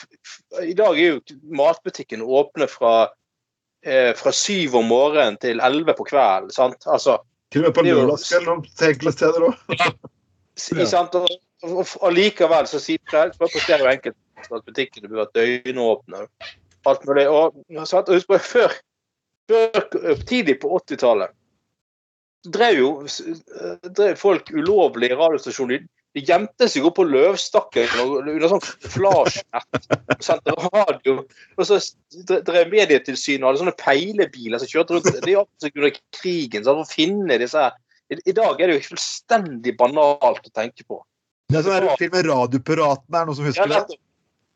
I 0.62 0.74
dag 0.78 0.98
er 0.98 1.16
jo 1.16 1.20
matbutikken 1.42 2.22
åpne 2.22 2.66
fra 2.70 2.94
eh, 3.86 4.14
fra 4.16 4.32
syv 4.32 4.76
om 4.76 4.84
morgenen 4.90 5.36
til 5.42 5.60
elleve 5.62 5.94
på 5.98 6.06
kvelden. 6.10 6.50
sant? 6.54 6.86
Altså, 6.86 7.18
Til 7.52 7.64
og 7.66 7.70
med 7.70 7.74
på 7.78 7.82
lørdagskvelden 7.86 8.64
til 8.78 8.88
enkelte 8.94 9.12
steder 9.18 9.40
òg. 9.50 9.54
Allikevel 12.02 12.66
så 12.70 12.78
sier 12.82 12.98
prøver 13.10 13.34
å 13.38 13.50
prestere 13.52 13.84
jo 13.84 14.14
enkelt 14.40 14.60
at 14.60 14.70
butikkene 14.70 15.10
burde 15.10 15.26
vært 15.26 15.36
døgnåpne. 15.38 16.24
Alt 16.90 17.04
mulig. 17.06 17.26
Og, 17.28 17.60
sant? 17.86 18.10
husk 18.10 18.30
på, 18.30 18.40
før, 18.40 18.74
før 19.52 20.16
tidlig 20.24 20.58
på 20.64 20.72
80-tallet 20.80 21.36
drev 22.48 22.78
jo 22.78 22.90
drev 23.96 24.14
folk 24.20 24.50
ulovlig 24.54 25.10
radiostasjoner. 25.12 25.82
De 26.16 26.22
gjemte 26.26 26.66
seg 26.66 26.86
opp 26.88 26.96
på 26.98 27.04
løvstakken 27.06 27.92
under 28.02 28.48
sånn 28.50 28.64
flasjnett. 28.90 29.90
Sendte 30.24 30.56
radio. 30.64 31.20
Og 31.54 31.68
så 31.68 31.78
drev 32.26 32.72
Medietilsynet 32.72 33.44
og 33.44 33.50
hadde 33.50 33.62
sånne 33.62 33.76
peilebiler 33.78 34.62
som 34.62 34.72
kjørte 34.72 34.96
rundt. 34.96 35.12
Det 35.22 35.36
er 35.36 35.44
under 35.70 36.00
krigen. 36.16 36.66
Sant? 36.66 36.82
Å 36.82 36.90
finne 36.90 37.38
disse 37.42 37.62
her. 37.62 37.78
I, 38.10 38.34
dag 38.34 38.58
er 38.58 38.72
det 38.72 38.80
jo 38.80 38.88
fullstendig 38.88 39.76
banalt 39.78 40.42
å 40.42 40.50
tenke 40.50 40.82
på. 40.82 40.98
Det 41.46 41.60
er 41.60 41.66
sånn 41.66 41.76
der 41.76 42.00
film 42.00 42.16
med 42.16 42.26
Radiopiraten, 42.26 43.14
er 43.14 43.28
noe 43.28 43.30
noen 43.30 43.38
som 43.38 43.46
Ja, 43.46 43.52
husker 43.52 43.70
det? 43.92 44.00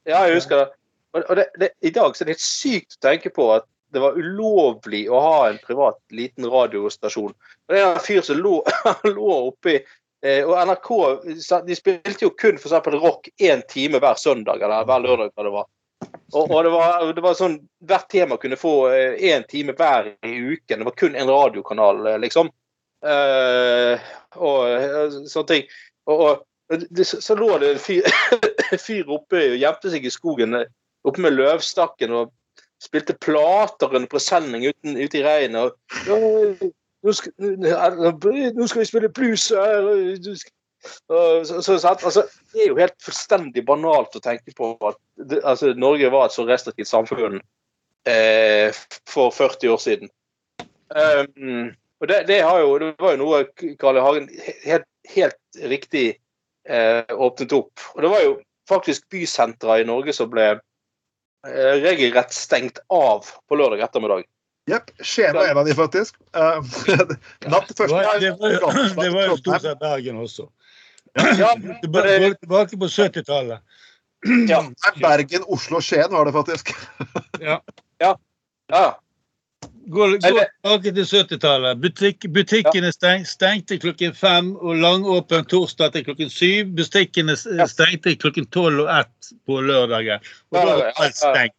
Ja 0.08 0.24
jeg 0.28 0.40
husker 0.40 0.62
det. 0.62 0.66
Og, 1.14 1.36
det, 1.38 1.46
det, 1.60 1.70
I 1.86 1.92
dag 1.94 2.16
så 2.16 2.24
er 2.24 2.28
det 2.28 2.34
helt 2.34 2.44
sykt 2.46 2.96
å 2.98 3.04
tenke 3.06 3.30
på 3.34 3.48
at 3.54 3.68
det 3.94 4.02
var 4.02 4.16
ulovlig 4.18 5.04
å 5.06 5.20
ha 5.22 5.36
en 5.48 5.60
privat 5.62 6.00
liten 6.10 6.48
radiostasjon. 6.50 7.30
Og 7.34 7.70
Det 7.74 7.78
er 7.78 7.92
en 7.92 8.02
fyr 8.02 8.24
som 8.26 8.40
lå, 8.42 8.56
lå 9.16 9.36
oppi 9.36 9.76
eh, 9.78 10.42
Og 10.42 10.56
NRK 10.66 10.90
de 11.68 11.76
spilte 11.78 12.26
jo 12.26 12.32
kun 12.34 12.58
for 12.58 12.72
eksempel 12.72 12.98
rock 12.98 13.30
én 13.38 13.62
time 13.70 14.02
hver 14.02 14.18
søndag 14.18 14.64
eller 14.64 14.88
hver 14.88 15.06
lørdag. 15.06 15.30
det 15.36 15.54
var. 15.54 15.70
Og, 16.34 16.50
og 16.50 16.64
det, 16.64 16.72
var, 16.74 17.12
det 17.14 17.22
var 17.24 17.38
sånn, 17.38 17.60
Hvert 17.86 18.10
tema 18.10 18.38
kunne 18.40 18.58
få 18.58 18.74
én 19.14 19.46
time 19.48 19.76
hver 19.78 20.10
i 20.26 20.34
uken. 20.34 20.80
Det 20.80 20.88
var 20.90 20.98
kun 20.98 21.14
en 21.14 21.30
radiokanal, 21.30 22.06
eh, 22.10 22.18
liksom. 22.26 22.50
Eh, 23.04 24.10
og 24.40 24.60
eh, 24.70 25.20
sånne 25.28 25.48
ting. 25.50 25.70
Og, 26.10 26.24
og 26.24 26.80
det, 26.88 27.04
så, 27.04 27.20
så 27.22 27.36
lå 27.38 27.52
det 27.62 27.74
en 27.74 27.82
fyr, 27.82 28.08
fyr 28.80 29.10
oppe 29.12 29.42
og 29.52 29.60
gjemte 29.60 29.92
seg 29.92 30.06
i 30.06 30.12
skogen 30.12 30.56
oppe 31.04 31.22
med 31.22 31.36
løvstakken 31.36 32.14
og 32.16 32.32
spilte 32.82 33.16
plater 33.20 33.92
under 33.92 34.10
presenning 34.10 34.66
uten, 34.68 34.98
ute 34.98 35.20
i 35.20 35.24
regnet. 35.24 35.74
Og, 36.12 36.64
nå, 37.04 37.14
skal, 37.16 37.32
nå 37.38 38.68
skal 38.68 38.82
vi 38.82 38.88
spille 38.88 39.12
blues 39.14 39.48
her. 39.54 39.88
og 39.88 40.20
du 40.24 40.34
skal-» 40.36 40.60
og 41.08 41.46
så, 41.46 41.62
så, 41.62 41.88
altså, 41.88 42.22
det 42.52 42.62
er 42.62 42.68
jo 42.68 42.78
helt 42.78 42.96
fullstendig 43.02 43.64
banalt 43.66 44.16
å 44.16 44.22
tenke 44.24 44.52
på 44.56 44.74
at 44.84 44.98
det, 45.16 45.40
altså, 45.44 45.72
Norge 45.76 46.10
var 46.12 46.28
et 46.28 46.36
så 46.36 46.44
restriktivt 46.48 46.90
samfunn 46.90 47.40
eh, 48.08 48.74
for 49.08 49.32
40 49.32 49.72
år 49.72 49.80
siden. 49.80 50.12
Um, 50.94 51.72
og 52.02 52.08
det, 52.10 52.24
det, 52.28 52.42
jo, 52.42 52.76
det 52.82 52.90
var 53.00 53.14
jo 53.14 53.22
noe 53.22 53.40
Karl. 53.80 54.00
Hagen 54.04 54.28
helt, 54.66 54.86
helt 55.14 55.62
riktig 55.72 56.06
eh, 56.68 57.14
åpnet 57.14 57.54
opp. 57.56 57.86
Og 57.94 58.04
det 58.04 58.12
var 58.12 58.26
jo 58.26 58.34
faktisk 58.68 59.08
bysentra 59.12 59.80
i 59.80 59.84
Norge 59.88 60.12
som 60.16 60.30
ble 60.32 60.46
eh, 60.54 61.74
regelrett 61.84 62.32
stengt 62.32 62.78
av 62.92 63.26
på 63.48 63.58
lørdag 63.60 63.84
ettermiddag. 63.86 64.24
Jepp. 64.70 64.90
Skien 65.04 65.34
var 65.36 65.50
en 65.50 65.58
av 65.60 65.66
de, 65.68 65.74
faktisk. 65.76 66.16
Uh, 66.32 66.64
natt 67.52 67.66
til 67.68 67.76
første 67.76 67.92
var, 67.92 68.20
det, 68.20 68.32
var, 68.40 68.54
jo- 68.56 69.12
var 69.12 69.36
stort 69.36 69.64
sett 69.66 69.80
Bergen 69.82 70.22
også. 70.24 70.48
Ja, 71.38 71.52
Tilbake, 71.84 72.18
gå 72.18 72.30
tilbake 72.40 72.78
på 72.80 72.88
70-tallet. 72.88 73.60
ja, 74.48 74.62
Bergen, 74.96 75.44
Oslo, 75.52 75.82
Skien 75.84 76.08
var 76.10 76.24
det 76.24 76.32
faktisk. 76.32 76.72
Ja. 77.44 77.60
ja. 78.00 78.14
Gå, 78.72 78.84
gå 79.88 80.06
tilbake 80.20 80.92
til 80.94 81.04
70-tallet. 81.04 81.80
Butikk, 81.82 82.26
butikkene 82.32 82.92
steng, 82.92 83.26
stengte 83.28 83.78
klokken 83.82 84.14
fem 84.16 84.54
og 84.56 84.76
langåpen 84.80 85.44
torsdag 85.50 85.92
til 85.92 86.04
klokken 86.04 86.30
syv. 86.30 86.72
Butikkene 86.78 87.36
Ja. 87.58 87.66
stengte 87.66 88.16
klokken 88.16 88.46
tolv 88.50 88.80
og 88.86 88.88
ett 89.00 89.32
på 89.46 89.60
lørdagen. 89.60 90.20
Og 90.52 90.58
da 90.58 90.64
var 90.64 90.78
ja, 90.86 90.92
alt 90.96 91.16
stengt. 91.16 91.54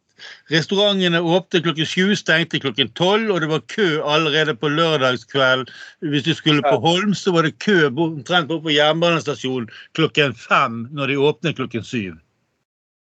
Restaurantene 0.50 1.20
åpnet 1.20 1.62
klokken 1.62 1.84
sju, 1.84 2.14
stengte 2.16 2.58
klokken 2.58 2.88
tolv, 2.96 3.30
og 3.34 3.40
det 3.40 3.48
var 3.50 3.60
kø 3.68 4.00
allerede 4.02 4.54
på 4.56 4.68
lørdagskveld. 4.72 5.68
Hvis 6.00 6.24
du 6.24 6.34
skulle 6.34 6.62
på 6.62 6.78
Holm, 6.80 7.12
så 7.14 7.32
var 7.32 7.42
det 7.42 7.58
kø 7.58 7.86
omtrent 7.92 8.48
på 8.48 8.72
jernbanestasjonen 8.72 9.68
klokken 9.94 10.32
fem 10.34 10.86
når 10.92 11.06
de 11.12 11.18
åpnet 11.20 11.56
klokken 11.56 11.84
syv. 11.84 12.16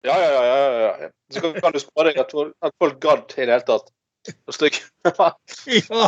Ja, 0.04 0.16
ja, 0.18 0.30
ja. 0.32 0.56
ja, 0.56 0.86
ja. 1.02 1.08
Så 1.30 1.40
kan- 1.40 1.60
kan 1.60 1.72
du 1.72 1.78
spørre 1.78 2.12
deg 2.12 2.18
at 2.18 2.72
folk 2.78 3.00
gadd 3.00 3.28
i 3.36 3.44
det 3.46 3.48
hele 3.48 3.60
tatt. 3.60 3.92
Å 4.30 4.54
stykke. 4.54 4.84
Ja. 5.02 6.06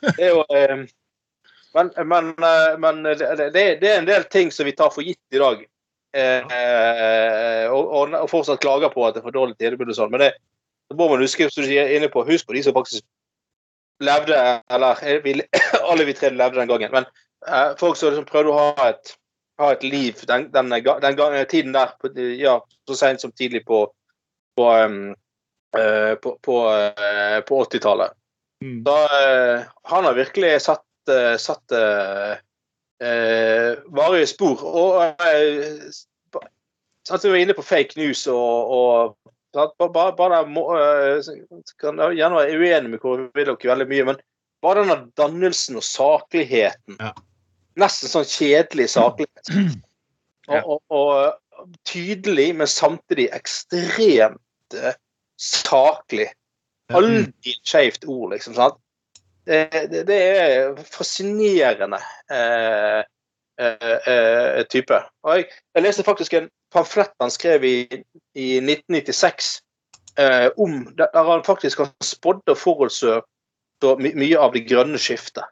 Det 0.00 0.24
er 0.24 0.30
jo 0.32 0.44
eh, 0.56 0.78
Men, 1.76 1.90
men, 2.08 2.30
eh, 2.40 2.78
men 2.80 3.02
det, 3.04 3.50
det, 3.52 3.64
er 3.84 3.98
en 3.98 4.08
del 4.08 4.24
ting 4.32 4.48
som 4.50 4.64
vi 4.66 4.72
tar 4.72 4.90
for 4.94 5.04
gitt 5.06 5.20
i 5.36 5.42
dag. 5.42 5.60
Eh, 6.16 7.68
og, 7.70 7.84
og, 7.84 8.14
og 8.24 8.30
fortsatt 8.32 8.62
klager 8.64 8.90
på 8.90 9.04
at 9.06 9.14
det 9.14 9.20
er 9.20 9.28
for 9.28 9.36
dårlig 9.36 9.58
tilbud 9.60 9.92
og 9.92 9.98
sånn. 9.98 10.10
Men 10.14 10.24
det, 10.24 10.30
det 10.90 10.98
må 10.98 11.06
man 11.12 11.22
huske, 11.22 11.46
som 11.52 11.62
du 11.66 11.70
er 11.76 11.92
inne 11.94 12.10
på, 12.10 12.24
husk 12.26 12.48
på 12.48 12.56
de 12.56 12.64
som 12.66 12.74
faktisk 12.74 13.04
levde 14.00 14.62
Eller 14.70 15.04
eh, 15.04 15.22
vi, 15.22 15.36
alle 15.90 16.04
vi 16.04 16.14
tre 16.14 16.30
levde 16.30 16.60
den 16.60 16.68
gangen. 16.68 16.90
Men 16.92 17.04
eh, 17.46 17.76
folk 17.78 17.96
som 17.96 18.10
liksom 18.10 18.28
prøvde 18.28 18.52
å 18.52 18.58
ha 18.58 18.88
et, 18.88 19.14
ha 19.60 19.72
et 19.74 19.84
liv 19.86 20.20
den, 20.26 20.48
den, 20.54 20.72
den, 20.72 21.16
den, 21.16 21.46
tiden 21.46 21.76
der, 21.76 21.94
på, 22.00 22.10
ja, 22.16 22.58
så 22.88 22.96
sent 22.96 23.22
som 23.22 23.32
tidlig 23.32 23.64
på, 23.68 23.84
på, 24.56 24.70
um, 24.72 25.12
på, 26.22 26.38
på, 26.42 26.56
eh, 26.74 27.40
på 27.46 27.64
80-tallet. 27.64 28.16
Mm. 28.64 28.84
Da, 28.84 28.98
eh, 29.04 29.62
han 29.82 30.04
har 30.04 30.14
virkelig 30.14 30.60
satt, 30.62 30.86
eh, 31.10 31.36
satt 31.36 31.72
eh, 31.72 32.32
eh, 33.08 33.78
varige 33.86 34.26
spor. 34.26 34.64
Og 34.66 35.02
eh, 35.04 35.90
at 37.10 37.24
vi 37.24 37.30
var 37.30 37.36
inne 37.42 37.56
på 37.56 37.64
fake 37.66 37.96
news 37.98 38.26
og, 38.30 38.70
og 38.70 39.32
bare, 39.92 40.12
bare 40.16 40.42
må, 40.46 40.66
eh, 40.76 41.30
kan 41.80 41.98
jeg 41.98 42.20
gjerne 42.20 42.38
være 42.38 42.58
uenig 42.60 42.92
med 42.92 43.02
Kåre 43.02 43.30
vi 43.34 43.46
veldig 43.46 43.88
mye, 43.90 44.06
men 44.12 44.20
bare 44.62 44.84
denne 44.84 45.10
dannelsen 45.18 45.80
og 45.80 45.86
sakligheten. 45.86 47.00
Ja. 47.00 47.14
Nesten 47.80 48.12
sånn 48.12 48.28
kjedelig 48.28 48.90
saklighet. 48.96 49.54
Ja. 50.50 50.64
Og, 50.66 50.80
og, 50.90 51.36
og 51.54 51.74
tydelig, 51.86 52.48
men 52.58 52.66
samtidig 52.66 53.28
ekstremt 53.36 54.74
eh, 54.74 54.96
saklig. 55.40 56.28
Aldri 56.90 57.24
et 57.46 57.66
skjevt 57.66 58.06
ord, 58.10 58.32
liksom. 58.34 58.56
sant? 58.58 58.78
Det, 59.46 59.62
det, 59.90 60.04
det 60.08 60.18
er 60.20 60.80
fascinerende 60.84 61.98
eh, 62.30 63.00
eh, 63.60 63.96
eh, 64.10 64.60
type. 64.70 64.98
Og 65.24 65.38
jeg, 65.38 65.48
jeg 65.74 65.86
leste 65.86 66.06
faktisk 66.06 66.36
en 66.36 66.50
pamflett 66.74 67.14
han 67.22 67.32
skrev 67.32 67.64
i, 67.66 67.76
i 68.38 68.48
1996 68.60 69.52
eh, 70.20 70.48
om 70.60 70.82
der 70.98 71.30
han 71.32 71.44
faktisk 71.46 71.78
har 71.84 71.90
spådd 72.04 72.52
og 72.52 72.58
forutså 72.58 73.20
så 73.80 73.96
mye 73.96 74.36
av 74.38 74.52
det 74.52 74.66
grønne 74.68 75.00
skiftet. 75.00 75.46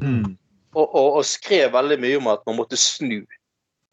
Mm. 0.00 0.36
Og, 0.76 0.86
og, 0.86 1.18
og 1.20 1.24
skrev 1.28 1.74
veldig 1.74 1.98
mye 2.00 2.20
om 2.20 2.30
at 2.32 2.44
man 2.48 2.56
måtte 2.60 2.78
snu. 2.80 3.20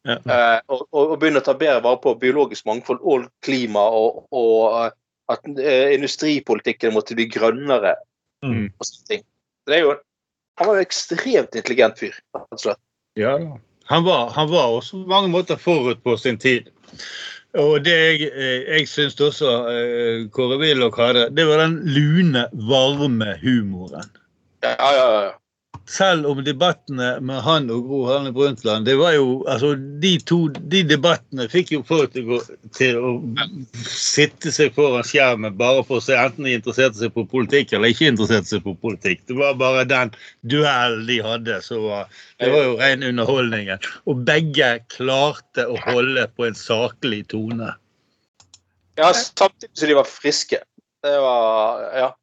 Ja. 0.08 0.18
Eh, 0.20 0.60
og, 0.68 0.88
og, 0.92 1.16
begynne 1.20 1.40
å 1.40 1.46
ta 1.46 1.56
bedre 1.56 1.84
vare 1.84 2.00
på 2.04 2.16
biologisk 2.20 2.66
mangfold 2.68 3.00
og 3.04 3.30
klima, 3.44 3.84
og, 3.96 4.26
og 4.36 4.80
eh, 4.82 4.96
at 5.32 5.46
eh, 5.60 5.94
industripolitikken 5.96 6.96
måtte 6.96 7.16
bli 7.18 7.30
grønnere. 7.32 7.96
Mm. 8.44 8.66
og 8.76 8.88
sånne 8.88 9.06
ting. 9.08 9.22
Det 9.70 9.78
er 9.78 9.86
jo, 9.86 9.92
han 10.60 10.68
var 10.68 10.76
jo 10.76 10.84
ekstremt 10.84 11.56
intelligent 11.56 12.02
fyr. 12.02 12.18
Altså. 12.52 12.76
Ja. 13.20 13.38
Han 13.92 14.04
var, 14.04 14.34
han 14.36 14.50
var 14.52 14.74
også 14.78 15.00
på 15.00 15.12
mange 15.12 15.32
måter 15.32 15.60
forut 15.60 16.02
på 16.04 16.18
sin 16.20 16.40
tid. 16.40 16.68
Og 17.60 17.84
det 17.86 17.94
jeg, 17.94 18.32
eh, 18.34 18.66
jeg 18.66 18.90
syns 18.90 19.16
også 19.22 19.54
eh, 19.70 20.26
Kåre 20.34 20.58
Willoch 20.62 20.98
hadde, 20.98 21.28
det 21.38 21.46
var 21.48 21.62
den 21.62 21.80
lune, 21.86 22.48
varme 22.68 23.36
humoren. 23.44 24.12
Ja, 24.66 24.74
ja, 24.80 25.08
ja. 25.28 25.32
Selv 25.90 26.26
om 26.30 26.40
debattene 26.44 27.18
med 27.20 27.42
han 27.44 27.66
og 27.74 27.82
Gro 27.90 27.98
Harne 28.08 28.32
Brundtland 28.32 28.86
det 28.88 28.94
var 28.96 29.18
jo, 29.18 29.42
altså 29.52 29.74
De 29.76 30.14
to 30.24 30.38
de 30.72 30.80
debattene 30.88 31.50
fikk 31.52 31.74
jo 31.76 31.82
folk 31.84 32.14
til 32.16 32.32
å, 32.32 32.40
til 32.78 33.00
å 33.04 33.12
sitte 33.84 34.54
seg 34.56 34.72
foran 34.78 35.04
skjermen 35.08 35.58
bare 35.60 35.84
for 35.84 36.00
å 36.00 36.06
se 36.06 36.16
enten 36.16 36.48
de 36.48 36.56
interesserte 36.56 37.02
seg 37.02 37.12
på 37.18 37.26
politikk 37.28 37.76
eller 37.76 37.92
ikke 37.92 38.14
interesserte 38.14 38.54
seg 38.54 38.64
på 38.64 38.78
politikk. 38.80 39.26
Det 39.28 39.36
var 39.42 39.60
bare 39.60 39.84
den 39.90 40.16
duellen 40.48 41.04
de 41.10 41.20
hadde. 41.26 41.60
så 41.68 41.82
var, 41.84 42.08
Det 42.40 42.52
var 42.56 42.68
jo 42.70 42.80
ren 42.80 43.04
underholdningen. 43.12 43.92
Og 44.08 44.24
begge 44.28 44.72
klarte 44.96 45.68
å 45.68 45.78
holde 45.84 46.30
på 46.38 46.48
en 46.48 46.56
saklig 46.58 47.26
tone. 47.34 47.74
ja 48.98 49.12
samtidig 49.12 49.76
som 49.76 49.90
de 49.90 50.00
var 50.00 50.08
friske. 50.08 50.64
Det 51.04 51.18
var 51.20 51.90
Ja. 52.00 52.14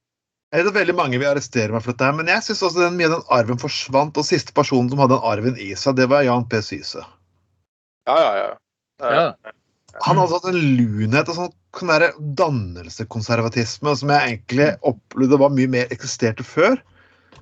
Jeg 0.51 0.65
vet 0.65 0.73
at 0.73 0.79
veldig 0.81 0.95
mange 0.99 1.19
vil 1.21 1.31
arrestere 1.31 1.71
meg 1.71 1.85
for 1.85 1.95
dette, 1.95 2.11
men 2.19 2.31
jeg 2.31 2.43
syns 2.43 2.65
også 2.67 2.83
den, 2.83 2.97
mye 2.99 3.07
av 3.07 3.13
den 3.15 3.29
arven 3.37 3.61
forsvant. 3.63 4.19
Og 4.19 4.27
siste 4.27 4.55
personen 4.57 4.91
som 4.91 4.99
hadde 4.99 5.15
den 5.15 5.29
arven 5.31 5.59
i 5.63 5.71
seg, 5.79 5.95
det 6.01 6.09
var 6.11 6.25
Jan 6.27 6.47
P. 6.51 6.59
Syse. 6.67 7.05
Ja, 8.11 8.17
ja, 8.19 8.33
ja. 8.41 8.49
Ja. 9.01 9.53
Han 10.07 10.19
hadde 10.19 10.35
hatt 10.35 10.49
en 10.51 10.59
lunhet 10.59 11.31
og 11.31 11.37
sånn, 11.37 11.53
sånn 11.79 12.35
dannelsekonservatisme 12.39 13.95
som 13.99 14.13
jeg 14.13 14.33
egentlig 14.33 14.69
opplevde 14.87 15.39
var 15.41 15.55
mye 15.55 15.71
mer 15.71 15.95
eksisterte 15.95 16.47
før. 16.47 16.81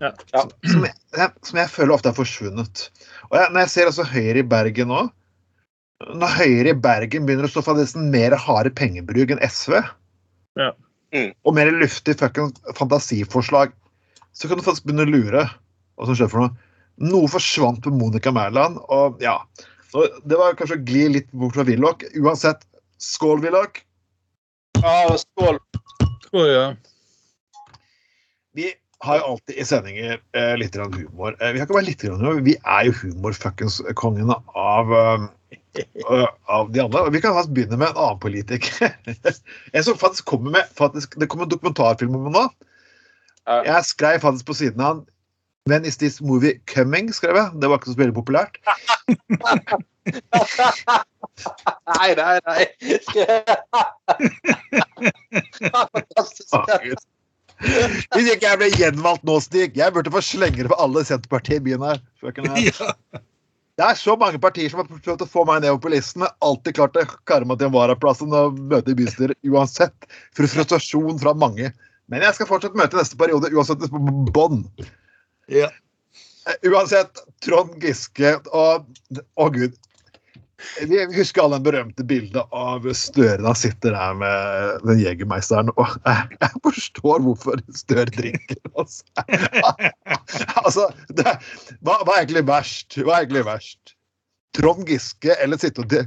Ja. 0.02 0.12
Ja. 0.34 0.44
Som, 0.44 0.52
som, 0.68 0.84
jeg, 0.86 1.30
som 1.48 1.60
jeg 1.62 1.72
føler 1.72 1.94
ofte 1.96 2.12
er 2.12 2.18
forsvunnet. 2.18 2.84
Og 3.30 3.38
jeg, 3.40 3.52
når 3.54 3.64
jeg 3.64 3.72
ser 3.72 3.90
altså 3.90 4.06
Høyre 4.06 4.42
i 4.44 4.46
Bergen 4.46 4.92
nå 4.92 5.00
Når 6.20 6.36
Høyre 6.36 6.70
i 6.70 6.76
Bergen 6.78 7.24
begynner 7.26 7.48
å 7.48 7.50
stå 7.50 7.64
for 7.66 7.80
nesten 7.80 8.12
mer 8.12 8.36
harde 8.38 8.70
pengebruk 8.76 9.32
enn 9.34 9.42
SV, 9.42 9.80
Ja. 10.60 10.70
Mm. 11.14 11.30
og 11.48 11.54
mer 11.56 11.70
luftig 11.72 12.18
fuckings 12.20 12.58
fantasiforslag, 12.76 13.72
så 14.36 14.48
kan 14.48 14.58
du 14.58 14.64
faktisk 14.66 14.84
begynne 14.84 15.06
å 15.06 15.12
lure 15.12 15.44
hva 15.48 16.08
som 16.08 16.18
skjer 16.18 16.30
for 16.32 16.44
noe. 16.44 16.66
Noe 16.98 17.30
forsvant 17.30 17.80
på 17.84 17.92
Monica 17.94 18.32
Mæland, 18.34 18.80
og 18.90 19.20
ja 19.22 19.38
Det 19.94 20.36
var 20.36 20.56
kanskje 20.58 20.76
å 20.76 20.84
gli 20.84 21.04
litt 21.14 21.30
bort 21.32 21.54
fra 21.56 21.64
Willoch. 21.64 22.02
Uansett, 22.18 22.66
skål, 23.00 23.40
Willoch. 23.40 23.78
ja, 24.82 25.16
skål. 25.16 25.56
Skål, 26.26 26.50
ja. 26.52 26.66
Vi 28.52 28.68
har 29.04 29.18
jo 29.18 29.24
alltid 29.32 29.56
i 29.56 29.64
sendinger 29.64 30.20
eh, 30.36 30.54
litt 30.58 30.74
grann 30.74 30.92
humor. 30.92 31.36
Eh, 31.38 31.52
vi 31.52 31.60
har 31.60 31.66
ikke 31.66 31.76
bare 31.76 31.86
litt 31.86 32.02
grann 32.02 32.22
humor, 32.22 32.40
vi 32.46 32.56
er 32.58 32.88
jo 32.88 32.94
humor-fuckings-kongene 33.02 34.36
av, 34.58 34.94
uh, 34.94 36.24
av 36.50 36.72
de 36.74 36.82
andre. 36.82 37.04
Og 37.04 37.12
vi 37.14 37.22
kan 37.22 37.36
faktisk 37.36 37.54
begynne 37.56 37.78
med 37.78 37.92
en 37.92 38.00
annen 38.06 38.22
politiker. 38.22 38.96
en 39.76 39.86
som 39.86 40.00
faktisk 40.00 40.26
kommer 40.30 40.50
med 40.58 40.64
faktisk, 40.78 41.14
Det 41.20 41.30
kommer 41.30 41.46
en 41.46 41.54
dokumentarfilm 41.54 42.18
om 42.18 42.26
ham 42.28 42.36
nå. 42.40 42.46
Jeg 43.64 43.88
skrev 43.88 44.18
faktisk 44.20 44.50
på 44.50 44.58
siden 44.58 44.82
av 44.84 44.90
han 44.90 45.06
When 45.68 45.84
is 45.84 45.96
this 45.96 46.20
movie 46.20 46.60
coming? 46.66 47.12
skrev 47.12 47.36
jeg. 47.36 47.50
Det 47.60 47.68
var 47.68 47.76
ikke 47.76 47.90
så 47.92 47.98
veldig 48.00 48.14
populært. 48.16 48.56
Nei, 51.98 52.10
nei, 52.16 52.38
nei. 52.46 52.62
Fantastisk. 55.92 56.54
Hvis 57.58 58.28
ikke 58.32 58.46
jeg 58.46 58.60
ble 58.60 58.68
gjenvalgt 58.70 59.24
nå, 59.26 59.38
Stig 59.42 59.78
Jeg 59.78 59.94
burde 59.94 60.12
få 60.14 60.22
slengere 60.22 60.70
på 60.70 60.78
alle 60.78 61.02
Senterpartiet 61.06 61.58
i 61.58 61.64
byen 61.70 61.82
her. 61.86 61.98
Ja. 62.62 62.92
Det 63.78 63.86
er 63.86 63.98
så 63.98 64.16
mange 64.18 64.40
partier 64.42 64.70
som 64.72 64.80
har 64.82 64.88
prøvd 64.90 65.20
å 65.22 65.28
få 65.30 65.44
meg 65.46 65.60
nedover 65.62 65.84
på 65.84 65.92
listen. 65.92 66.24
men 66.24 66.32
alltid 66.42 66.74
klart 66.74 66.96
å 66.98 67.04
karre 67.30 67.46
meg 67.46 67.60
til 67.60 67.68
en 67.68 67.76
varaplass 67.76 68.24
og 68.26 68.58
møte 68.58 68.90
i 68.90 68.96
bystyret 68.98 69.38
uansett. 69.46 70.08
Frustrasjon 70.34 71.20
fra 71.22 71.34
mange. 71.38 71.70
Men 72.10 72.24
jeg 72.26 72.34
skal 72.34 72.48
fortsatt 72.50 72.78
møte 72.78 72.98
neste 72.98 73.18
periode, 73.20 73.52
uansett 73.54 73.84
på 73.92 74.00
bånn. 74.34 74.64
Ja. 75.52 75.68
Eh, 76.48 76.70
Uansett, 76.72 77.22
Trond 77.44 77.76
Giske 77.82 78.38
og 78.56 78.88
Å, 79.38 79.48
gud. 79.54 79.76
Vi 80.90 80.98
husker 81.14 81.44
alle 81.44 81.58
den 81.58 81.66
berømte 81.68 82.04
bildet 82.06 82.54
av 82.54 82.86
Støre 82.98 83.38
da 83.44 83.52
sitter 83.56 83.94
der 83.94 84.16
med 84.18 84.86
den 84.88 85.02
jegermeisteren. 85.04 85.70
Og 85.78 85.92
jeg, 86.02 86.50
forstår 86.64 87.22
hvorfor 87.26 87.62
Støre 87.78 88.10
drikker. 88.14 88.58
Altså, 88.74 89.04
altså 90.64 90.88
det, 91.14 91.36
hva, 91.80 92.00
hva 92.02 92.16
er 92.16 92.24
egentlig 92.24 92.46
verst? 92.50 92.98
Hva 92.98 93.14
er 93.14 93.26
egentlig 93.26 93.46
verst? 93.46 93.94
Trond 94.58 94.88
Giske 94.90 95.36
eller 95.38 95.60
sitte 95.60 95.84
og 95.84 95.92
de, 95.92 96.02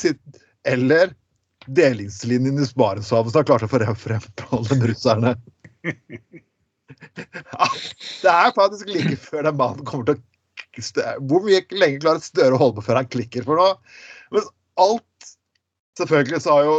sitter, 0.00 0.42
Eller 0.68 1.14
delingslinjen 1.64 2.60
i 2.60 2.66
Barentshavet 2.76 3.32
som 3.32 3.40
har 3.40 3.48
klart 3.48 3.64
å 3.64 3.70
få 3.70 3.80
frem 3.96 4.24
på 4.40 4.58
alle 4.58 4.80
russerne. 4.90 5.36
Det 7.14 8.30
er 8.30 8.52
faktisk 8.54 8.88
like 8.92 9.16
før 9.20 9.46
den 9.48 9.56
mannen 9.56 9.86
kommer 9.88 10.06
til 10.08 10.18
å 10.18 10.33
hvor 11.28 11.44
mye 11.44 11.62
lenge 11.74 12.02
klarer 12.02 12.24
Støre 12.24 12.56
å 12.56 12.60
holde 12.60 12.78
på 12.78 12.88
før 12.88 13.00
han 13.02 13.10
klikker 13.10 13.46
for 13.46 13.60
noe? 13.60 13.76
Men 14.34 14.48
alt 14.82 15.30
Selvfølgelig 15.94 16.40
så 16.42 16.56
har 16.56 16.64
jo 16.66 16.78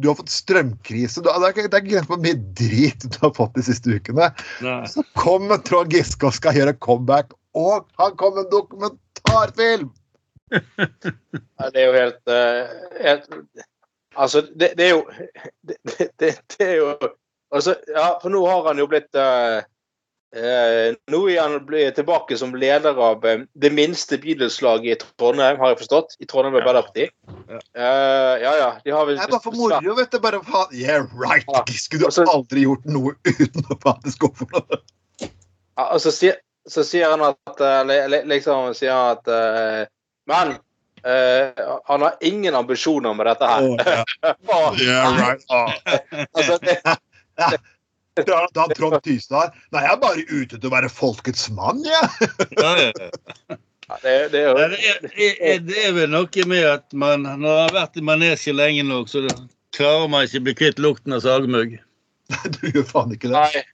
du 0.00 0.06
har 0.08 0.16
fått 0.16 0.30
strømkrise. 0.32 1.20
Du, 1.20 1.26
det 1.28 1.48
er 1.48 1.52
ikke 1.52 1.80
grenser 1.84 2.06
på 2.08 2.14
hvor 2.14 2.22
mye 2.24 2.38
drit 2.56 3.02
du 3.04 3.16
har 3.20 3.32
fått 3.36 3.58
de 3.58 3.64
siste 3.66 3.92
ukene. 3.92 4.30
Nei. 4.64 4.78
Så 4.88 5.04
kommer 5.18 5.60
Trond 5.66 5.92
Giske 5.92 6.28
og 6.28 6.36
skal 6.36 6.56
gjøre 6.56 6.76
comeback, 6.80 7.34
og 7.58 7.90
han 8.00 8.14
kom 8.20 8.38
med 8.38 8.46
en 8.46 8.54
dokumentarfilm! 8.54 9.90
Nei, 10.52 11.68
det 11.74 11.82
er 11.82 11.86
jo 11.86 11.92
helt, 11.96 12.22
uh, 12.28 12.96
helt 13.00 13.28
Altså, 14.20 14.42
det, 14.52 14.74
det 14.76 14.84
er 14.84 14.90
jo 14.90 15.04
det, 15.68 15.76
det, 16.20 16.34
det 16.52 16.66
er 16.66 16.74
jo 16.76 16.88
Altså, 17.52 17.74
ja, 17.88 18.18
for 18.20 18.32
nå 18.32 18.42
har 18.48 18.66
han 18.68 18.80
jo 18.80 18.86
blitt 18.88 19.16
eh, 19.16 19.56
eh, 19.58 19.64
Nå 20.32 21.18
er 21.28 21.42
han 21.42 21.58
tilbake 21.94 22.36
som 22.40 22.54
leder 22.56 22.96
av 22.96 23.24
eh, 23.28 23.42
det 23.52 23.70
minste 23.76 24.16
bydelslaget 24.18 24.86
i 24.94 24.96
Trondheim, 25.18 25.58
har 25.60 25.74
jeg 25.74 25.80
forstått. 25.82 26.16
I 26.24 26.28
Trondheim 26.30 26.56
Arbeiderparti. 26.56 27.08
Ja. 27.50 27.58
Uh, 27.76 28.34
ja 28.40 28.52
ja. 28.56 28.70
De 28.84 28.94
har 28.96 29.04
vel 29.06 29.18
Det 29.20 29.26
er 29.26 29.34
bare 29.34 29.44
for 29.44 29.58
moro, 29.58 29.94
vet 29.98 30.10
du. 30.14 30.18
Bare 30.24 30.40
faen. 30.46 30.72
Yeah, 30.72 31.04
right. 31.12 31.44
Ja. 31.52 31.64
Skulle 31.76 32.06
du 32.06 32.06
Altså- 32.08 32.24
aldri 32.32 32.64
gjort 32.64 32.84
noe 32.88 33.12
uten 33.28 33.68
å 33.68 33.76
faktisk 33.84 34.24
gå 34.24 34.32
for 34.40 34.48
noe. 34.56 34.80
Ja, 35.76 35.90
og 35.92 36.00
så 36.04 36.12
sier, 36.12 36.40
så 36.68 36.84
sier 36.84 37.10
han 37.12 37.22
at 37.28 37.60
eh, 37.60 37.82
li- 37.88 38.02
li- 38.12 38.24
Liksom 38.36 38.72
sier 38.76 38.92
han 38.92 39.16
at 39.18 39.28
uh, 39.28 39.84
Men 40.28 40.56
uh, 41.04 41.78
han 41.88 42.04
har 42.08 42.16
ingen 42.24 42.54
ambisjoner 42.54 43.12
med 43.18 43.26
dette 43.26 43.48
her. 43.52 43.68
Oh, 44.48 44.72
yeah. 44.80 45.12
Yeah, 45.12 45.20
right. 45.20 45.44
Altså, 46.36 46.58
det, 46.62 46.78
Da, 48.28 48.42
da 48.52 48.66
Trond 48.76 48.98
Tystad 49.06 49.54
Nei, 49.72 49.82
jeg 49.86 49.92
er 49.94 50.00
bare 50.02 50.24
ute 50.28 50.58
til 50.58 50.68
å 50.68 50.72
være 50.74 50.90
folkets 50.92 51.46
mann, 51.56 51.80
jeg. 51.86 52.28
Ja, 52.60 52.72
ja. 52.76 52.90
ja, 53.88 53.96
det, 54.02 54.16
det 54.34 54.42
er 54.42 54.74
Det 54.76 55.30
er, 55.40 55.62
det 55.64 55.78
er 55.86 55.94
vel 55.96 56.12
noe 56.12 56.44
med 56.50 56.66
at 56.68 56.92
man, 56.92 57.24
når 57.24 57.40
man 57.40 57.56
har 57.62 57.72
vært 57.78 57.96
i 57.96 58.04
manesje 58.04 58.52
lenge 58.52 58.84
nok, 58.84 59.08
så 59.08 59.24
klarer 59.76 60.10
man 60.12 60.26
ikke 60.28 60.42
å 60.42 60.46
bli 60.48 60.54
kvitt 60.60 60.82
lukten 60.82 61.16
av 61.16 61.24
sagmugg. 61.24 61.78
Du 62.58 62.68
gjør 62.68 62.84
faen 62.88 63.16
ikke 63.16 63.32
det. 63.32 63.40
Nei. 63.40 63.64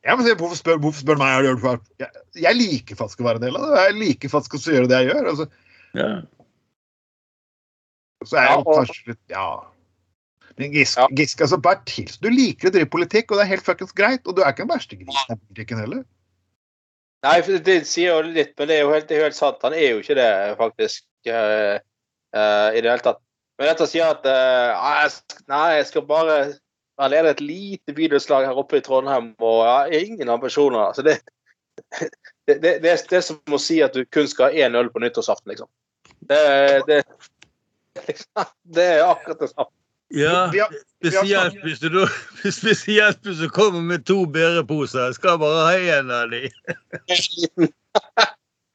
Jeg 0.00 0.16
må 0.16 0.24
si, 0.24 0.32
hvorfor 0.38 0.58
spør, 0.58 0.78
hvorfor 0.82 1.02
spør 1.04 1.18
meg? 1.20 1.34
Har 1.34 1.44
gjort 1.50 1.66
det? 1.66 2.06
Jeg, 2.06 2.22
jeg 2.46 2.56
liker 2.56 2.98
faktisk 2.98 3.20
å 3.20 3.26
være 3.28 3.40
en 3.42 3.44
del 3.48 3.58
av 3.58 3.66
det. 3.66 3.82
Jeg 3.84 3.98
liker 3.98 4.32
faktisk 4.32 4.56
å 4.56 4.74
gjøre 4.78 4.88
det 4.90 5.02
jeg 5.02 5.10
gjør. 5.10 5.28
Altså, 5.34 5.46
Ja. 5.98 6.08
så 8.24 8.38
er 8.38 8.46
jeg 8.46 8.50
Ja, 8.54 8.62
og- 8.62 8.78
kanskje 8.78 9.10
litt 9.12 9.34
Ja. 9.34 9.48
Giske, 10.68 11.00
Ja. 11.00 11.08
Giske 11.16 11.46
altså, 11.46 11.58
til. 11.88 12.10
Du 12.20 12.28
liker 12.28 12.68
å 12.68 12.74
drive 12.74 12.90
politikk, 12.92 13.30
og 13.30 13.38
det 13.38 13.44
er 13.46 13.52
helt 13.54 13.66
fuckings 13.66 13.92
greit. 13.96 14.26
Og 14.26 14.36
du 14.36 14.42
er 14.42 14.52
ikke 14.52 14.66
den 14.66 14.74
verste 14.74 14.98
grisen 14.98 15.36
i 15.36 15.40
politikken 15.48 15.80
heller. 15.80 16.04
Nei, 17.24 17.40
det 17.64 17.76
sier 17.88 18.14
jo 18.14 18.20
litt, 18.32 18.54
men 18.56 18.68
det 18.70 18.78
er 18.78 18.86
jo 18.86 18.92
helt, 18.94 19.10
helt 19.12 19.36
sant. 19.36 19.60
Han 19.64 19.76
er 19.76 19.90
jo 19.92 20.00
ikke 20.00 20.16
det, 20.16 20.28
faktisk, 20.60 21.04
uh, 21.28 21.76
uh, 22.36 22.68
i 22.72 22.80
det 22.80 22.88
hele 22.88 23.04
tatt. 23.04 23.20
Men 23.60 23.68
dette 23.68 23.88
sier 23.90 24.08
at 24.14 24.24
uh, 24.24 25.18
nei, 25.52 25.66
jeg 25.76 25.88
skal 25.90 26.06
bare 26.08 26.36
Han 27.00 27.10
leder 27.12 27.30
et 27.32 27.40
lite 27.40 27.94
bydelslag 27.96 28.44
her 28.44 28.58
oppe 28.60 28.76
i 28.76 28.82
Trondheim, 28.84 29.30
og 29.40 29.60
jeg 29.64 30.00
har 30.00 30.04
ingen 30.04 30.28
ambisjoner. 30.28 30.90
Altså 30.90 31.00
det, 31.06 31.14
det, 32.48 32.56
det, 32.60 32.72
det, 32.84 32.90
er- 32.92 33.24
som 33.24 33.40
å 33.48 33.60
si 33.60 33.78
at 33.84 33.96
du 33.96 34.02
kun 34.12 34.28
skal 34.28 34.50
ha 34.50 34.66
én 34.66 34.76
øl 34.76 34.90
på 34.92 35.00
nyttårsaften, 35.00 35.48
liksom. 35.48 35.68
Det, 36.28 36.40
det, 36.88 36.98
det 38.76 38.84
er 38.84 39.06
akkurat 39.06 39.40
det 39.40 39.48
samme. 39.54 39.72
Ja. 40.10 40.68
Spesielt 41.00 41.56
hvis 41.64 41.80
du 41.80 41.88
da 41.94 42.06
Spesielt 42.60 43.22
hvis 43.24 43.38
du 43.40 43.48
kommer 43.54 43.80
med 43.80 44.04
to 44.08 44.24
bæreposer. 44.26 45.06
Jeg 45.10 45.14
skal 45.20 45.38
bare 45.40 45.66
ha 45.68 45.74
én 46.00 46.10
av 46.14 46.30
de. 46.32 46.48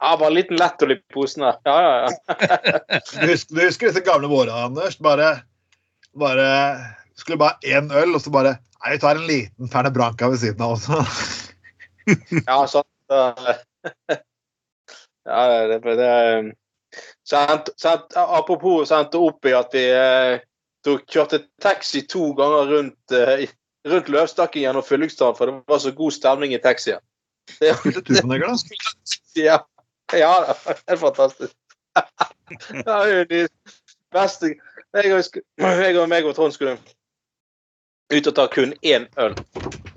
Ja, 0.06 0.12
bare 0.20 0.28
en 0.28 0.36
liten 0.36 0.58
lettøl 0.60 0.92
i 0.92 0.98
posen 1.14 1.46
her. 1.48 1.56
Ja, 1.66 1.76
ja, 1.82 1.94
ja. 2.04 3.00
Du 3.22 3.30
husker, 3.32 3.56
du 3.56 3.62
husker 3.64 3.88
disse 3.90 4.04
gamle 4.06 4.28
våre, 4.30 4.52
Anders? 4.68 4.98
Bare, 5.02 5.30
bare 6.20 6.48
Skulle 7.18 7.40
bare 7.42 7.56
ha 7.64 7.80
én 7.80 7.88
øl, 7.96 8.12
og 8.18 8.22
så 8.22 8.30
bare 8.34 8.58
Nei, 8.84 8.92
vi 8.92 9.00
tar 9.02 9.18
en 9.18 9.26
liten 9.30 9.72
Ferne 9.72 9.90
Branca 9.96 10.28
ved 10.30 10.38
siden 10.44 10.62
av 10.62 10.76
også. 10.76 11.00
Ja, 12.46 12.60
sant. 12.70 12.86
Så- 13.10 14.20
Ja, 15.26 15.40
det, 15.72 15.80
det, 15.82 15.96
det 15.98 16.12
sant, 17.26 17.72
sant, 17.82 18.14
Apropos 18.20 18.86
sendte 18.92 19.18
opp 19.18 19.48
i 19.50 19.56
at 19.58 19.74
vi 19.74 19.88
eh, 19.90 20.44
tok, 20.86 21.06
kjørte 21.12 21.42
taxi 21.64 22.04
to 22.10 22.32
ganger 22.38 22.72
rundt, 22.72 23.16
uh, 23.16 23.46
rundt 23.90 24.12
Løvstakken 24.14 24.64
gjennom 24.64 24.86
Fyllingsdalen, 24.86 25.38
for 25.38 25.52
det 25.52 25.74
var 25.74 25.82
så 25.84 25.94
god 25.96 26.16
stemning 26.16 26.56
i 26.56 26.62
taxien. 26.62 27.04
Det, 27.60 27.76
turboneger, 28.08 28.56
ja, 29.38 29.60
ja, 30.14 30.32
det 30.42 30.72
er 30.72 30.80
helt 30.90 31.02
fantastisk. 31.04 31.54
Det 32.72 32.92
er 32.92 33.12
jo 33.12 33.26
de 33.30 33.42
beste 34.14 34.56
Jeg 34.96 35.12
og, 35.14 35.38
jeg 35.60 35.98
og 36.00 36.10
meg 36.10 36.26
og 36.26 36.36
Trond 36.38 36.54
skulle 36.56 36.78
ut 38.14 38.28
og 38.30 38.36
ta 38.36 38.46
kun 38.48 38.74
én 38.86 39.08
øl. 39.20 39.36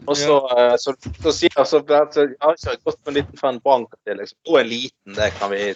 Og 0.07 0.16
så, 0.16 0.36
ja. 0.57 0.76
så, 0.80 0.95
så 1.22 1.32
sier 1.32 1.53
jeg 1.57 1.66
så, 1.66 1.80
så, 2.12 2.24
ja, 2.32 2.53
så 2.57 2.76
gått 2.84 2.99
med 3.05 3.12
en 3.12 3.18
liten 3.20 3.41
Fan 3.41 3.61
Branca 3.61 3.99
til, 4.05 4.16
liksom. 4.18 4.39
Og 4.49 4.61
en 4.61 4.70
liten, 4.70 5.14
det 5.14 5.30
kan 5.39 5.53
vi 5.53 5.74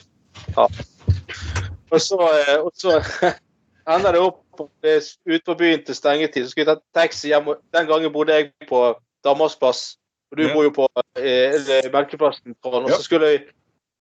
ta. 0.55 0.67
Og 1.93 2.01
så, 2.01 2.19
eh, 2.41 2.57
og 2.59 2.73
så 2.75 2.99
ender 3.95 4.17
det 4.17 4.25
opp 4.25 4.42
ut 5.27 5.45
på 5.47 5.55
byen 5.55 5.85
til 5.85 5.95
stengetid. 5.95 6.45
Så 6.45 6.51
skulle 6.51 6.67
jeg 6.69 6.77
ta 6.77 7.01
taxi 7.01 7.29
hjem. 7.33 7.49
Den 7.75 7.87
gangen 7.87 8.13
bodde 8.13 8.35
jeg 8.35 8.53
på 8.69 8.95
Danmarksplass, 9.25 9.97
og 10.33 10.39
du 10.39 10.43
Ja. 10.43 10.55
bor 10.55 10.63
jo 10.63 10.71
på 10.71 10.89
eh, 11.17 11.91
Melkeplassen. 11.93 12.55
Og 12.65 12.91
så 12.91 13.03
skulle 13.03 13.27
vi 13.29 13.39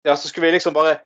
ja, 0.05 0.15
så 0.15 0.27
skulle 0.27 0.45
vi 0.47 0.51
liksom 0.51 0.73
bare 0.73 0.97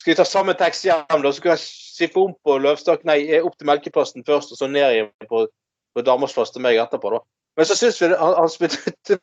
Skal 0.00 0.10
vi 0.10 0.16
ta 0.16 0.24
samme 0.24 0.52
taxi 0.58 0.88
hjem, 0.88 1.22
da? 1.22 1.30
Så 1.30 1.36
skulle 1.38 1.52
jeg 1.52 1.58
sippe 1.62 2.18
om 2.20 2.32
på 2.44 2.58
Løvstak, 2.58 3.04
nei, 3.04 3.20
eh, 3.30 3.44
opp 3.44 3.54
til 3.58 3.66
Melkeplassen 3.66 4.24
først, 4.26 4.50
og 4.50 4.58
så 4.58 4.66
ned 4.66 4.82
igjen 4.90 5.10
på, 5.30 5.46
på 5.94 6.02
Danmarksplass 6.02 6.50
til 6.50 6.62
meg 6.64 6.74
etterpå, 6.82 7.10
da. 7.14 7.20
Men 7.56 7.68
så 7.68 7.76
syns 7.76 8.00
vi 8.02 8.08
han, 8.10 8.34
han 8.34 8.48
spilte, 8.50 8.80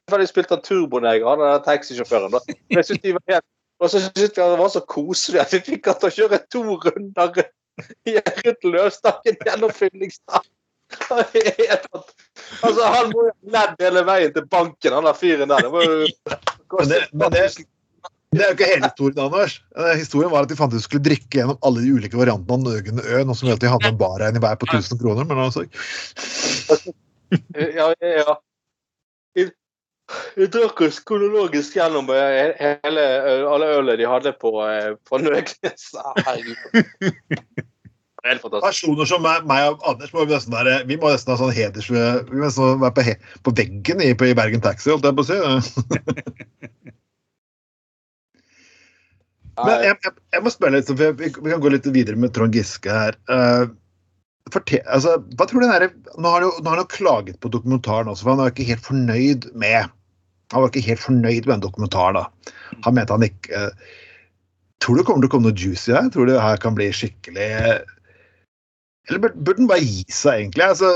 spilte 0.31 0.55
han 0.55 0.63
turboneger, 0.63 1.27
han 1.27 1.39
der 1.43 1.59
taxisjåføren. 1.65 2.31
da. 2.31 2.39
Men 2.47 2.77
Jeg 2.79 2.85
synes 2.85 3.01
de 3.01 3.13
var 3.13 3.23
helt, 3.27 3.45
og 3.79 3.89
så 3.89 3.99
syntes 3.99 4.23
vi 4.23 4.27
det 4.41 4.59
var 4.59 4.71
så 4.71 4.79
koselig 4.79 5.41
at 5.41 5.53
vi 5.53 5.59
fikk 5.59 5.85
han 5.91 5.99
til 5.99 6.07
å 6.07 6.15
kjøre 6.15 6.39
to 6.53 6.63
runder 6.63 7.43
rundt 8.45 8.69
Løvstakken 8.75 9.39
gjennom 9.45 9.75
Fyllingsdal. 9.75 10.45
Altså, 12.63 12.81
han 12.81 13.11
må 13.13 13.27
jo 13.27 13.31
ha 13.31 13.51
ledd 13.53 13.83
hele 13.83 14.01
veien 14.07 14.31
til 14.33 14.45
banken, 14.49 14.93
han 14.95 15.05
der 15.05 15.17
fyren 15.17 15.51
der. 15.51 15.67
Det 15.67 15.73
var 15.73 15.85
jo 15.85 16.07
Men 16.79 16.89
det, 16.89 16.97
men 17.17 17.33
det, 17.33 17.43
det 18.29 18.43
er 18.43 18.51
jo 18.51 18.55
ikke 18.57 18.67
hele 18.69 18.85
historien, 18.85 19.19
Anders. 19.23 19.55
Eh, 19.73 19.93
Historien 19.97 20.29
var 20.29 20.45
at 20.45 20.51
de 20.51 20.57
fant 20.57 20.73
ut 20.73 20.83
skulle 20.83 21.01
drikke 21.05 21.39
gjennom 21.39 21.57
alle 21.65 21.81
de 21.81 21.93
ulike 21.97 22.19
variantene 22.19 22.59
av 22.59 22.65
Nøgen 22.67 23.01
Ø, 23.01 23.23
nå 23.25 23.35
som 23.37 23.49
gjør 23.49 23.57
at 23.57 23.63
de 23.63 23.71
hadde 23.73 23.89
en 23.89 23.97
bar 23.97 24.21
i 24.25 24.29
hver 24.35 24.59
på 24.61 24.69
1000 24.69 25.01
kroner. 25.01 25.25
Men 25.29 25.41
altså, 25.47 25.65
Ja, 27.57 27.89
ja. 28.05 28.35
Vi, 29.37 29.47
vi 30.37 30.49
drakk 30.53 30.81
oss 30.85 31.01
kronologisk 31.05 31.79
gjennom 31.79 32.09
eh, 32.13 32.53
hele, 32.61 33.07
alle 33.49 33.73
ølene 33.79 33.97
de 33.97 34.09
hadde 34.09 34.35
på, 34.41 34.53
eh, 34.67 34.93
på 35.09 35.21
Nøgnes. 35.25 35.89
Herregud. 36.21 37.65
Helt 38.25 38.41
fantastisk. 38.43 38.65
personer 38.65 39.07
som 39.07 39.21
meg, 39.23 39.45
meg 39.47 39.65
og 39.69 39.83
Anders 39.87 40.11
må 40.11 40.25
vi 40.25 40.35
nesten 40.35 40.51
være 40.51 40.73
Vi 40.89 40.97
må 40.99 41.11
nesten 41.11 41.31
ha 41.31 41.37
sånn 41.39 41.53
heders... 41.55 41.87
Vi 41.91 41.95
må 41.99 42.43
nesten 42.43 42.81
være 42.81 42.95
på, 42.97 43.05
he, 43.07 43.13
på 43.47 43.53
veggen 43.55 44.03
i, 44.03 44.11
på, 44.17 44.27
i 44.27 44.35
Bergen 44.37 44.63
Taxi, 44.63 44.91
holdt 44.91 45.07
jeg 45.07 45.15
på 45.15 45.23
å 45.23 45.29
si. 45.29 45.37
Men 49.59 49.83
jeg, 49.83 49.95
jeg, 50.05 50.13
jeg 50.35 50.43
må 50.45 50.51
spørre 50.53 50.77
litt, 50.77 50.87
for 50.87 50.95
vi, 50.99 51.29
vi 51.35 51.51
kan 51.51 51.61
gå 51.63 51.71
litt 51.73 51.87
videre 51.91 52.19
med 52.19 52.31
Trond 52.35 52.55
Giske 52.55 52.91
her. 52.95 53.17
Uh, 53.27 53.65
fortel, 54.53 54.83
altså, 54.87 55.17
hva 55.35 55.47
tror 55.49 55.59
du 55.59 55.67
den 55.67 55.73
der, 55.75 55.95
Nå 56.15 56.31
har 56.31 56.45
han 56.45 56.63
nå 56.63 56.71
har 56.71 56.79
han 56.79 56.91
klaget 56.91 57.39
på 57.43 57.51
dokumentaren 57.51 58.11
også, 58.11 58.23
for 58.25 58.33
han 58.33 58.43
var 58.43 58.53
ikke 58.53 58.69
helt 58.71 58.85
fornøyd 58.87 59.49
med 59.59 59.89
han 60.49 60.63
var 60.63 60.71
ikke 60.71 60.87
helt 60.87 61.03
fornøyd 61.03 61.43
med 61.45 61.51
den 61.51 61.65
dokumentaren. 61.67 62.17
da. 62.17 62.53
Han 62.87 62.95
mente 62.97 63.13
han 63.13 63.25
ikke 63.27 63.53
uh, 63.53 63.97
Tror 64.79 64.95
du 64.95 65.01
det 65.01 65.07
kommer 65.09 65.21
til 65.21 65.27
å 65.27 65.31
komme 65.33 65.49
noe 65.49 65.59
juicy 65.59 65.91
her? 65.91 66.07
Tror 66.07 66.25
du 66.25 66.31
det 66.31 66.39
her 66.41 66.59
kan 66.63 66.75
bli 66.77 66.85
skikkelig 66.95 67.49
Eller 69.09 69.19
bur- 69.23 69.35
burde 69.35 69.57
den 69.63 69.69
bare 69.71 69.81
gi 69.83 70.03
seg, 70.13 70.43
egentlig? 70.45 70.65
Altså 70.69 70.89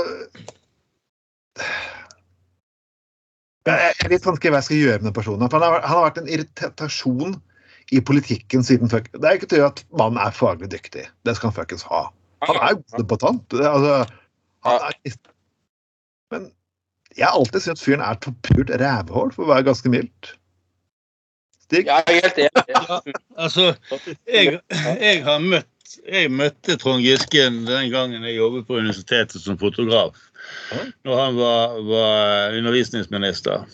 Jeg 3.64 3.94
er 4.04 4.10
litt 4.12 4.26
vanskelig 4.28 4.52
hva 4.52 4.58
jeg 4.60 4.66
skal 4.68 4.80
gjøre 4.82 5.00
med 5.00 5.08
den 5.08 5.16
personen. 5.16 5.48
For 5.50 5.56
han 5.62 5.72
har, 5.72 5.84
han 5.86 5.96
har 5.96 6.06
vært 6.10 6.20
en 6.20 6.28
irritasjon 6.34 7.36
i 7.96 8.00
politikken 8.04 8.64
siden 8.66 8.90
fuck. 8.92 9.08
Det 9.14 9.24
er 9.28 9.38
ikke 9.38 9.48
til 9.50 9.58
å 9.58 9.62
gjøre 9.62 9.72
at 9.74 9.82
mannen 10.00 10.20
er 10.20 10.36
faglig 10.36 10.68
dyktig. 10.72 11.06
Det 11.24 11.34
skal 11.36 11.50
han 11.50 11.56
fuckings 11.56 11.84
ha. 11.88 12.02
Han 12.44 12.58
er 12.60 12.74
jo 12.74 12.82
debattant. 13.00 13.56
Altså, 13.56 13.94
han 14.68 14.86
er, 14.90 15.18
men 16.34 16.46
jeg 17.16 17.24
har 17.28 17.36
alltid 17.38 17.64
syntes 17.64 17.84
fyren 17.86 18.04
er 18.04 18.16
et 18.18 18.28
pult 18.44 18.72
rævhål, 18.80 19.32
for 19.36 19.46
å 19.46 19.52
være 19.52 19.66
ganske 19.70 19.92
mildt. 19.92 20.34
Stig? 21.64 21.86
Ja, 21.88 22.00
jeg 22.08 22.20
er 22.20 22.26
helt 22.26 22.40
enig. 22.44 23.16
Altså, 23.40 23.70
jeg, 24.28 24.58
jeg 25.00 25.22
har 25.24 25.38
møtt 25.44 25.70
Jeg 26.08 26.30
møtte 26.34 26.76
Trond 26.80 27.04
Gisken 27.04 27.62
den 27.68 27.90
gangen 27.92 28.24
jeg 28.26 28.38
jobbet 28.38 28.66
på 28.68 28.78
universitetet 28.80 29.42
som 29.42 29.58
fotograf. 29.60 30.16
Når 31.06 31.20
han 31.20 31.38
var, 31.38 31.78
var 31.88 32.56
undervisningsminister. 32.58 33.64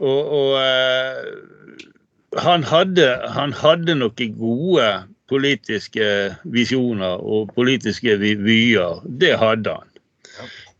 Og, 0.00 0.20
og 0.40 0.56
eh, 0.60 1.20
han 2.40 2.64
hadde, 2.64 3.06
han 3.34 3.54
hadde 3.56 3.96
noen 4.00 4.36
gode 4.38 4.88
politiske 5.30 6.06
visjoner 6.56 7.22
og 7.22 7.52
politiske 7.54 8.16
vyer. 8.20 9.00
Det 9.04 9.36
hadde 9.38 9.76
han. 9.78 9.86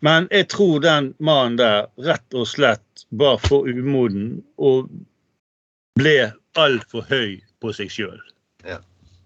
Men 0.00 0.28
jeg 0.32 0.48
tror 0.54 0.80
den 0.80 1.12
mannen 1.20 1.58
der 1.60 1.88
rett 2.00 2.36
og 2.36 2.48
slett 2.48 3.04
var 3.10 3.40
for 3.42 3.68
umoden 3.68 4.38
og 4.56 4.88
ble 5.98 6.32
altfor 6.58 7.04
høy 7.10 7.40
på 7.60 7.74
seg 7.76 7.92
sjøl. 7.92 8.20
Ja. 8.64 8.80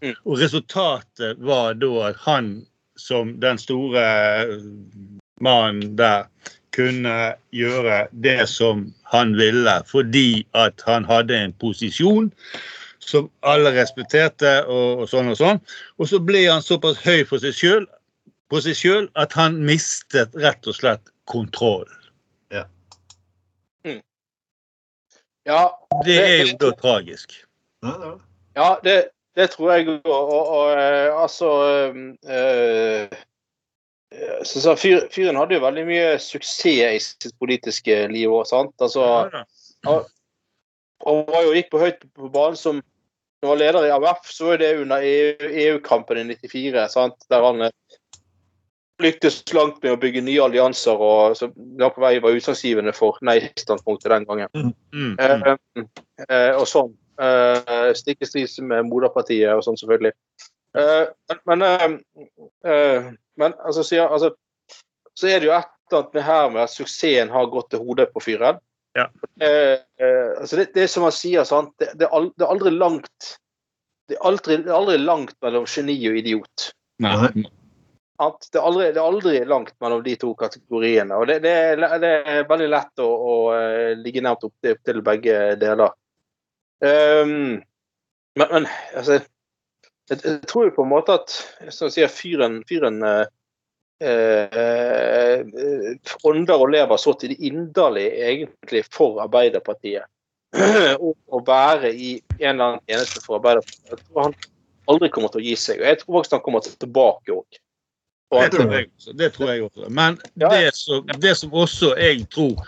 Mm. 0.05 0.15
Og 0.29 0.39
resultatet 0.43 1.41
var 1.41 1.75
da 1.81 1.91
at 2.11 2.21
han 2.27 2.55
som 3.01 3.35
den 3.43 3.59
store 3.59 4.05
mannen 5.43 5.97
der 5.99 6.29
kunne 6.75 7.35
gjøre 7.55 8.05
det 8.25 8.49
som 8.51 8.89
han 9.11 9.35
ville, 9.39 9.79
fordi 9.87 10.45
at 10.59 10.83
han 10.87 11.07
hadde 11.07 11.37
en 11.39 11.57
posisjon 11.63 12.31
som 13.05 13.29
alle 13.47 13.73
respekterte, 13.75 14.65
og, 14.65 15.05
og 15.05 15.11
sånn 15.11 15.31
og 15.33 15.39
sånn. 15.39 15.61
Og 16.01 16.09
så 16.11 16.21
ble 16.21 16.47
han 16.49 16.65
såpass 16.65 17.01
høy 17.05 17.23
for 17.29 17.43
seg 17.43 17.57
sjøl 17.57 17.87
på 18.53 18.61
seg 18.65 18.77
sjøl 18.79 19.07
at 19.21 19.33
han 19.37 19.61
mistet 19.65 20.35
rett 20.39 20.67
og 20.69 20.77
slett 20.77 21.13
kontroll. 21.31 21.89
Ja, 25.45 25.79
Det 26.05 26.15
er 26.17 26.39
jo 26.41 26.57
da 26.57 26.71
tragisk. 26.81 27.35
Ja, 27.85 27.93
ja. 28.01 28.13
ja 28.57 28.69
det, 28.85 28.95
det 29.37 29.51
tror 29.53 29.73
jeg 29.75 29.89
òg. 29.89 30.09
Og, 30.09 30.33
og, 30.37 30.51
og 30.57 30.81
eh, 30.81 31.11
altså 31.23 31.51
eh, 32.31 33.07
eh, 33.11 33.23
så, 34.47 34.75
fyr, 34.79 35.07
Fyren 35.13 35.39
hadde 35.41 35.59
jo 35.59 35.65
veldig 35.65 35.87
mye 35.89 36.09
suksess 36.23 36.67
i 36.71 37.03
sitt 37.03 37.35
politiske 37.43 38.05
liv 38.13 38.33
òg, 38.33 38.47
sant? 38.51 38.75
Altså, 38.83 39.05
og, 39.91 40.11
han 41.05 41.25
var 41.29 41.45
jo 41.45 41.55
gikk 41.57 41.73
på 41.73 41.83
høyt 41.83 42.05
på 42.17 42.31
banen 42.33 42.57
som 42.57 42.79
når 42.79 43.51
han 43.51 43.51
var 43.51 43.61
leder 43.61 43.85
i 43.85 43.93
AUF, 43.93 44.29
så 44.33 44.47
var 44.49 44.61
det 44.63 44.71
under 44.81 45.03
EU-kampen 45.05 46.31
i 46.33 46.37
94, 46.39 46.87
sant? 46.95 47.27
der 47.29 47.45
han 47.45 47.67
lyktes 49.03 49.41
langt 49.55 49.83
med 49.83 49.95
å 49.95 50.01
bygge 50.01 50.23
nye 50.25 50.43
allianser 50.45 51.01
og 51.03 51.37
så 51.39 51.49
langt 51.53 51.97
på 51.97 52.05
vei 52.05 52.15
var 52.23 52.37
utslagsgivende 52.37 52.95
for 52.97 53.19
nei-standpunktet 53.27 54.13
den 54.13 54.27
gangen. 54.29 54.51
Mm, 54.55 54.73
mm. 54.95 55.15
Eh, 55.19 55.87
eh, 56.29 56.53
og 56.55 56.67
sånn. 56.71 56.95
Eh, 57.21 57.93
Stikk 57.95 58.23
i 58.23 58.29
strid 58.29 58.67
med 58.67 58.89
moderpartiet 58.89 59.53
og 59.55 59.63
sånn, 59.67 59.79
selvfølgelig. 59.79 60.15
Uh, 60.75 61.07
men 61.47 61.63
uh, 61.63 61.85
eh, 62.67 63.13
men 63.39 63.53
altså, 63.63 63.85
så, 63.87 64.09
altså, 64.09 64.33
så 65.15 65.29
er 65.31 65.39
det 65.39 65.47
jo 65.47 65.55
et 65.55 65.71
eller 65.93 66.01
annet 66.01 66.17
med 66.17 66.25
her 66.27 66.49
med 66.51 66.63
at 66.65 66.73
suksessen 66.73 67.31
har 67.31 67.51
gått 67.53 67.71
til 67.71 67.85
hodet 67.87 68.09
på 68.15 68.23
fyren. 68.25 68.59
Ja. 68.95 69.09
Altså 69.43 70.59
det, 70.59 70.69
det 70.75 70.85
er 70.85 70.91
som 70.91 71.07
han 71.07 71.15
sier, 71.15 71.47
sant? 71.47 71.73
Det, 71.83 71.93
det, 71.99 72.07
er 72.07 72.27
er 72.31 72.51
aldri 72.51 72.71
langt 72.75 73.35
det 74.11 74.17
er 74.19 74.27
aldri, 74.29 74.59
det 74.63 74.71
er 74.71 74.77
aldri 74.77 74.97
langt 75.01 75.35
mellom 75.43 75.67
geni 75.71 75.97
og 76.11 76.19
idiot. 76.21 76.67
Nei. 77.03 77.31
At 78.23 78.47
Det, 78.47 78.61
er 78.61 78.67
aldri, 78.69 78.89
det 78.95 79.01
er 79.01 79.07
aldri 79.07 79.35
langt 79.51 79.75
mellom 79.83 80.03
de 80.05 80.15
to 80.21 80.31
kategoriene. 80.39 81.17
og 81.17 81.27
Det, 81.31 81.41
det, 81.43 81.55
er, 81.73 81.85
det 82.03 82.13
er 82.21 82.49
veldig 82.51 82.69
lett 82.71 83.03
å, 83.03 83.09
å 83.09 83.35
ligge 83.99 84.23
nært 84.23 84.47
opp 84.47 84.69
til 84.87 85.03
begge 85.07 85.39
deler. 85.63 85.95
Ehm, 86.85 87.63
men, 88.37 88.49
men 88.51 88.67
altså 88.95 89.19
jeg, 90.11 90.19
jeg 90.25 90.41
tror 90.51 90.69
jo 90.69 90.75
på 90.77 90.85
en 90.85 90.93
måte 90.93 91.17
at 91.17 91.35
som 91.73 91.93
sier, 91.93 92.11
fyren, 92.13 92.61
fyren 92.69 93.01
eh, 93.07 93.27
eh, 94.05 95.45
ånder 96.29 96.61
og 96.61 96.73
lever 96.75 97.01
så 97.01 97.15
til 97.19 97.33
det 97.33 97.41
inderlige 97.49 98.27
egentlig 98.31 98.85
for 98.93 99.23
Arbeiderpartiet. 99.25 100.11
Og 101.05 101.15
å 101.35 101.41
være 101.47 101.91
i 101.91 102.17
en 102.39 102.51
eller 102.53 102.65
annen 102.67 102.83
tjeneste 102.87 103.23
for 103.25 103.41
Arbeiderpartiet. 103.41 103.87
Jeg 103.91 104.03
tror 104.05 104.29
han 104.29 104.37
aldri 104.93 105.11
kommer 105.15 105.33
til 105.33 105.43
å 105.43 105.47
gi 105.47 105.57
seg. 105.59 105.81
og 105.81 105.89
Jeg 105.89 106.01
tror 106.03 106.19
faktisk 106.19 106.37
han 106.37 106.45
kommer 106.45 106.67
tilbake 106.69 107.39
òg. 107.39 107.61
Det 108.35 108.51
tror 108.51 108.73
jeg 108.75 108.87
også. 108.91 109.13
Det 109.15 109.31
tror 109.35 109.51
jeg 109.51 109.63
også. 109.63 109.89
Men 109.95 110.19
det 110.43 110.75
som, 110.75 111.11
det 111.23 111.35
som 111.39 111.53
også 111.55 111.93
jeg 112.01 112.25
tror, 112.35 112.63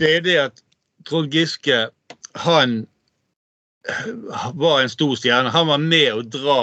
det 0.00 0.12
er 0.16 0.24
det 0.24 0.36
at 0.48 0.62
Trond 1.06 1.30
Giske, 1.30 1.86
han 2.42 2.80
var 4.54 4.80
en 4.80 4.90
stor 4.90 5.16
stjerne. 5.16 5.52
Han 5.54 5.66
var 5.66 5.82
med 5.82 6.12
å 6.14 6.22
dra 6.22 6.60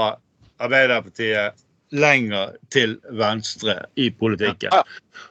Arbeiderpartiet 0.63 1.59
lenger 1.93 2.55
til 2.73 2.95
venstre 3.19 3.75
i 4.01 4.09
politikken. 4.17 4.73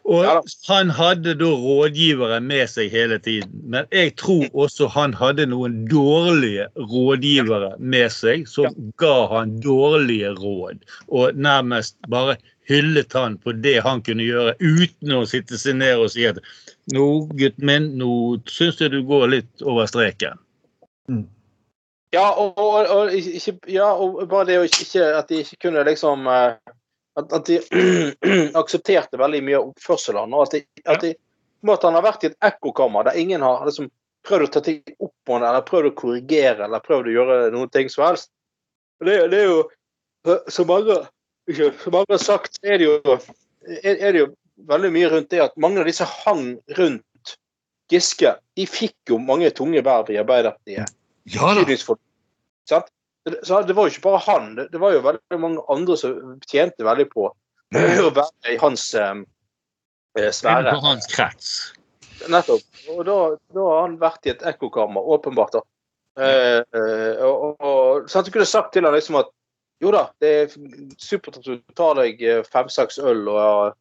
Og 0.07 0.47
han 0.69 0.93
hadde 0.95 1.35
da 1.41 1.49
rådgivere 1.59 2.39
med 2.45 2.71
seg 2.71 2.93
hele 2.95 3.19
tiden. 3.23 3.51
Men 3.75 3.89
jeg 3.95 4.15
tror 4.21 4.47
også 4.55 4.89
han 4.95 5.15
hadde 5.19 5.49
noen 5.51 5.83
dårlige 5.91 6.69
rådgivere 6.79 7.75
med 7.79 8.15
seg 8.15 8.47
som 8.51 8.75
ga 9.03 9.15
han 9.33 9.59
dårlige 9.65 10.35
råd. 10.39 10.87
Og 11.11 11.35
nærmest 11.35 11.99
bare 12.13 12.39
hyllet 12.71 13.13
han 13.19 13.39
på 13.43 13.57
det 13.59 13.81
han 13.83 14.03
kunne 14.07 14.27
gjøre, 14.27 14.55
uten 14.61 15.17
å 15.17 15.25
sitte 15.27 15.59
seg 15.59 15.81
ned 15.81 15.99
og 15.99 16.13
si 16.15 16.29
at 16.29 16.39
nå, 16.95 17.07
gutten 17.35 17.67
min, 17.67 17.91
nå 17.99 18.39
syns 18.51 18.79
jeg 18.81 18.95
du 18.95 19.01
går 19.07 19.33
litt 19.35 19.67
over 19.67 19.91
streken. 19.91 20.39
Ja, 22.13 22.27
og, 22.37 22.59
og, 22.61 22.91
og, 22.93 23.15
ikke, 23.17 23.55
ja, 23.73 23.89
og 23.97 24.19
bare 24.29 24.51
det 24.51 24.59
å 24.61 24.65
ikke, 24.69 25.05
at 25.17 25.31
de 25.33 25.39
ikke 25.41 25.63
kunne 25.65 25.85
liksom 25.89 26.27
eh, 26.29 26.75
At, 27.17 27.33
at 27.37 27.45
de 27.45 27.59
aksepterte 28.61 29.19
veldig 29.21 29.41
mye 29.45 29.57
av 29.59 29.67
oppførselen. 29.71 30.33
Og 30.33 30.47
at, 30.47 30.55
de, 30.55 30.83
at, 30.89 31.03
de, 31.05 31.11
måte 31.69 31.85
han 31.85 31.99
har 31.99 32.07
vært 32.07 32.23
i 32.25 32.31
et 32.31 32.47
ekkokammer 32.49 33.05
der 33.05 33.19
ingen 33.21 33.45
har 33.45 33.67
liksom 33.69 33.91
prøvd 34.25 34.47
å 34.47 34.53
ta 34.55 34.63
ting 34.65 34.79
opp 34.97 35.13
på 35.27 35.37
han, 35.37 35.45
eller 35.45 35.67
prøvd 35.67 35.91
å 35.91 35.93
korrigere 35.99 36.65
eller 36.65 36.85
prøvd 36.85 37.11
å 37.11 37.15
gjøre 37.19 37.37
noen 37.53 37.73
ting 37.75 37.93
som 37.93 38.07
helst. 38.07 38.31
Det, 39.05 39.19
det 39.33 39.43
er 39.43 39.51
jo 39.51 39.61
Som 40.55 40.69
mange, 40.71 41.01
som 41.51 41.93
mange 41.97 42.15
har 42.15 42.23
sagt, 42.23 42.61
er 42.63 42.79
det, 42.79 42.87
jo, 42.87 43.17
er 43.83 44.13
det 44.15 44.21
jo 44.21 44.29
veldig 44.71 44.93
mye 44.95 45.09
rundt 45.11 45.33
det 45.35 45.41
at 45.43 45.57
mange 45.61 45.83
av 45.83 45.89
disse 45.91 46.07
hang 46.07 46.55
rundt 46.79 47.37
Giske. 47.91 48.37
De 48.57 48.65
fikk 48.71 49.11
jo 49.11 49.19
mange 49.19 49.51
tunge 49.53 49.83
verv 49.85 50.13
i 50.15 50.21
Arbeiderpartiet 50.23 50.95
Ja 51.31 51.53
da. 51.55 52.83
Så 53.47 53.61
det 53.63 53.77
var 53.79 53.87
jo 53.87 53.93
ikke 53.93 54.09
bare 54.09 54.23
han, 54.27 54.55
det, 54.59 54.79
var 54.83 54.97
jo 54.97 55.05
veldig 55.05 55.39
mange 55.39 55.63
andre 55.71 55.97
som 55.99 56.39
tjente 56.51 56.83
veldig 56.83 57.07
på 57.13 57.29
å 57.31 58.09
være 58.17 58.51
i 58.51 58.57
hans 58.59 58.89
eh, 58.99 59.21
sfære. 60.19 60.73
På 60.75 60.83
hans 60.89 61.07
krets. 61.11 61.53
Nettopp. 62.31 62.65
Og 62.91 63.05
da, 63.07 63.19
da 63.55 63.69
har 63.69 63.85
han 63.85 63.95
vært 64.01 64.27
i 64.27 64.33
et 64.35 64.43
ekkokammer, 64.51 65.07
åpenbart. 65.15 65.55
da. 65.55 65.63
Ja. 66.19 66.33
eh, 66.61 67.23
og, 67.25 67.33
og, 67.33 67.63
og, 67.63 68.11
så 68.11 68.21
han 68.21 68.35
kunne 68.35 68.49
sagt 68.49 68.75
til 68.75 68.85
han 68.85 68.93
liksom 68.93 69.17
at 69.23 69.31
jo 69.83 69.91
da, 69.95 70.03
det 70.23 70.33
er 70.43 70.53
supert 71.01 71.39
at 71.41 71.47
du 71.47 71.57
tar 71.79 71.97
deg 71.99 72.21
eh, 72.23 72.43
fem-seks 72.47 73.01
øl 73.03 73.25
og 73.33 73.79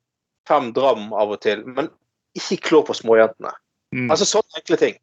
fem 0.49 0.71
dram 0.73 1.11
av 1.13 1.35
og 1.35 1.41
til, 1.43 1.61
men 1.67 1.91
ikke 2.37 2.61
klå 2.69 2.81
på 2.87 2.95
småjentene. 2.97 3.51
Mm. 3.93 4.07
Altså 4.07 4.25
sånne 4.29 4.61
enkle 4.61 4.79
ting. 4.81 5.01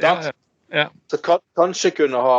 ja, 0.00 0.14
sant? 0.22 0.36
Ja, 0.74 0.88
Så 1.10 1.18
kan, 1.24 1.38
kanskje 1.56 1.90
kunne 1.96 2.20
ha 2.22 2.36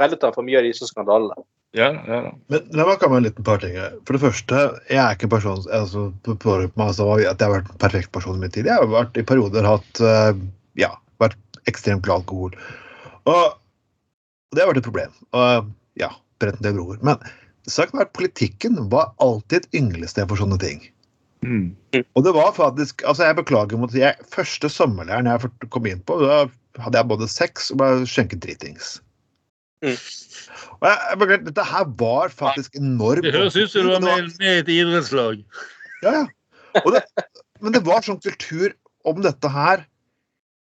reddet 0.00 0.22
ham 0.24 0.32
for 0.34 0.42
mye 0.46 0.58
av 0.58 0.64
disse 0.68 0.86
skandalene. 0.88 1.34
ja, 1.76 1.90
ja, 2.08 2.20
ja. 2.24 2.32
Men 2.48 2.68
la 2.72 2.86
meg 2.88 2.98
komme 3.02 3.18
med 3.18 3.24
en 3.24 3.28
liten 3.30 3.44
par 3.44 3.58
ting. 3.60 3.74
For 4.06 4.16
det 4.16 4.22
første, 4.22 4.62
jeg 4.88 4.96
er 5.02 5.14
ikke 5.16 5.28
en 5.28 5.34
person 5.34 5.64
altså, 5.76 6.06
på- 6.24 6.38
på 6.40 6.56
meg 6.76 6.94
som 6.96 7.10
at 7.12 7.20
jeg 7.24 7.36
har 7.48 7.52
vært 7.58 7.70
en 7.70 7.78
perfekt 7.82 8.12
person 8.12 8.36
i 8.36 8.40
min 8.46 8.50
tid. 8.54 8.64
Jeg 8.70 8.78
har 8.80 8.86
vært 8.88 9.16
i 9.20 9.22
perioder 9.28 9.66
hatt 9.68 10.00
eh, 10.00 10.32
ja, 10.80 10.94
vært 11.20 11.36
ekstremt 11.68 12.02
glad 12.06 12.22
i 12.22 12.24
alkohol. 12.24 12.56
Og 13.26 13.58
det 14.54 14.62
har 14.62 14.70
vært 14.72 14.78
et 14.80 14.88
problem. 14.88 15.12
Og 15.36 15.68
ja, 16.00 16.10
bretten 16.40 16.62
til 16.64 16.76
broer. 16.78 16.98
Men 17.04 17.18
saken 17.68 17.98
er 18.00 18.06
at 18.06 18.12
politikken 18.16 18.88
var 18.88 19.12
alltid 19.20 19.64
et 19.66 19.74
ynglested 19.82 20.28
for 20.30 20.36
sånne 20.40 20.58
ting. 20.62 20.80
Mm. 21.44 21.74
Og 22.16 22.24
det 22.24 22.32
var 22.34 22.54
faktisk 22.56 23.02
altså 23.06 23.26
Jeg 23.28 23.36
beklager 23.38 23.78
mot 23.78 23.92
jeg, 23.94 24.16
Første 24.32 24.70
sommerleiren 24.72 25.28
jeg 25.28 25.68
kom 25.70 25.86
inn 25.86 26.00
på, 26.08 26.16
da 26.22 26.46
hadde 26.82 26.98
jeg 26.98 27.08
både 27.12 27.28
sex 27.30 27.68
og 27.72 27.80
ble 27.82 27.90
skjenket 28.08 28.42
dritings. 28.42 28.96
Mm. 29.84 29.94
Og 30.80 30.88
jeg, 30.88 30.96
jeg 30.96 31.20
beklager, 31.20 31.44
Dette 31.50 31.66
her 31.70 31.90
var 32.00 32.32
faktisk 32.34 32.80
enormt 32.80 33.28
Det 33.28 33.34
høres 33.36 33.58
ut 33.58 33.72
som 33.72 33.86
du 33.86 33.92
var 33.94 34.04
med, 34.04 34.32
i 34.40 34.54
et 34.62 34.72
idrettslag. 34.72 35.44
Ja, 36.04 36.22
ja. 36.22 36.24
Det, 36.76 37.04
men 37.64 37.72
det 37.72 37.84
var 37.86 38.04
sånn 38.04 38.20
kultur 38.20 38.74
om 39.08 39.22
dette 39.24 39.48
her 39.48 39.86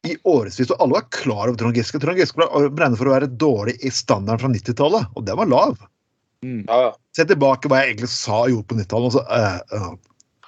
i 0.09 0.17
årevis, 0.27 0.71
og 0.73 0.81
alle 0.83 0.99
var 0.99 1.09
klar 1.15 1.47
over 1.47 1.57
Trond 1.61 1.79
Giske. 1.79 2.01
Trond 2.03 2.19
Giske 2.19 2.41
ble 2.41 2.49
regnet 2.67 2.99
for 2.99 3.09
å 3.09 3.15
være 3.15 3.31
dårlig 3.39 3.77
i 3.87 3.93
standarden 3.95 4.43
fra 4.43 4.51
90-tallet, 4.51 5.13
og 5.15 5.27
den 5.29 5.39
var 5.39 5.51
lav. 5.51 5.77
Mm. 6.43 6.65
Ja, 6.67 6.79
ja. 6.89 6.91
Se 7.15 7.27
tilbake 7.29 7.71
hva 7.71 7.83
jeg 7.83 7.93
egentlig 7.93 8.11
sa 8.11 8.41
og 8.43 8.51
gjorde 8.51 8.69
på 8.73 8.79
90-tallet, 8.81 9.09
og 9.09 9.15
så 9.15 9.23
uh, 9.31 9.61
uh, 9.79 9.93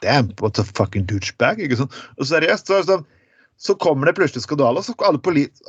Damn, 0.05 0.33
what 0.43 0.61
a 0.61 0.65
fucking 0.69 1.07
douchebag. 1.09 1.63
ikke 1.65 1.81
sant? 1.81 1.95
Og 2.19 2.29
seriøst, 2.29 2.69
så, 2.69 2.83
så, 2.83 2.99
sånn, 2.99 3.07
så 3.65 3.77
kommer 3.81 4.11
det 4.11 4.17
plutselig 4.19 4.45
skandaler, 4.45 4.85
så 4.85 4.97
alle, 5.07 5.21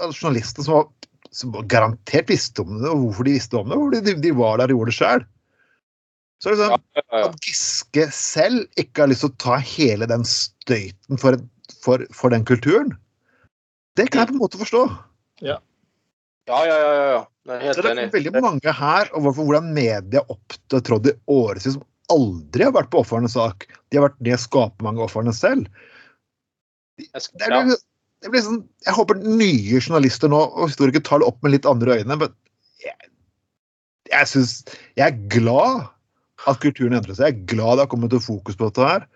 alle 0.02 0.16
journalistene 0.16 0.66
som, 0.66 0.80
var, 0.80 1.32
som 1.36 1.56
garantert 1.72 2.32
visste 2.32 2.66
om 2.66 2.80
det, 2.82 2.90
og 2.92 3.06
hvorfor 3.06 3.28
de 3.28 3.38
visste 3.38 3.60
om 3.60 3.72
det, 3.72 3.80
fordi 3.80 4.04
de, 4.08 4.16
de 4.26 4.36
var 4.36 4.60
der 4.60 4.74
og 4.74 4.80
gjorde 4.80 4.94
det 4.94 4.98
sjøl. 5.00 5.26
Så 6.44 6.52
er 6.52 6.56
det 6.56 6.62
sånn, 6.66 6.74
Ja, 6.76 7.04
ja. 7.06 7.22
at 7.30 7.48
Giske 7.48 8.08
selv 8.14 8.82
ikke 8.82 9.06
har 9.06 9.12
lyst 9.12 9.24
til 9.24 9.32
å 9.32 9.38
ta 9.46 9.60
hele 9.62 10.10
den 10.12 10.26
støyten 10.28 11.22
for, 11.22 11.40
for, 11.86 12.04
for 12.16 12.36
den 12.36 12.44
kulturen, 12.48 12.92
det 13.96 14.10
kan 14.12 14.26
jeg 14.26 14.34
på 14.34 14.36
en 14.36 14.44
måte 14.44 14.60
forstå. 14.60 14.82
Ja, 15.46 15.56
ja, 16.50 16.66
ja. 16.68 17.06
ja. 17.16 17.24
Jeg 17.46 17.56
er 17.56 17.62
helt 17.62 17.78
enig. 17.80 17.96
det 17.96 18.04
er 18.04 18.14
veldig 18.14 18.42
mange 18.42 18.72
her, 18.74 19.10
og 19.14 19.28
hvordan 19.38 19.68
media 19.74 20.24
opptrådte 20.34 21.14
i 21.14 21.18
årevis 21.30 21.76
som 21.78 21.84
aldri 22.14 22.68
har 22.68 22.76
vært 22.76 22.92
på 22.94 23.02
ofrenes 23.02 23.36
sak. 23.38 23.68
De 23.90 24.00
har 24.00 24.10
vært 24.10 24.24
det 24.26 24.40
skaper 24.42 24.86
mange 24.86 25.04
ofrene 25.06 25.34
selv. 25.36 25.68
Det 27.00 27.50
ja. 27.50 27.62
blir, 27.62 27.78
det 28.24 28.32
blir 28.32 28.44
sånn, 28.46 28.62
jeg 28.86 28.96
håper 28.98 29.20
nye 29.24 29.82
journalister 29.82 30.32
nå 30.32 30.42
og 30.48 30.70
historikere 30.70 31.04
tar 31.06 31.22
det 31.22 31.30
opp 31.30 31.42
med 31.44 31.56
litt 31.56 31.68
andre 31.70 32.00
øyne. 32.00 32.20
Men 32.22 32.36
jeg, 32.84 33.12
jeg 34.12 34.32
synes, 34.32 34.58
jeg 34.98 35.08
er 35.08 35.22
glad 35.34 35.86
at 36.46 36.62
kulturen 36.64 36.96
endrer 36.98 37.18
seg. 37.18 37.32
Jeg 37.32 37.38
er 37.38 37.54
glad 37.56 37.80
det 37.80 37.88
har 37.88 37.94
kommet 37.94 38.14
til 38.14 38.24
fokus 38.24 38.58
på 38.60 38.70
dette 38.70 38.90
her. 38.90 39.08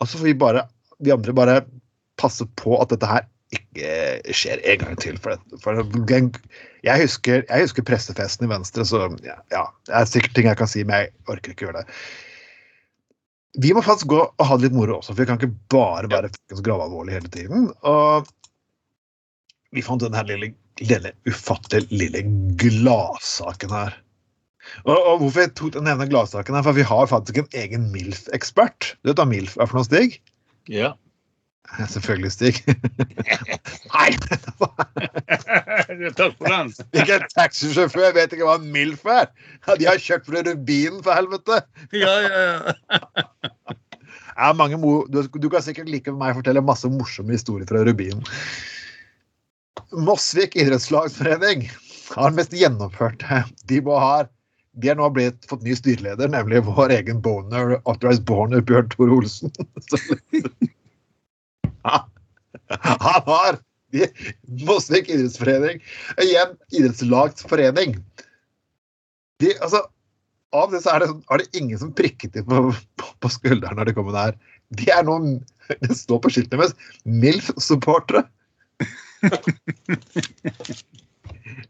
Og 0.00 0.08
så 0.08 0.18
får 0.18 0.32
vi 0.32 0.40
bare, 0.42 0.66
de 1.02 1.14
andre 1.14 1.36
bare 1.36 1.60
passe 2.20 2.46
på 2.60 2.76
at 2.82 2.92
dette 2.92 3.08
her 3.08 3.28
ikke 3.52 4.34
skjer 4.34 4.62
en 4.72 4.82
gang 4.82 4.98
til. 5.00 5.18
For, 5.22 5.36
det, 5.36 5.60
for 5.62 5.78
det, 5.78 6.20
jeg, 6.86 7.04
husker, 7.04 7.44
jeg 7.46 7.66
husker 7.66 7.86
pressefesten 7.86 8.48
i 8.48 8.52
Venstre, 8.52 8.84
så 8.88 9.06
ja, 9.24 9.38
ja, 9.54 9.66
det 9.88 9.96
er 9.98 10.10
sikkert 10.10 10.36
ting 10.36 10.48
jeg 10.48 10.60
kan 10.60 10.70
si, 10.70 10.84
men 10.88 11.04
jeg 11.04 11.12
orker 11.32 11.54
ikke 11.54 11.68
gjøre 11.68 11.82
det. 11.82 11.98
Vi 13.60 13.74
må 13.76 13.82
faktisk 13.84 14.08
gå 14.14 14.20
og 14.24 14.46
ha 14.48 14.56
det 14.56 14.68
litt 14.68 14.76
moro 14.76 14.98
også, 14.98 15.12
for 15.12 15.20
vi 15.20 15.28
kan 15.28 15.40
ikke 15.40 15.56
bare 15.72 16.08
være 16.08 16.30
ja. 16.32 16.60
gravalvorlige 16.64 17.18
hele 17.18 17.32
tiden. 17.34 17.66
Og 17.84 18.30
vi 19.76 19.84
fant 19.84 20.04
denne 20.04 20.22
lille, 20.28 20.52
lille 20.80 21.12
ufattelig 21.28 21.84
lille 21.92 22.24
gladsaken 22.60 23.74
her. 23.76 23.98
Og, 24.86 24.94
og 24.94 25.20
hvorfor 25.20 25.44
jeg 25.44 25.52
tok 25.58 25.78
nevner 25.82 26.08
gladsaken 26.08 26.56
her, 26.56 26.64
for 26.64 26.78
vi 26.78 26.86
har 26.86 27.10
faktisk 27.10 27.42
en 27.42 27.54
egen 27.64 27.88
MILF-ekspert. 27.92 28.94
Du 29.02 29.10
vet 29.10 29.20
hva 29.20 29.28
MILF 29.28 29.58
er 29.58 29.68
for 29.68 29.80
noe, 29.80 29.88
Stig? 29.88 30.20
Ja. 30.70 30.94
Selvfølgelig, 31.88 32.32
Stig. 32.32 32.58
Nei! 33.94 34.10
Takk 36.16 36.34
for 36.36 36.48
den. 36.48 36.72
Ikke 36.92 37.16
en 37.16 37.28
taxisjåfør 37.32 38.12
vet 38.16 38.34
ikke 38.34 38.48
hva 38.48 38.58
en 38.60 38.68
MILF 38.74 39.06
er! 39.08 39.30
De 39.80 39.88
har 39.88 40.02
kjørt 40.02 40.26
for 40.28 40.42
Rubinen, 40.48 41.00
for 41.04 41.16
helvete! 41.16 41.62
Ja, 41.96 42.16
ja, 42.26 42.42
ja. 42.42 42.74
Ja, 44.32 44.52
du, 44.52 45.22
du 45.28 45.48
kan 45.52 45.64
sikkert 45.64 45.90
like 45.92 46.12
meg 46.16 46.36
fortelle 46.38 46.62
masse 46.64 46.88
morsomme 46.90 47.36
historier 47.36 47.68
fra 47.68 47.84
Rubinen. 47.86 48.24
Mosvik 49.92 50.56
idrettslagsforening 50.56 51.66
har 52.16 52.36
mest 52.36 52.54
gjennomførte. 52.56 53.42
De, 53.68 53.80
ha, 53.88 54.14
de 54.80 54.88
har 54.92 55.00
nå 55.00 55.08
blitt, 55.14 55.44
fått 55.48 55.64
ny 55.66 55.76
styreleder, 55.76 56.32
nemlig 56.32 56.64
vår 56.68 56.96
egen 56.98 57.20
boner, 57.24 57.76
authorized 57.84 58.24
boner, 58.28 58.64
Bjørn 58.64 58.88
Tore 58.92 59.20
Olsen. 59.20 59.52
Han 63.06 63.22
har 63.28 63.60
Mosvik 64.64 65.10
idrettsforening. 65.12 65.82
Igjen 66.22 66.54
idrettslagsforening. 66.72 67.98
De, 69.42 69.50
altså, 69.60 69.82
av 70.56 70.72
det 70.72 70.80
så 70.84 70.94
er 70.94 71.02
det, 71.02 71.08
sånn- 71.10 71.24
er 71.28 71.42
det 71.42 71.60
ingen 71.60 71.78
som 71.80 71.92
prikket 71.96 72.32
dem 72.36 72.46
på, 72.48 72.62
på, 73.00 73.10
på 73.20 73.28
skulderen 73.32 73.76
når 73.76 73.90
de 73.90 73.96
kom 73.96 74.08
der. 74.14 74.36
De 74.78 74.88
er 74.92 75.04
nå 75.04 75.18
Det 75.82 75.94
står 75.96 76.18
på 76.24 76.30
skiltene 76.32 76.64
deres 76.64 76.76
MILF-supportere. 77.04 78.24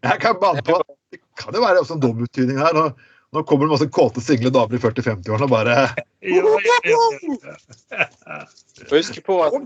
Jeg 0.03 0.17
kan 0.23 0.39
banne 0.41 0.63
på 0.65 0.79
Det 1.13 1.21
kan 1.39 1.55
jo 1.55 1.61
være 1.65 1.83
også 1.83 1.95
en 1.99 2.05
dobbeltbetydning 2.05 2.59
her. 2.63 2.73
Nå, 2.77 2.85
nå 3.33 3.43
kommer 3.49 3.65
det 3.67 3.73
masse 3.73 3.89
kåte, 3.89 4.21
single 4.21 4.51
damer 4.53 4.77
i 4.77 4.81
40-50-årene 4.83 5.47
og 5.47 5.53
bare 5.53 5.77
ja, 6.21 6.43
ja, 6.85 7.03
ja. 7.25 8.41
Husk 8.91 9.19
på 9.25 9.39
at 9.45 9.55
uh... 9.57 9.61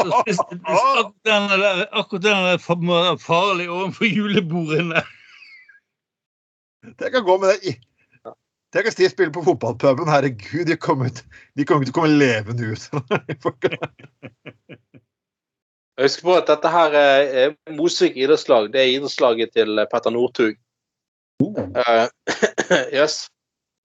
Akkurat 0.00 1.12
den 1.28 1.48
der, 1.52 1.82
akkurat 1.92 2.24
den 2.24 2.46
der 2.48 2.62
fa- 2.62 3.18
farlig 3.20 3.68
overfor 3.70 4.08
julebordene. 4.08 5.02
Tenk 7.00 7.20
å 7.20 7.24
gå 7.26 7.36
med 7.42 7.52
det 7.54 7.74
i 7.74 7.76
Tenk 8.74 8.88
å 8.90 8.92
Stiv 8.92 9.12
spille 9.12 9.30
på 9.30 9.44
fotballpuben. 9.46 10.08
Herregud, 10.10 10.66
de 10.66 10.74
kommer 10.80 11.12
ut- 11.12 11.22
de 11.54 11.62
kommer 11.68 11.84
ikke 11.84 11.92
til 11.92 11.94
å 11.94 12.00
komme 12.00 12.18
levende 12.18 12.72
ut. 12.74 12.82
Husk 16.00 16.24
på 16.26 16.34
at 16.34 16.48
dette 16.50 16.72
her 16.74 16.96
er 16.98 17.54
Mosvik 17.76 18.16
idrettslag. 18.18 18.72
Det 18.74 18.80
er 18.82 18.96
idrettslaget 18.96 19.54
til 19.54 19.78
Petter 19.92 20.10
Northug. 20.10 20.58
Eh, 21.82 22.06
yes. 23.00 23.26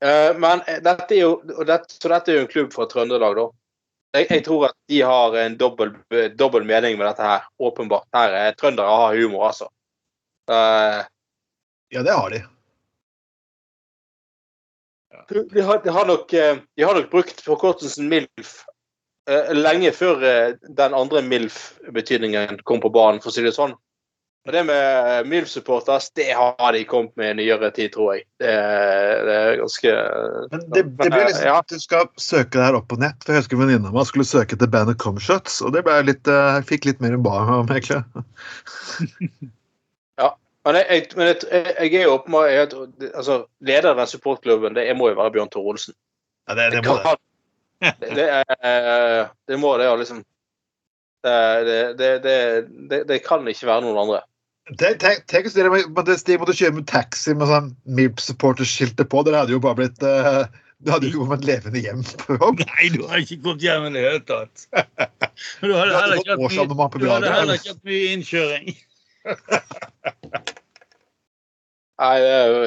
uh, 0.06 0.32
men 0.40 0.64
dette 0.86 1.16
er 1.16 1.22
jo 1.22 1.32
dette, 1.68 1.96
Så 1.96 2.12
dette 2.12 2.32
er 2.32 2.40
jo 2.40 2.46
en 2.46 2.52
klubb 2.52 2.74
fra 2.76 2.88
Trøndelag, 2.90 3.38
da. 3.40 3.48
Jeg, 4.18 4.26
jeg 4.32 4.44
tror 4.48 4.70
at 4.72 4.78
de 4.90 5.04
har 5.06 5.36
en 5.38 5.56
dobbel, 5.60 5.94
mening 6.66 6.98
med 6.98 7.06
dette 7.06 7.26
her. 7.26 7.46
Åpenbart. 7.62 8.08
Her 8.16 8.36
er 8.44 8.58
Trøndere 8.58 9.00
har 9.04 9.18
humor, 9.20 9.50
altså. 9.52 9.70
Uh, 10.50 11.06
Ja, 11.90 12.04
det 12.04 12.12
har 12.12 12.30
de. 12.30 12.44
de, 15.52 15.62
har, 15.62 15.84
de, 15.84 15.90
har 15.90 16.06
nok, 16.06 16.34
eh, 16.34 16.58
de 16.76 16.84
har 16.84 16.96
nok 16.96 17.12
brukt 17.12 17.42
forkortelsen 17.42 18.10
MILF 18.10 18.52
eh, 19.30 19.54
lenge 19.58 19.92
før 19.92 20.24
eh, 20.26 20.54
den 20.78 20.94
andre 20.94 21.22
MILF-betydningen 21.26 22.62
kom 22.64 22.82
på 22.82 22.92
banen, 22.94 23.22
for 23.22 23.32
å 23.32 23.34
si 23.34 23.46
det 23.46 23.56
sånn. 23.58 23.74
Og 24.48 24.54
det 24.56 24.62
med 24.66 25.28
MILF-supporters, 25.28 26.08
det 26.16 26.30
har 26.32 26.74
de 26.74 26.84
kommet 26.88 27.12
med 27.20 27.34
i 27.34 27.38
nyere 27.42 27.70
tid, 27.76 27.92
tror 27.94 28.16
jeg. 28.16 28.24
Det, 28.40 28.54
det 29.28 29.36
er 29.36 29.60
ganske 29.60 29.94
Men 30.54 30.64
det, 30.72 30.84
det 30.84 31.12
blir 31.12 31.28
liksom 31.28 31.50
Ja. 31.50 31.58
at 31.60 31.70
du 31.70 31.80
skal 31.80 32.08
søke 32.18 32.56
det 32.56 32.66
her 32.66 32.80
opp 32.80 32.88
på 32.90 32.98
nett. 33.02 33.20
for 33.26 33.36
Jeg 33.36 33.44
husker 33.44 33.60
venninna 33.60 33.92
mi 33.94 34.06
skulle 34.08 34.26
søke 34.26 34.56
etter 34.56 34.72
bandet 34.72 34.98
Comshots, 35.04 35.60
og 35.62 35.76
det 35.76 35.84
ble 35.86 36.00
litt, 36.08 36.26
jeg 36.26 36.66
fikk 36.72 36.88
litt 36.88 37.04
mer 37.04 37.20
enn 37.20 37.26
ba 37.26 37.44
om, 37.60 37.68
egentlig. 37.70 38.04
Men 40.70 40.76
jeg, 40.76 41.06
men 41.16 41.30
jeg, 41.32 41.46
jeg 41.50 41.94
er 41.96 42.04
jo 42.04 42.16
åpenbart 42.18 42.74
altså, 43.16 43.46
Leder 43.66 43.94
av 43.94 44.02
den 44.02 44.10
supportklubben, 44.12 44.76
det 44.76 44.86
må 44.98 45.08
jo 45.10 45.18
være 45.18 45.32
Bjørn 45.38 45.52
Tore 45.54 45.74
Olsen. 45.74 45.96
Ja, 46.50 46.58
det, 46.60 46.68
det 46.76 46.82
må 46.86 46.98
det. 47.00 47.16
Det, 47.80 48.10
det, 48.18 48.26
er, 48.28 49.30
det 49.48 49.58
må 49.62 49.72
det, 49.80 49.88
ja, 49.88 49.96
liksom. 49.96 50.20
Det, 51.24 51.36
det, 51.68 51.80
det, 52.00 52.10
det, 52.24 52.36
det, 52.92 53.00
det 53.08 53.22
kan 53.24 53.48
ikke 53.48 53.70
være 53.70 53.86
noen 53.86 54.02
andre. 54.04 54.20
Tenk, 54.78 55.32
hvis 55.34 55.56
dere 55.58 55.72
måtte, 55.72 56.14
måtte 56.38 56.54
kjøre 56.54 56.76
med 56.78 56.86
taxi 56.90 57.34
med 57.34 57.50
sånn 57.50 57.72
MILP-supporterskilter 57.90 59.08
på. 59.10 59.24
Dere 59.26 59.42
hadde 59.42 59.56
jo 59.56 59.62
bare 59.64 59.80
blitt 59.80 60.04
uh, 60.06 60.46
Du 60.86 60.92
hadde 60.94 61.08
jo 61.08 61.14
ikke 61.16 61.24
kommet 61.24 61.48
levende 61.48 61.82
hjem 61.82 62.04
på 62.22 62.38
jobb. 62.38 62.62
Nei, 62.76 62.92
du 62.94 63.02
har 63.10 63.24
ikke 63.24 63.40
kommet 63.42 63.66
hjem 63.66 63.88
i 63.90 63.92
det 63.96 64.04
hele 64.06 64.22
tatt. 64.30 64.68
Du 64.70 65.74
hadde 65.74 65.90
hadde 65.90 66.04
heller 66.04 66.22
ikke 66.22 66.36
hatt 66.36 66.44
mye, 66.46 66.90
du 67.02 67.10
hadde 67.10 67.34
heller 67.34 67.58
ikke 67.58 67.74
hatt 67.74 67.90
mye 67.90 68.14
innkjøring. 68.14 68.70
Nei, 72.00 72.16
det 72.24 72.32
er 72.32 72.46
jo 72.48 72.62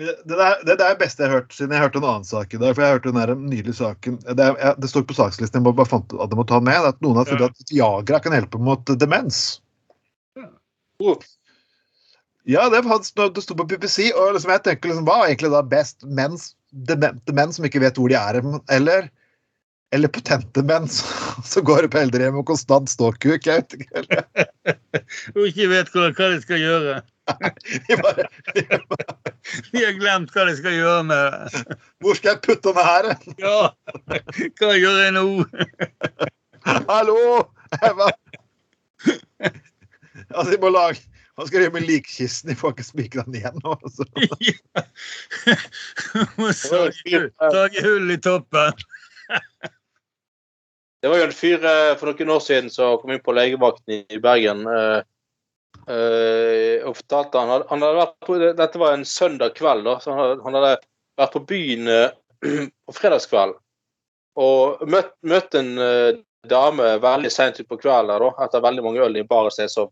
Det, 0.00 0.06
det, 0.24 0.36
der, 0.38 0.54
det 0.64 0.78
der 0.78 0.86
er 0.86 0.94
det 0.94 1.02
beste 1.02 1.20
jeg 1.20 1.28
har 1.28 1.42
hørt 1.42 1.52
siden 1.52 1.74
jeg 1.74 1.82
hørte 1.82 2.00
en 2.00 2.06
annen 2.08 2.24
sak 2.24 2.54
i 2.54 2.60
dag. 2.62 2.70
For 2.70 2.86
jeg 2.86 2.94
hørte 2.94 3.10
den 3.10 3.20
der 3.20 3.34
nylige 3.36 3.74
saken 3.76 4.22
Det, 4.22 4.38
er, 4.38 4.54
jeg, 4.62 4.78
det 4.78 4.88
står 4.88 5.02
ikke 5.02 5.12
på 5.12 5.18
sakslisten, 5.18 5.66
jeg 5.66 5.76
bare 5.82 5.90
fant 5.90 6.14
at 6.14 6.30
jeg 6.30 6.38
må 6.38 6.46
ta 6.48 6.62
den 6.62 6.70
med. 6.70 6.86
At 6.88 7.02
noen 7.04 7.18
har 7.18 7.28
trodd 7.28 7.44
at 7.50 7.74
Viagra 7.74 8.22
kan 8.22 8.38
hjelpe 8.38 8.62
mot 8.62 8.94
demens. 9.02 9.42
Ja, 12.44 12.66
det, 12.70 12.82
det 13.34 13.42
sto 13.44 13.54
på 13.54 13.66
BBC, 13.70 14.10
og 14.18 14.34
liksom 14.34 14.50
jeg 14.50 14.64
tenker 14.66 14.90
liksom, 14.90 15.06
hva 15.06 15.20
er 15.22 15.30
egentlig 15.30 15.52
da 15.52 15.62
best? 15.62 16.02
Mens, 16.02 16.52
demente 16.72 17.34
menn 17.36 17.52
som 17.54 17.66
ikke 17.68 17.82
vet 17.84 17.98
hvor 18.00 18.10
de 18.10 18.16
er, 18.18 18.40
eller, 18.74 19.06
eller 19.94 20.10
potente 20.10 20.64
menn 20.66 20.88
som 21.52 21.66
går 21.68 21.86
på 21.92 22.02
eldrehjem 22.02 22.40
og 22.40 22.48
konstant 22.50 22.90
ståkuk? 22.90 23.46
Jeg 23.46 23.62
vet 23.62 23.78
ikke. 23.78 24.26
Og 25.36 25.46
ikke 25.48 25.70
vet 25.70 25.90
hva, 25.94 26.10
hva 26.16 26.28
de 26.32 26.42
skal 26.42 26.62
gjøre. 26.62 27.00
de 27.86 27.96
bare, 28.02 28.26
De 29.70 29.84
har 29.84 29.94
glemt 29.98 30.34
hva 30.34 30.46
de 30.48 30.56
skal 30.58 30.74
gjøre 30.74 31.02
med 31.06 31.54
det. 31.54 31.78
hvor 32.02 32.18
skal 32.18 32.34
jeg 32.34 32.42
putte 32.46 32.74
den 32.74 32.90
her? 32.90 33.10
Ja, 33.38 33.58
hva 34.58 34.72
gjør 34.74 35.02
jeg 35.04 35.14
nå? 35.18 35.26
Hallo! 36.90 37.18
Jeg 37.78 37.98
bare... 38.02 39.52
Altså, 40.34 40.50
de 40.54 40.58
må 40.62 40.70
lage 40.72 41.00
Hva 41.36 41.46
skal 41.48 41.58
de 41.58 41.64
gjøre 41.66 41.74
med 41.78 41.86
likkisten? 41.88 42.50
De 42.52 42.56
får 42.60 42.74
ikke 42.74 42.84
spikra 42.86 43.22
den 43.28 43.38
igjen 43.40 43.60
nå. 43.64 43.76
Altså. 43.78 44.04
Ja. 44.48 44.84
Må 46.38 46.50
hull- 47.86 48.12
i 48.12 48.18
toppen. 48.20 48.82
Det 51.02 51.10
var 51.10 51.18
jo 51.18 51.24
en 51.26 51.34
fyr 51.34 51.64
eh, 51.66 51.94
for 51.98 52.12
noen 52.12 52.30
år 52.36 52.42
siden 52.44 52.68
som 52.70 52.98
kom 53.00 53.10
inn 53.14 53.22
på 53.24 53.34
legevakten 53.34 54.04
i 54.12 54.20
Bergen. 54.22 54.60
eh, 54.70 55.00
eh, 55.88 56.84
og 56.86 56.94
fortalte 57.00 57.40
han, 57.42 57.64
han 57.70 57.82
hadde 57.82 57.98
vært 57.98 58.14
på, 58.28 58.36
Dette 58.60 58.82
var 58.82 58.94
en 58.98 59.06
søndag 59.08 59.56
kveld. 59.58 59.82
da, 59.88 59.96
så 60.04 60.12
han 60.12 60.20
hadde, 60.22 60.36
han 60.44 60.58
hadde 60.60 60.74
vært 61.24 61.34
på 61.34 61.44
byen 61.48 61.88
eh, 61.90 62.12
på 62.86 62.94
fredagskveld 62.98 63.56
og 64.42 64.84
møtt, 64.88 65.10
møtt 65.28 65.54
en 65.58 65.74
eh, 65.82 66.20
dame 66.48 66.86
veldig 67.02 67.30
seint 67.30 67.58
utpå 67.60 67.76
kvelden 67.82 68.22
da, 68.22 68.30
etter 68.46 68.62
veldig 68.64 68.84
mange 68.86 69.02
øl 69.04 69.18
i 69.20 69.26
baret 69.28 69.52
seg. 69.58 69.68
Så 69.70 69.88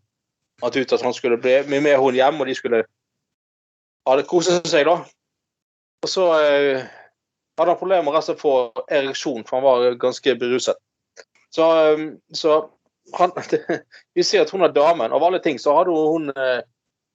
fant 0.60 0.76
ut 0.76 0.92
at 0.96 1.04
han 1.04 1.16
skulle 1.16 1.40
bli 1.40 1.56
med, 1.68 1.96
hun 1.98 2.16
hjem, 2.16 2.40
og 2.40 2.48
de 2.48 2.56
skulle 2.58 2.84
ha 4.08 4.16
det 4.16 4.28
kose 4.30 4.60
seg. 4.68 4.86
da. 4.88 5.00
Og 6.04 6.08
så 6.08 6.26
eh, 6.40 6.88
hadde 7.60 7.74
han 7.74 7.80
problemer 7.80 8.06
med 8.06 8.16
å 8.16 8.38
få 8.40 8.54
ereksjon, 8.88 9.44
for 9.48 9.58
han 9.58 9.66
var 9.66 10.00
ganske 10.00 10.36
beruset. 10.40 10.78
Så, 11.50 11.66
um, 11.94 12.10
så 12.32 12.60
han, 13.18 13.32
Vi 14.14 14.24
ser 14.24 14.44
at 14.44 14.52
hun 14.54 14.62
er 14.62 14.74
damen. 14.74 15.12
Av 15.12 15.24
alle 15.24 15.40
ting 15.42 15.58
så 15.58 15.74
hadde 15.76 15.94
hun, 15.94 16.30
hun, 16.30 16.62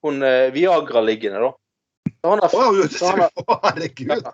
hun 0.06 0.26
eh, 0.28 0.52
Viagra 0.54 1.02
liggende, 1.02 1.42
da. 1.42 1.54
Så 2.22 2.34
han 2.34 2.44
er, 2.44 2.56
Å, 2.58 2.88
så 2.92 3.12
han 3.14 3.24
er, 3.26 4.34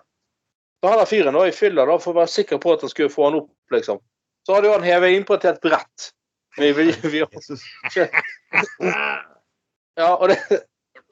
så 0.82 0.90
han 0.90 1.00
er 1.00 1.08
fyren 1.08 1.36
da 1.36 1.44
i 1.48 1.54
fylla 1.54 1.86
da, 1.88 1.98
for 2.00 2.12
å 2.12 2.22
være 2.22 2.34
sikker 2.34 2.60
på 2.60 2.74
at 2.74 2.84
han 2.84 2.92
skulle 2.92 3.12
få 3.12 3.28
han 3.28 3.38
opp, 3.42 3.52
liksom. 3.72 4.02
Så 4.46 4.56
hadde 4.56 4.72
han 4.74 4.84
hevet 4.86 5.16
innpå 5.16 5.38
til 5.40 5.52
et 5.52 5.62
brett. 5.62 6.10
Med 6.58 6.74
vil, 6.76 6.92
vi, 7.02 7.18
ja, 10.00 10.08
og 10.16 10.28
det, 10.28 10.36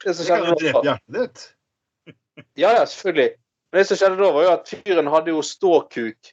det 0.05 0.13
som 0.13 0.25
skjedde 0.25 0.53
drepe 0.59 0.73
da 0.75 0.83
hjertet 0.85 1.15
ditt. 1.15 1.45
Ja, 2.59 2.69
ja, 2.75 2.85
selvfølgelig. 2.85 3.31
Men 3.71 3.79
det 3.79 3.87
som 3.89 3.97
skjedde 3.97 4.19
da, 4.21 4.29
var 4.35 4.45
jo 4.45 4.51
at 4.53 4.69
fyren 4.69 5.09
hadde 5.09 5.33
jo 5.33 5.41
ståkuk 5.45 6.31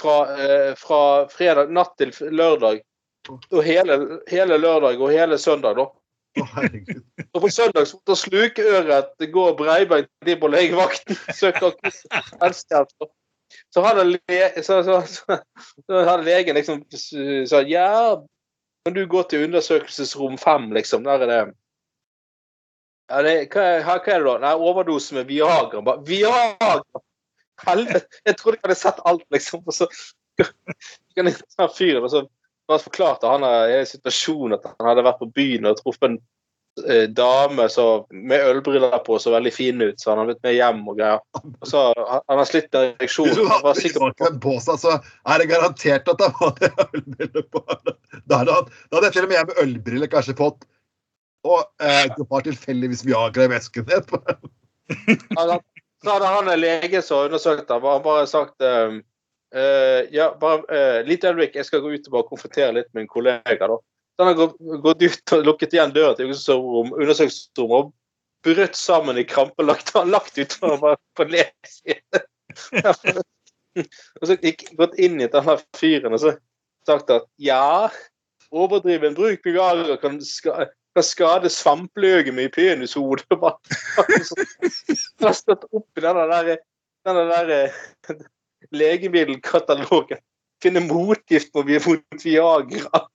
fra, 0.00 0.16
eh, 0.34 0.72
fra 0.78 1.00
fredag 1.30 1.70
natt 1.74 1.94
til 2.00 2.10
lørdag. 2.34 2.82
Og 3.30 3.62
hele, 3.62 3.98
hele 4.30 4.58
lørdag 4.58 4.98
og 4.98 5.12
hele 5.12 5.38
søndag, 5.38 5.78
da. 5.78 5.86
Oh. 6.38 6.58
Og 7.34 7.42
på 7.42 7.48
søndag 7.50 7.86
så 7.86 7.98
måtte 7.98 8.16
slukøret 8.18 9.30
gå 9.32 9.46
breibeint 9.58 10.10
de 10.26 10.36
på 10.38 10.50
legevakten. 10.50 11.18
Søke 11.36 11.72
helsehjelp. 12.42 13.10
Så 13.74 13.82
hadde, 13.82 14.04
le, 14.12 14.40
så, 14.62 14.82
så, 14.86 15.00
så, 15.10 15.38
så 15.86 16.02
hadde 16.06 16.26
legen 16.26 16.54
liksom 16.54 16.84
sa 17.50 17.64
ja, 17.66 18.14
kan 18.84 18.94
du 18.96 19.02
gå 19.06 19.22
til 19.28 19.44
undersøkelsesrom 19.44 20.38
fem, 20.40 20.70
liksom. 20.72 21.04
Der 21.04 21.24
er 21.24 21.30
det 21.30 21.40
ja, 23.10 23.22
det, 23.26 23.34
hva, 23.50 23.64
hva 23.82 23.96
er 23.98 24.22
det 24.22 24.26
da? 24.26 24.34
Nei, 24.44 24.52
overdose 24.70 25.16
med 25.16 25.26
Viagra. 25.26 25.82
Bare, 25.82 26.02
Viagra! 26.06 26.76
Helvete! 27.66 28.20
Jeg 28.26 28.36
trodde 28.38 28.60
jeg 28.60 28.68
hadde 28.68 28.76
sett 28.78 29.00
alt, 29.10 29.24
liksom. 29.34 29.64
Og 29.66 29.74
så 29.74 29.88
kan 30.38 31.26
jeg 31.26 31.40
ta 31.56 31.66
fyren, 31.74 32.06
og 32.06 32.12
så 32.14 32.22
forklarte 32.78 33.26
han 33.26 33.42
i 33.42 33.80
situasjonen 33.82 33.90
situasjon 33.90 34.54
at 34.54 34.68
han 34.70 34.90
hadde 34.92 35.04
vært 35.08 35.18
på 35.18 35.30
byen 35.34 35.66
og 35.66 35.80
truffet 35.80 36.06
en 36.06 36.20
eh, 36.86 37.06
dame 37.08 37.68
så, 37.68 38.06
med 38.10 38.44
ølbriller 38.46 38.98
på 39.06 39.18
så 39.22 39.32
veldig 39.34 39.52
fin 39.54 39.82
ut, 39.82 40.00
så 40.00 40.12
han 40.12 40.22
har 40.22 40.30
blitt 40.30 40.42
med 40.46 40.56
hjem 40.56 40.82
og 40.88 40.98
greier. 40.98 41.22
Så 41.66 41.84
han 41.98 42.20
han 42.28 42.40
har 42.40 42.48
slitt 42.48 42.68
med 42.72 42.92
ereksjon. 43.00 43.30
Hvis 43.30 43.40
du 43.40 43.50
hadde 43.50 43.74
sikker 43.80 44.38
på 44.42 44.56
seg, 44.64 44.80
så 44.82 44.96
er 45.00 45.42
det 45.42 45.50
garantert 45.50 46.10
at 46.12 46.24
han 46.26 46.36
hadde 46.40 46.70
ølbriller 46.98 47.48
på. 47.52 47.64
Da 48.30 48.42
hadde, 48.42 48.60
da 48.90 49.00
hadde 49.00 49.12
til 49.14 49.26
og 49.26 49.32
med 49.32 49.38
jeg 49.38 49.50
med 49.50 49.62
ølbriller 49.64 50.12
kanskje 50.12 50.36
fått 50.38 50.66
Og 51.48 51.60
eh, 51.82 52.06
du 52.16 52.24
har 52.30 52.46
tilfeldigvis 52.46 53.04
Viagra 53.08 53.48
i 53.48 53.52
vesken 53.54 53.86
din. 53.90 54.02
Så 56.00 56.10
hadde 56.10 56.32
han 56.32 56.48
en 56.48 56.60
lege 56.60 57.02
som 57.04 57.26
undersøkte 57.28 57.76
ham, 57.76 57.86
han 57.88 58.04
bare 58.04 58.26
sagt 58.28 58.64
ehm, 58.64 59.00
eh, 59.54 60.08
Ja, 60.14 60.30
bare 60.40 60.64
uh, 60.68 61.00
litt 61.06 61.24
øyeblikk, 61.24 61.58
jeg 61.58 61.68
skal 61.68 61.82
gå 61.84 61.92
ut 61.92 62.08
og 62.08 62.14
bare 62.14 62.28
konfrontere 62.30 62.72
litt 62.78 62.88
med 62.94 63.04
en 63.04 63.10
kollega, 63.12 63.68
da. 63.68 63.76
Han 64.20 64.28
har 64.28 64.80
gått, 64.84 65.02
ut 65.02 65.32
og 65.34 65.46
lukket 65.48 65.74
igjen 65.76 65.94
døra 65.94 66.12
til 66.16 66.28
undersøkelsesrom- 66.28 66.92
undersøkelsesrommet 66.92 67.78
og 67.78 67.92
brutt 68.44 68.76
sammen 68.76 69.18
i 69.20 69.24
krampe, 69.28 69.64
lagt, 69.64 69.94
lagt 70.08 70.38
ut 70.38 70.56
og 70.60 70.76
bare 70.82 71.00
på 71.16 71.26
ledsiden. 71.28 72.22
og 74.20 74.28
så 74.28 74.36
gikk, 74.40 74.66
gått 74.78 74.96
inn 75.00 75.20
i 75.20 75.28
denne 75.30 75.56
fyren 75.78 76.16
og 76.16 76.22
så 76.22 76.34
sagt 76.88 77.12
at 77.14 77.26
ja, 77.40 77.88
overdriven 78.50 79.14
bruk 79.14 79.44
Viagra 79.46 79.96
kan, 80.00 80.20
ska, 80.24 80.66
kan 80.96 81.06
skade 81.06 81.50
svampløgeme 81.52 82.48
i 82.48 82.52
penishodet. 82.52 83.28
Bare 83.40 85.34
stått 85.36 85.68
opp 85.70 86.00
i 86.00 86.04
denne 86.04 86.26
der, 86.32 86.58
denne 87.06 87.26
der 87.30 87.54
eh, 87.56 88.24
legemiddelkatalogen. 88.74 90.20
Finne 90.60 90.80
motgift 90.84 91.54
mot 91.54 91.66
Viagra. 92.24 93.00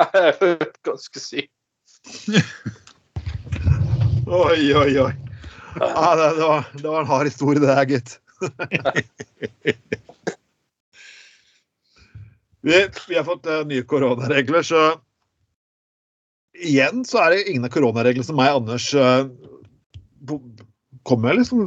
Det 0.00 0.06
er 0.16 0.70
ganske 0.86 1.20
sykt. 1.20 1.52
Oi, 4.30 4.74
oi, 4.76 4.92
oi. 5.02 5.12
Ja, 5.80 6.16
det, 6.16 6.28
det, 6.36 6.44
var, 6.44 6.64
det 6.74 6.88
var 6.88 7.00
en 7.00 7.06
hard 7.10 7.26
historie, 7.28 7.60
det 7.60 7.74
her, 7.74 7.84
gitt. 7.90 8.20
vi, 12.66 12.88
vi 13.08 13.16
har 13.18 13.24
fått 13.28 13.46
uh, 13.46 13.60
nye 13.68 13.82
koronaregler, 13.88 14.62
så 14.66 14.80
igjen 16.60 17.04
så 17.08 17.18
er 17.24 17.30
det 17.34 17.48
ingen 17.50 17.64
av 17.68 17.72
koronareglene 17.74 18.26
som 18.26 18.36
meg 18.40 18.54
Anders 18.56 18.90
bo- 20.20 20.42
kommer. 21.08 21.34
Liksom. 21.38 21.66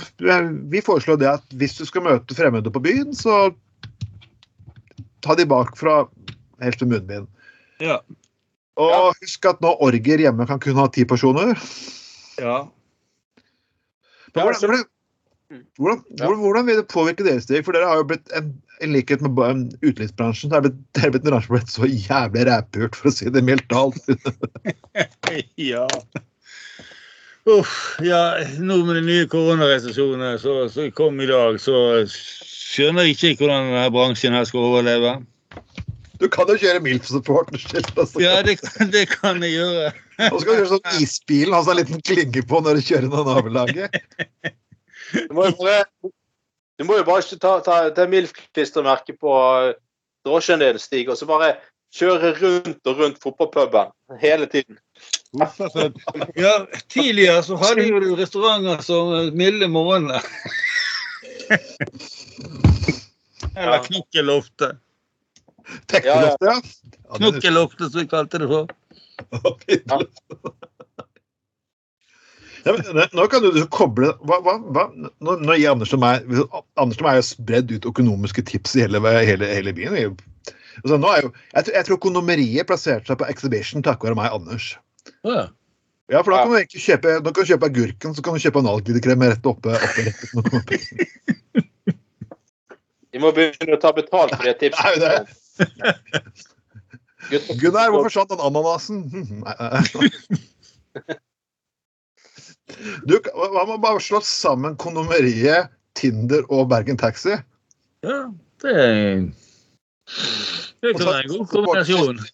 Vi 0.72 0.82
foreslår 0.86 1.18
det 1.22 1.30
at 1.32 1.56
hvis 1.60 1.78
du 1.80 1.86
skal 1.90 2.06
møte 2.06 2.36
fremmede 2.38 2.72
på 2.74 2.82
byen, 2.84 3.14
så 3.18 3.52
ta 5.24 5.36
de 5.40 5.46
bakfra, 5.48 6.04
helst 6.64 6.84
med 6.84 6.98
munnbind. 6.98 7.28
Ja. 7.84 8.00
Og 8.78 8.90
Ja. 8.90 9.12
husk 9.22 9.46
at 9.46 9.62
nå 9.62 9.76
orger 9.82 10.18
hjemme 10.26 10.48
kan 10.50 10.60
kun 10.60 10.76
ha 10.80 10.88
ti 10.88 11.06
personer. 11.06 11.54
ja. 12.40 12.68
Men 14.36 14.48
hvordan, 14.48 14.60
hvordan, 14.66 14.86
hvordan, 15.78 16.00
hvordan, 16.18 16.40
hvordan 16.42 16.66
vil 16.66 16.76
det 16.82 16.88
påvirke 16.90 17.24
deres 17.24 17.44
steg? 17.46 17.66
For 17.66 17.72
dere 17.76 17.86
har 17.86 18.00
jo 18.02 18.08
blitt 18.10 18.32
en, 18.34 18.48
i 18.82 18.88
likhet 18.90 19.22
med 19.22 19.76
utelivsbransjen, 19.86 20.50
så 20.50 20.58
er 20.58 20.66
det 20.66 21.04
er 21.04 21.12
blitt 21.14 21.24
en 21.28 21.30
bransje 21.30 21.46
som 21.48 21.54
har 21.54 21.60
blitt 21.62 21.76
så 21.76 21.86
jævlig 21.86 22.46
rævpult, 22.50 22.96
for 22.98 23.12
å 23.12 23.14
si 23.14 23.30
det 23.30 23.44
mildt 23.46 23.70
talt. 23.70 24.00
Ja. 25.58 25.86
Uff, 27.50 27.98
ja, 28.00 28.38
nå 28.64 28.78
med 28.88 28.96
de 28.96 29.02
nye 29.04 29.26
koronarestriksjonene 29.28 30.38
som 30.40 30.92
kom 30.96 31.18
i 31.20 31.28
dag, 31.28 31.58
så 31.60 31.76
skjønner 32.08 33.10
jeg 33.10 33.18
ikke 33.18 33.32
hvordan 33.42 33.68
denne 33.74 33.90
bransjen 33.92 34.38
her 34.38 34.46
skal 34.48 34.64
overleve. 34.70 35.18
Du 36.22 36.30
kan 36.32 36.48
jo 36.48 36.56
kjøre 36.62 36.80
MILF-support. 36.86 37.50
Altså. 37.52 38.22
Ja, 38.24 38.38
det, 38.48 38.56
kan- 38.62 38.92
det 38.94 39.10
kan 39.12 39.44
jeg 39.44 39.58
gjøre. 39.58 39.92
Og 40.30 40.38
så 40.40 40.46
kan 40.46 40.54
du 40.54 40.62
gjøre 40.62 40.72
sånn 40.72 41.02
isbilen, 41.04 41.56
ha 41.58 41.64
en 41.74 41.80
liten 41.82 42.04
klinge 42.08 42.46
på 42.48 42.62
når 42.64 42.80
du 42.80 42.86
kjører 42.88 43.10
noen 43.12 43.28
nabolaget. 43.34 44.00
Du 45.14 45.36
må 45.36 45.50
jo 45.50 45.58
bare, 45.60 45.84
du 46.80 46.88
må 46.88 47.02
jo 47.02 47.06
bare 47.12 47.26
ikke 47.26 47.42
ta, 47.44 47.58
ta, 47.66 47.82
ta 47.98 48.08
MILF-klistremerket 48.10 49.20
på 49.22 49.36
eh, 49.68 49.74
drosjen 50.26 50.64
din, 50.64 50.80
Stig, 50.80 51.12
og 51.12 51.20
så 51.20 51.28
bare 51.30 51.58
kjøre 51.94 52.32
rundt 52.40 52.88
og 52.90 53.04
rundt 53.04 53.20
fotballpuben 53.22 53.92
hele 54.24 54.48
tiden. 54.50 54.80
Ja, 56.38 56.52
tidligere 56.94 57.40
så 57.44 57.56
hadde 57.58 57.88
jo 57.88 58.00
du 58.04 58.12
restauranter 58.20 58.84
som 58.86 59.32
milde 59.38 59.66
måne. 59.72 60.20
Eller. 63.56 63.80
Knokkeloftet. 63.88 64.78
Teknoloftet, 65.90 66.48
ja. 66.48 66.56
ja. 66.62 67.18
Knokkeloftet, 67.18 67.92
som 67.92 68.02
vi 68.02 68.08
kalte 68.12 68.38
det 68.44 68.48
for. 68.52 68.68
Ja, 72.66 72.72
men, 72.78 73.02
nå- 73.12 73.28
kan 73.28 73.42
du, 73.44 73.50
du 73.52 73.66
koble 73.68 74.14
hva, 74.24 74.38
hva, 74.46 74.54
hva, 74.72 74.86
nå, 74.96 75.34
nå 75.44 75.56
gir 75.60 75.74
Anders 75.74 75.92
og 75.96 76.00
meg 76.00 76.24
Anders 76.80 77.02
og 77.02 77.04
meg 77.10 77.18
er 77.20 77.26
spredd 77.28 77.74
ut 77.74 77.88
økonomiske 77.90 78.46
tips 78.48 78.78
i 78.80 78.86
hele, 78.86 79.02
hele, 79.28 79.50
hele 79.52 79.74
byen. 79.76 80.16
Altså, 80.80 80.96
nå 80.98 81.10
er 81.12 81.26
jo, 81.26 81.34
jeg, 81.52 81.66
tror- 81.68 81.76
jeg 81.76 81.88
tror 81.90 82.00
kondomeriet 82.06 82.70
plasserte 82.70 83.12
seg 83.12 83.20
på 83.20 83.28
Exhibition 83.30 83.84
takket 83.84 84.08
være 84.14 84.20
meg, 84.22 84.32
Anders. 84.38 84.70
Ja. 85.24 85.48
Ja, 86.12 86.20
for 86.24 86.32
da 86.36 86.38
kan 86.44 86.52
du 86.52 86.58
egentlig 86.60 86.82
kjøpe, 86.84 87.14
da 87.24 87.32
kan 87.32 87.46
du 87.46 87.50
kjøpe 87.54 87.68
agurken, 87.72 88.14
så 88.16 88.22
kan 88.26 88.36
du 88.36 88.40
kjøpe 88.44 88.60
analgidekrem 88.60 89.24
rett 89.24 89.46
oppe. 89.50 89.72
oppe 89.80 90.02
rett 90.04 90.20
Vi 93.14 93.22
må 93.22 93.30
begynne 93.36 93.78
å 93.78 93.82
ta 93.82 93.92
betalt 93.96 94.34
for 94.36 94.44
det 94.44 94.56
tipset. 94.62 94.84
Nei, 94.84 94.96
det- 95.00 95.28
Gunnar, 97.62 97.88
hvorfor 97.94 98.10
forsvant 98.10 98.34
den 98.34 98.44
ananasen? 98.44 98.98
Du, 103.08 103.16
hva 103.22 103.64
med 103.70 103.82
bare 103.84 104.00
slå 104.02 104.20
sammen 104.26 104.76
kondomeriet, 104.82 105.70
Tinder 106.00 106.42
og 106.50 106.70
Bergen 106.72 106.98
Taxi? 106.98 107.36
ja, 108.04 108.20
det 108.64 108.72
er 108.74 109.22
Det 110.82 110.94
kan 110.98 111.06
være 111.06 111.24
en 111.24 111.30
god 111.36 111.48
kombinasjon. 111.52 112.18
Så 112.18 112.28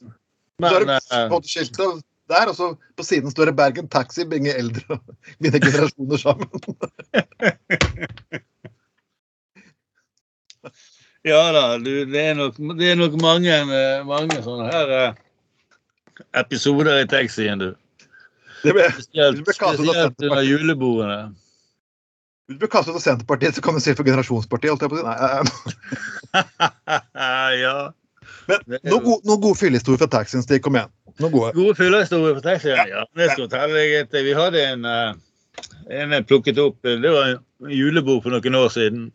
er 0.64 0.86
Men 1.30 2.02
der, 2.30 2.50
og 2.52 2.56
så 2.58 2.68
på 2.98 3.04
siden 3.06 3.32
står 3.34 3.46
det 3.50 3.58
Bergen 3.60 3.88
Taxi, 3.92 4.26
bringer 4.30 4.54
eldre 4.60 4.84
og 4.96 5.02
mine 5.44 5.60
generasjoner 5.64 6.18
sammen. 6.22 6.50
ja 11.30 11.42
da, 11.56 11.64
du, 11.82 12.06
det 12.06 12.22
er 12.22 12.36
nok, 12.40 12.54
det 12.80 12.88
er 12.92 12.98
nok 13.00 13.14
mange, 13.22 13.52
eh, 13.52 14.06
mange 14.08 14.42
sånne 14.46 14.66
her 14.70 14.88
eh, 15.00 15.14
episoder 16.44 17.02
i 17.02 17.08
taxien, 17.10 17.60
du. 17.62 17.70
Det 18.64 18.74
ble, 18.76 18.90
Spesielt, 18.92 19.40
av 19.64 19.78
spesielt 19.78 20.26
under 20.26 20.42
julebordene. 20.44 21.36
du 22.50 22.58
blir 22.58 22.72
kastet 22.72 22.96
av 22.98 23.04
Senterpartiet, 23.04 23.56
så 23.56 23.62
kan 23.64 23.78
du 23.78 23.82
si 23.84 23.94
for 23.96 24.04
Generasjonspartiet. 24.08 24.72
holdt 24.74 24.84
jeg 24.84 24.92
på 24.92 24.96
å 24.98 25.00
si. 25.00 25.06
Nei, 25.08 25.18
eh, 27.16 27.54
ja. 27.64 27.76
men 28.50 28.80
noen 28.84 29.06
gode, 29.06 29.38
gode 29.38 29.60
fyllehistorier 29.62 30.02
fra 30.02 30.12
taxien, 30.20 30.44
Stig. 30.44 30.64
Kom 30.66 30.76
igjen. 30.76 30.92
Noen 31.20 31.34
gode. 31.34 31.52
Gode 31.58 31.76
fyllehistorier 31.76 32.38
på 32.38 32.44
taxien. 32.46 32.80
Ja, 32.88 33.04
det 33.18 33.32
skal 33.34 33.46
fortelle 33.48 33.76
deg. 33.76 33.96
at 34.06 34.14
Vi 34.24 34.36
hadde 34.38 34.64
en, 34.64 34.86
eh, 34.86 35.14
en 36.00 36.26
plukket 36.26 36.58
opp. 36.64 36.80
Det 36.82 37.12
var 37.12 37.34
en 37.34 37.72
julebord 37.76 38.24
for 38.24 38.32
noen 38.32 38.56
år 38.56 38.70
siden. 38.72 39.12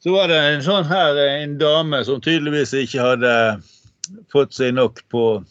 Så 0.00 0.14
var 0.14 0.28
det 0.28 0.38
en 0.40 0.62
sånn 0.64 0.88
her, 0.88 1.18
en 1.18 1.58
dame 1.60 2.04
som 2.04 2.22
tydeligvis 2.24 2.72
ikke 2.72 3.04
hadde 3.04 3.32
fått 4.32 4.56
seg 4.56 4.74
nok 4.74 5.02
på, 5.12 5.44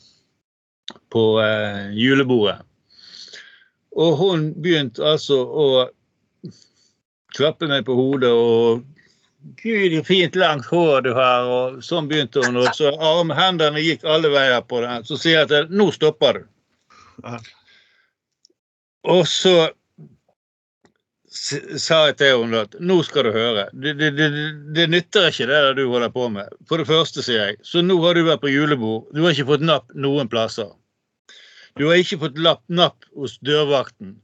på 1.13 1.23
eh, 1.43 1.91
julebordet. 1.93 2.57
Og 3.95 4.17
hun 4.17 4.47
begynte 4.59 5.05
altså 5.05 5.37
å 5.45 5.67
klappe 7.35 7.69
meg 7.69 7.85
på 7.85 7.95
hodet 7.95 8.31
og 8.33 8.83
Gud, 9.41 9.97
så 9.97 10.03
fint 10.03 10.35
langt 10.35 10.65
hår 10.65 11.01
du 11.01 11.13
har. 11.15 11.47
Og 11.47 11.83
sånn 11.85 12.09
begynte 12.09 12.43
hun. 12.45 12.59
Og 12.59 12.69
så 12.75 12.91
armhendene 12.93 13.81
gikk 13.83 14.05
alle 14.07 14.31
veier 14.33 14.61
på 14.67 14.81
den. 14.83 15.05
Så 15.07 15.19
sier 15.19 15.41
jeg 15.41 15.51
til 15.51 15.61
henne 15.63 15.81
nå 15.81 15.89
stopper 15.95 16.41
du. 16.41 16.47
Og 19.09 19.25
så 19.29 19.55
sa 21.29 21.99
jeg 22.09 22.17
til 22.19 22.41
henne 22.41 22.63
at 22.65 22.75
nå 22.81 22.99
skal 23.07 23.29
du 23.29 23.31
høre. 23.35 23.67
Det, 23.73 23.95
det, 23.99 24.11
det, 24.17 24.29
det 24.75 24.87
nytter 24.91 25.29
ikke 25.29 25.47
det 25.49 25.61
der 25.67 25.77
du 25.77 25.85
holder 25.91 26.11
på 26.13 26.27
med. 26.33 26.51
For 26.69 26.81
det 26.81 26.89
første, 26.89 27.23
sier 27.25 27.51
jeg. 27.51 27.59
Så 27.63 27.83
nå 27.85 27.99
har 28.03 28.17
du 28.17 28.25
vært 28.27 28.43
på 28.43 28.51
julebord. 28.51 29.07
Du 29.15 29.23
har 29.23 29.35
ikke 29.35 29.51
fått 29.53 29.65
napp 29.65 29.93
noen 29.95 30.31
plasser. 30.31 30.71
Du 31.79 31.87
har 31.87 32.01
ikke 32.01 32.19
fått 32.25 32.41
napp 32.41 33.05
hos 33.15 33.37
dørvakten. 33.45 34.17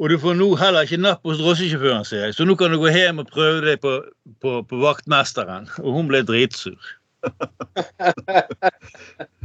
Og 0.00 0.08
du 0.08 0.16
får 0.18 0.34
nå 0.38 0.48
heller 0.56 0.86
ikke 0.86 1.02
napp 1.02 1.26
hos 1.28 1.40
drosjesjåføren, 1.40 2.06
sier 2.08 2.26
jeg. 2.26 2.36
Så 2.36 2.46
nå 2.48 2.56
kan 2.58 2.72
du 2.72 2.78
gå 2.80 2.88
hjem 2.92 3.20
og 3.20 3.30
prøve 3.32 3.60
deg 3.66 3.76
på, 3.82 3.92
på, 4.40 4.50
på 4.68 4.80
vaktmesteren. 4.80 5.68
Og 5.84 5.90
hun 5.98 6.10
ble 6.10 6.24
dritsur. 6.28 6.80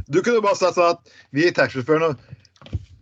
Du 0.08 0.22
kunne 0.24 0.40
bare 0.40 0.56
sagt 0.56 0.78
sånn 0.78 0.94
at 0.94 1.10
vi 1.36 1.50
taxisjåførene 1.52 2.16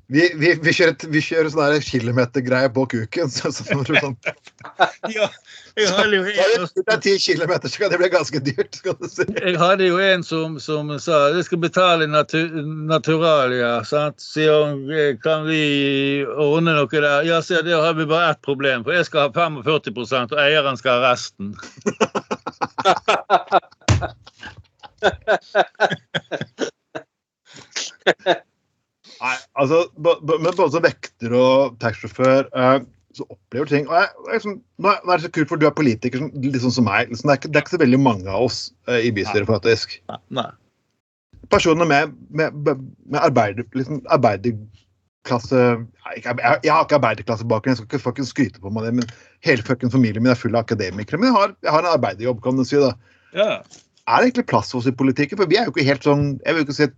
vi, 0.07 0.23
vi, 0.39 0.53
vi 0.63 0.73
kjører, 0.75 0.95
vi 1.11 1.21
kjører 1.25 1.49
sånn 1.51 1.81
kilometergreie 1.83 2.69
på 2.75 2.85
kuken. 2.93 3.31
Så, 3.37 3.51
så, 3.55 3.65
så, 3.67 3.95
sånn. 3.99 4.17
Ja, 5.17 5.27
jeg 5.79 5.91
hadde 5.93 6.17
jo 6.19 6.25
en, 6.27 6.65
det 6.75 6.83
det 6.87 6.95
er 6.95 7.01
ti 7.05 7.13
kilometer, 7.23 7.71
så 7.71 7.83
kan 7.83 7.93
det 7.93 7.99
bli 8.01 8.09
ganske 8.11 8.41
dyrt. 8.43 8.79
skal 8.79 8.97
du 9.01 9.07
si. 9.11 9.27
jeg 9.35 9.57
hadde 9.61 9.87
jo 9.87 9.99
en 10.03 10.25
som, 10.27 10.57
som 10.63 10.91
sa 11.03 11.19
jeg 11.35 11.45
skal 11.49 11.61
betale 11.63 12.09
natu, 12.11 12.41
naturalia. 12.91 13.85
Sant? 13.87 14.19
Sier 14.23 14.75
"Eh, 14.95 15.13
kan 15.23 15.47
vi 15.51 16.25
ordne 16.27 16.75
noe 16.79 16.91
der? 16.91 17.23
Ja, 17.27 17.43
sier 17.45 17.63
det 17.67 17.75
da 17.75 17.83
har 17.85 17.95
vi 17.99 18.07
bare 18.11 18.31
ett 18.35 18.43
problem. 18.47 18.85
For 18.87 18.93
jeg 18.97 19.07
skal 19.11 19.29
ha 19.29 19.31
45 19.37 20.33
og 20.33 20.39
eieren 20.43 20.77
skal 20.81 21.03
ha 21.03 21.13
resten. 21.13 21.55
Nei, 29.23 29.37
altså, 29.57 29.85
Men 29.97 30.51
både 30.51 30.71
som 30.75 30.85
vekter 30.85 31.35
og 31.37 31.79
taxisjåfør 31.83 32.49
eh, 32.53 32.79
så 33.17 33.25
opplever 33.33 33.71
ting 33.71 33.89
og 33.89 33.97
jeg, 33.97 34.09
liksom, 34.29 34.57
nå 34.85 34.93
er 34.93 35.15
det 35.15 35.25
så 35.25 35.33
kult, 35.33 35.49
for 35.49 35.61
du 35.61 35.67
er 35.69 35.77
politiker 35.77 36.21
som, 36.21 36.31
litt 36.43 36.61
sånn 36.63 36.75
som 36.75 36.89
meg. 36.89 37.11
Liksom, 37.11 37.31
det, 37.31 37.35
er 37.35 37.41
ikke, 37.41 37.51
det 37.53 37.61
er 37.61 37.65
ikke 37.65 37.77
så 37.77 37.83
veldig 37.83 38.01
mange 38.05 38.29
av 38.29 38.49
oss 38.49 38.59
uh, 38.91 38.99
i 39.01 39.13
bystyret, 39.17 39.49
faktisk. 39.49 39.99
Nei, 40.13 40.19
Nei. 40.41 40.51
Personer 41.53 41.89
med, 41.89 42.13
med, 42.35 42.59
med 42.67 43.21
arbeider, 43.23 43.65
liksom, 43.79 44.03
arbeiderklasse 44.13 45.63
jeg, 45.63 46.23
jeg, 46.27 46.37
jeg 46.67 46.73
har 46.73 46.85
ikke 46.85 46.99
arbeiderklassebakgrunn, 46.99 47.73
jeg 47.73 47.81
skal 47.81 47.89
ikke 47.89 48.05
fucking 48.05 48.29
skryte 48.29 48.63
på 48.63 48.73
meg 48.75 48.89
det, 48.89 48.93
men 49.01 49.17
hele 49.47 49.65
fucking 49.67 49.93
familien 49.95 50.27
min 50.27 50.35
er 50.35 50.39
full 50.39 50.55
av 50.55 50.67
akademikere. 50.67 51.21
Men 51.23 51.31
jeg 51.31 51.39
har, 51.39 51.57
jeg 51.65 51.75
har 51.75 51.87
en 51.87 51.95
arbeiderjobb, 51.95 52.45
kan 52.45 52.61
du 52.61 52.67
si. 52.67 52.79
da. 52.83 52.93
Ja. 53.37 53.51
Er 54.07 54.23
det 54.23 54.29
egentlig 54.29 54.47
plass 54.53 54.71
for 54.71 54.83
oss 54.83 54.91
i 54.91 54.95
politikken? 54.95 55.41
For 55.41 55.51
vi 55.51 55.59
er 55.59 55.67
jo 55.67 55.73
ikke 55.75 55.87
helt 55.89 56.05
sånn 56.07 56.37
Jeg 56.45 56.55
vil 56.55 56.63
ikke 56.63 56.77
si 56.77 56.85
at 56.87 56.95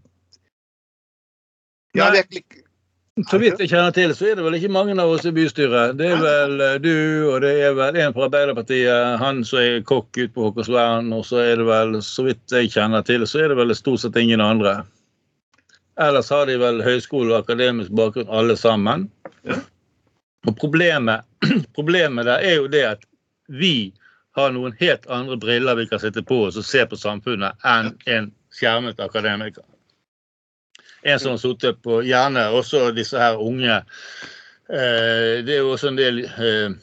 ja, 1.97 2.09
Nei. 2.11 2.23
vi 2.31 2.43
er 2.43 3.25
Så 3.31 3.39
vidt 3.43 3.59
jeg 3.59 3.73
kjenner 3.73 3.95
til, 3.95 4.13
så 4.15 4.29
er 4.29 4.37
det 4.39 4.45
vel 4.47 4.55
ikke 4.59 4.71
mange 4.71 4.95
av 4.95 5.11
oss 5.11 5.25
i 5.27 5.33
bystyret. 5.35 5.97
Det 5.99 6.07
er 6.07 6.21
vel 6.23 6.61
eh, 6.63 6.77
du, 6.83 6.93
og 7.33 7.41
det 7.43 7.55
er 7.67 7.73
vel 7.75 7.97
en 7.99 8.15
fra 8.15 8.29
Arbeiderpartiet, 8.29 9.17
han 9.19 9.41
som 9.47 9.59
er 9.59 9.83
kokk 9.89 10.13
ute 10.21 10.31
på 10.37 10.45
Håkonsvern, 10.47 11.11
og 11.17 11.25
så 11.27 11.41
er 11.43 11.59
det 11.59 11.67
vel, 11.67 11.99
så 12.05 12.29
vidt 12.29 12.55
jeg 12.55 12.71
kjenner 12.77 13.03
til, 13.07 13.27
så 13.27 13.43
er 13.43 13.51
det 13.51 13.59
vel 13.59 13.75
stort 13.75 14.05
sett 14.05 14.21
ingen 14.21 14.45
andre. 14.45 14.77
Ellers 15.99 16.31
har 16.31 16.47
de 16.47 16.55
vel 16.63 16.79
høyskole 16.87 17.35
og 17.35 17.41
akademisk 17.43 17.91
bakgrunn 17.99 18.31
alle 18.31 18.55
sammen. 18.57 19.09
Ja. 19.43 19.59
Og 20.47 20.55
problemet, 20.61 21.27
problemet 21.79 22.29
der 22.29 22.45
er 22.45 22.61
jo 22.61 22.69
det 22.71 22.85
at 22.93 23.03
vi 23.49 23.91
har 24.39 24.53
noen 24.55 24.77
helt 24.79 25.07
andre 25.11 25.37
briller 25.41 25.75
vi 25.75 25.89
kan 25.91 26.01
sitte 26.01 26.23
på 26.23 26.45
oss 26.47 26.59
og 26.61 26.67
se 26.67 26.85
på 26.87 26.99
samfunnet 27.01 27.59
enn 27.67 27.91
en 28.07 28.31
skjermet 28.55 29.01
akademiker. 29.03 29.65
En 31.09 31.21
som 31.21 31.31
har 31.35 31.41
sittet 31.43 31.81
på 31.85 32.03
gjerne 32.07 32.49
også 32.53 32.91
disse 32.97 33.19
her 33.21 33.41
unge 33.41 33.77
eh, 33.79 35.41
Det 35.45 35.55
er 35.55 35.63
jo 35.63 35.73
også 35.75 35.93
en 35.93 36.01
del 36.01 36.25
eh, 36.27 36.75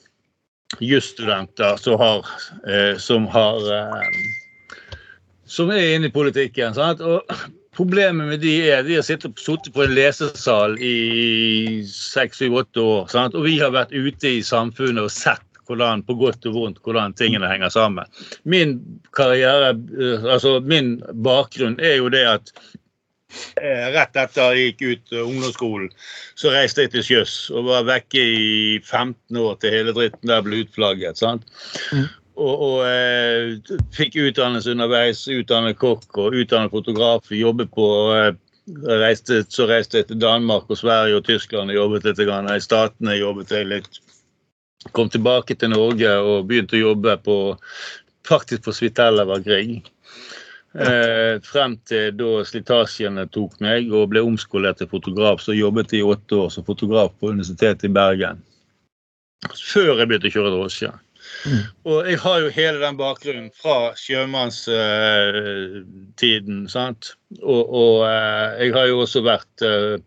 jusstudenter 0.82 1.78
som 1.78 2.00
har, 2.02 2.32
eh, 2.68 2.96
som 2.98 3.28
har 3.30 3.62
Som 5.46 5.70
er 5.70 5.94
inne 5.96 6.10
i 6.10 6.14
politikken. 6.16 6.74
Sant? 6.74 7.04
Og 7.06 7.22
problemet 7.78 8.28
med 8.28 8.42
de 8.42 8.56
er 8.74 8.82
de 8.84 8.98
har 8.98 9.06
sittet 9.06 9.38
på 9.38 9.84
en 9.84 9.94
lesesal 9.94 10.74
i 10.82 11.84
seks, 11.86 12.42
syv, 12.42 12.58
åtte 12.64 12.82
år. 12.82 13.06
Sant? 13.14 13.38
Og 13.38 13.46
vi 13.46 13.60
har 13.62 13.76
vært 13.76 13.94
ute 13.94 14.40
i 14.40 14.42
samfunnet 14.44 15.06
og 15.06 15.14
sett 15.14 15.46
hvordan, 15.68 16.04
på 16.06 16.16
godt 16.18 16.46
og 16.50 16.58
vondt 16.58 16.82
hvordan 16.86 17.14
tingene 17.18 17.50
henger 17.50 17.70
sammen. 17.74 18.10
Min 18.44 18.78
karriere, 19.18 19.74
altså 20.24 20.60
min 20.66 20.98
bakgrunn 21.26 21.80
er 21.82 22.00
jo 22.00 22.10
det 22.14 22.26
at 22.30 22.52
Rett 23.96 24.18
etter 24.20 24.54
jeg 24.54 24.76
gikk 24.76 24.82
ut 24.86 25.14
eh, 25.16 25.24
ungdomsskolen, 25.24 25.90
så 26.38 26.52
reiste 26.54 26.86
jeg 26.86 26.92
til 26.94 27.06
sjøs 27.08 27.34
og 27.56 27.70
var 27.70 27.88
vekke 27.88 28.22
i 28.22 28.78
15 28.84 29.40
år 29.42 29.58
til 29.62 29.74
hele 29.74 29.96
dritten 29.96 30.30
der 30.30 30.44
ble 30.46 30.62
utflagget. 30.66 31.18
sant? 31.20 31.48
Mm. 31.92 32.06
Og, 32.36 32.64
og 32.68 32.78
eh, 32.86 33.56
fikk 33.96 34.18
utdannelse 34.28 34.76
underveis, 34.76 35.24
utdannet 35.32 35.80
kokk 35.80 36.20
og 36.20 36.36
utdannet 36.36 36.74
fotograf. 36.74 37.32
Jobbet 37.32 37.72
på 37.76 37.88
eh, 38.16 38.32
reiste, 39.02 39.44
Så 39.50 39.70
reiste 39.72 40.02
jeg 40.02 40.10
til 40.12 40.20
Danmark 40.20 40.70
og 40.70 40.78
Sverige 40.82 41.22
og 41.22 41.26
Tyskland 41.26 41.72
og 41.72 41.80
jobbet 41.80 42.10
litt. 42.10 42.24
Grann. 42.28 42.52
I 42.52 42.60
Statene 42.64 43.16
jobbet 43.16 43.56
jeg 43.56 43.72
litt. 43.72 44.02
Kom 44.92 45.10
tilbake 45.10 45.56
til 45.56 45.72
Norge 45.74 46.12
og 46.22 46.48
begynte 46.50 46.78
å 46.78 46.90
jobbe 46.92 47.18
på 47.24 47.38
faktisk 48.28 48.66
på 48.66 48.74
Svitella 48.74 49.26
var 49.26 49.42
Grieg. 49.46 49.88
Eh, 50.76 51.40
frem 51.40 51.78
til 51.88 52.12
da 52.20 52.42
slitasjene 52.44 53.24
tok 53.32 53.54
meg 53.64 53.88
og 53.96 54.10
ble 54.12 54.20
omskolert 54.28 54.76
til 54.82 54.90
fotograf, 54.92 55.40
så 55.40 55.56
jobbet 55.56 55.96
jeg 55.96 56.04
i 56.04 56.10
åtte 56.12 56.36
år 56.36 56.52
som 56.52 56.68
fotograf 56.68 57.16
på 57.16 57.32
Universitetet 57.32 57.88
i 57.88 57.96
Bergen. 57.96 58.44
Før 59.56 59.96
jeg 60.02 60.10
begynte 60.10 60.28
å 60.28 60.34
kjøre 60.34 60.52
drosje. 60.52 60.92
Mm. 61.46 61.62
Og 61.88 62.06
jeg 62.10 62.18
har 62.26 62.38
jo 62.44 62.50
hele 62.58 62.80
den 62.82 62.98
bakgrunnen 63.00 63.52
fra 63.56 63.96
sjømannstiden, 63.98 66.70
sant. 66.70 67.16
Og, 67.40 67.64
og 67.64 68.04
uh, 68.04 68.60
jeg 68.60 68.74
har 68.76 68.86
jo 68.92 69.00
også 69.06 69.22
vært 69.26 69.62
uh, 69.66 69.98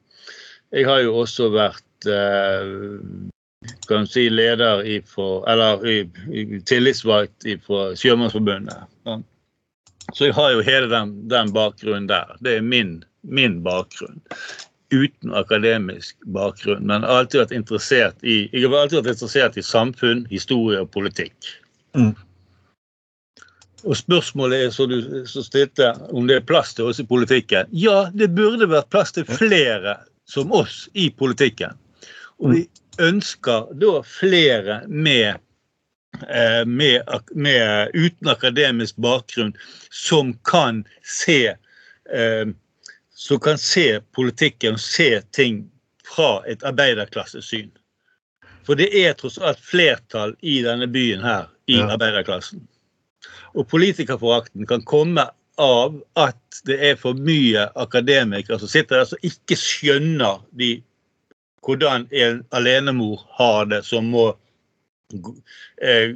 Jeg 0.75 0.85
har 0.85 1.01
jo 1.01 1.17
også 1.23 1.49
vært 1.55 1.85
kan 3.89 4.07
si 4.07 4.29
leder 4.31 4.83
i 4.87 5.01
for, 5.03 5.45
eller 5.51 5.87
i, 5.89 6.11
i, 6.31 6.61
tillitsvalgt 6.69 7.45
i 7.49 7.57
for 7.65 7.95
Sjømannsforbundet. 7.99 8.77
sant? 9.09 9.27
Så 10.15 10.29
jeg 10.29 10.35
har 10.39 10.55
jo 10.55 10.65
hele 10.65 10.89
den, 10.91 11.13
den 11.29 11.53
bakgrunnen 11.53 12.09
der. 12.09 12.37
Det 12.45 12.59
er 12.59 12.65
min, 12.65 13.03
min 13.23 13.61
bakgrunn. 13.63 14.23
Uten 14.95 15.35
akademisk 15.37 16.17
bakgrunn. 16.33 16.87
Men 16.89 17.05
har 17.05 17.25
alltid 17.25 17.43
vært 17.43 17.59
interessert 17.59 18.25
i, 18.25 18.47
jeg 18.53 18.71
har 18.71 18.79
alltid 18.81 19.03
vært 19.03 19.19
interessert 19.19 19.59
i 19.61 19.67
samfunn, 19.67 20.25
historie 20.33 20.81
og 20.81 20.91
politikk. 20.95 21.53
Mm. 21.99 22.15
Og 23.87 23.97
spørsmålet 23.97 24.65
er, 24.65 24.71
som 24.75 24.89
du 24.91 25.27
så 25.29 25.45
stilte, 25.45 25.93
om 26.11 26.27
det 26.27 26.41
er 26.41 26.47
plass 26.49 26.73
til 26.75 26.89
oss 26.89 26.99
i 27.01 27.07
politikken. 27.07 27.69
Ja, 27.71 28.09
det 28.15 28.33
burde 28.35 28.67
vært 28.71 28.91
plass 28.93 29.15
til 29.15 29.29
flere 29.29 29.99
som 30.29 30.53
oss 30.53 30.87
i 30.99 31.09
politikken. 31.15 31.77
Og 32.43 32.57
vi 32.57 32.65
ønsker 33.03 33.69
da 33.79 33.93
flere 34.07 34.83
med 34.89 35.37
eh, 35.37 35.43
med, 36.67 37.03
med, 37.35 37.91
uten 37.95 38.29
akademisk 38.29 38.97
bakgrunn 38.97 39.53
som 39.91 40.35
kan 40.45 40.85
se 41.05 41.55
eh, 42.13 42.47
som 43.19 43.41
kan 43.41 43.59
se 43.59 44.01
politikken 44.15 44.79
og 44.79 44.81
se 44.81 45.21
ting 45.35 45.65
fra 46.07 46.43
et 46.47 46.63
arbeiderklassesyn. 46.63 47.71
For 48.67 48.79
det 48.79 48.93
er 48.95 49.17
tross 49.19 49.39
alt 49.43 49.61
flertall 49.65 50.37
i 50.41 50.61
denne 50.63 50.87
byen 50.87 51.25
her 51.25 51.49
i 51.67 51.79
Ja. 51.79 51.89
arbeiderklassen. 51.95 52.63
Og 53.55 53.69
politikerforakten 53.69 54.67
kan 54.67 54.85
komme 54.85 55.25
av 55.59 56.03
at 56.17 56.61
det 56.65 56.79
er 56.91 56.97
for 56.97 57.15
mye 57.15 57.67
akademikere 57.75 58.59
som 58.59 58.69
sitter 58.69 58.99
der 59.01 59.05
som 59.05 59.19
ikke 59.23 59.57
skjønner 59.57 60.45
de, 60.51 60.83
hvordan 61.67 62.07
en 62.11 62.45
alenemor 62.51 63.25
har 63.41 63.67
det, 63.67 63.85
som 63.85 64.05
må 64.05 64.37
gå- 65.13 65.37
eh, 65.83 66.13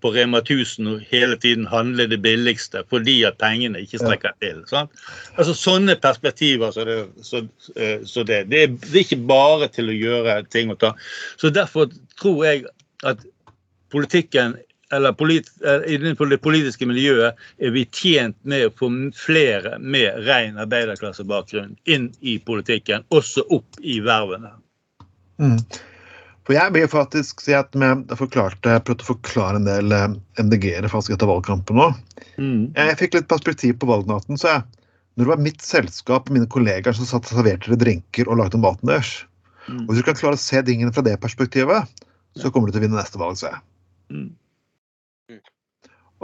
på 0.00 0.10
Rema 0.14 0.38
1000 0.40 0.86
og 0.86 1.00
hele 1.00 1.36
tiden 1.36 1.66
handle 1.66 2.06
det 2.06 2.22
billigste 2.22 2.84
fordi 2.88 3.22
at 3.24 3.38
pengene 3.38 3.80
ikke 3.82 3.98
strekker 3.98 4.36
til. 4.40 4.62
Sant? 4.66 4.90
Altså 5.36 5.54
Sånne 5.54 5.96
perspektiver 6.00 6.70
så 6.70 6.84
det, 6.84 6.98
så, 7.22 7.46
eh, 7.76 8.04
så 8.04 8.22
det. 8.22 8.44
Det, 8.50 8.62
er, 8.62 8.66
det 8.68 8.94
er 8.94 9.04
ikke 9.06 9.26
bare 9.26 9.68
til 9.68 9.90
å 9.90 9.98
gjøre 9.98 10.38
ting 10.50 10.70
og 10.70 10.78
ta. 10.78 10.94
Så 11.36 11.50
Derfor 11.50 11.90
tror 12.20 12.44
jeg 12.44 12.64
at 13.06 13.18
politikken 13.90 14.56
eller 14.92 15.12
polit, 15.12 15.50
eh, 15.64 15.94
innenfor 15.94 16.26
det 16.26 16.40
politiske 16.40 16.86
miljøet 16.86 17.36
er 17.58 17.70
vi 17.70 17.84
tjent 17.84 18.36
med 18.42 18.66
å 18.66 18.72
få 18.72 18.88
flere 19.12 19.76
med 19.78 20.24
ren 20.24 20.56
arbeiderklassebakgrunn 20.56 21.76
inn 21.84 22.08
i 22.20 22.38
politikken, 22.38 23.04
også 23.10 23.44
opp 23.50 23.82
i 23.82 23.98
vervene. 24.00 24.54
Mm. 25.38 25.58
For 26.48 26.56
jeg 26.56 26.72
vil 26.72 26.88
faktisk 26.88 27.42
si 27.44 27.52
at 27.52 27.76
jeg 27.76 28.16
forklarte, 28.16 28.78
prøvde 28.88 29.04
å 29.04 29.10
forklare 29.10 29.60
en 29.60 29.66
del 29.68 29.92
eh, 29.92 30.06
MDG-ere 30.40 30.88
faktisk 30.88 31.18
etter 31.18 31.28
valgkampen 31.28 31.76
nå. 31.76 31.90
Mm. 32.40 32.62
Jeg 32.72 32.96
fikk 33.02 33.18
litt 33.18 33.28
perspektiv 33.28 33.76
på 33.82 33.90
valgnatten. 33.90 34.40
så 34.40 34.54
jeg, 34.54 34.62
Når 35.14 35.26
det 35.26 35.32
var 35.34 35.42
mitt 35.44 35.60
selskap 35.60 36.30
og 36.30 36.38
mine 36.38 36.48
kollegaer 36.48 36.96
som 36.96 37.04
satt 37.04 37.28
og 37.28 37.36
serverte 37.36 37.68
dere 37.68 37.82
drinker 37.82 38.30
og 38.32 38.40
lagde 38.40 38.60
maten 38.62 38.88
deres 38.88 39.18
Mm. 39.68 39.82
og 39.84 39.90
Hvis 39.92 39.98
du 40.00 40.06
kan 40.06 40.16
klare 40.16 40.38
å 40.38 40.40
se 40.40 40.60
tingene 40.64 40.92
fra 40.96 41.04
det 41.04 41.18
perspektivet, 41.20 42.04
så 42.40 42.48
kommer 42.48 42.68
du 42.68 42.72
til 42.72 42.80
å 42.80 42.84
vinne 42.86 42.96
neste 42.96 43.20
valg. 43.20 43.36
ser 43.36 43.52
jeg. 43.52 43.60
Mm. 44.16 44.30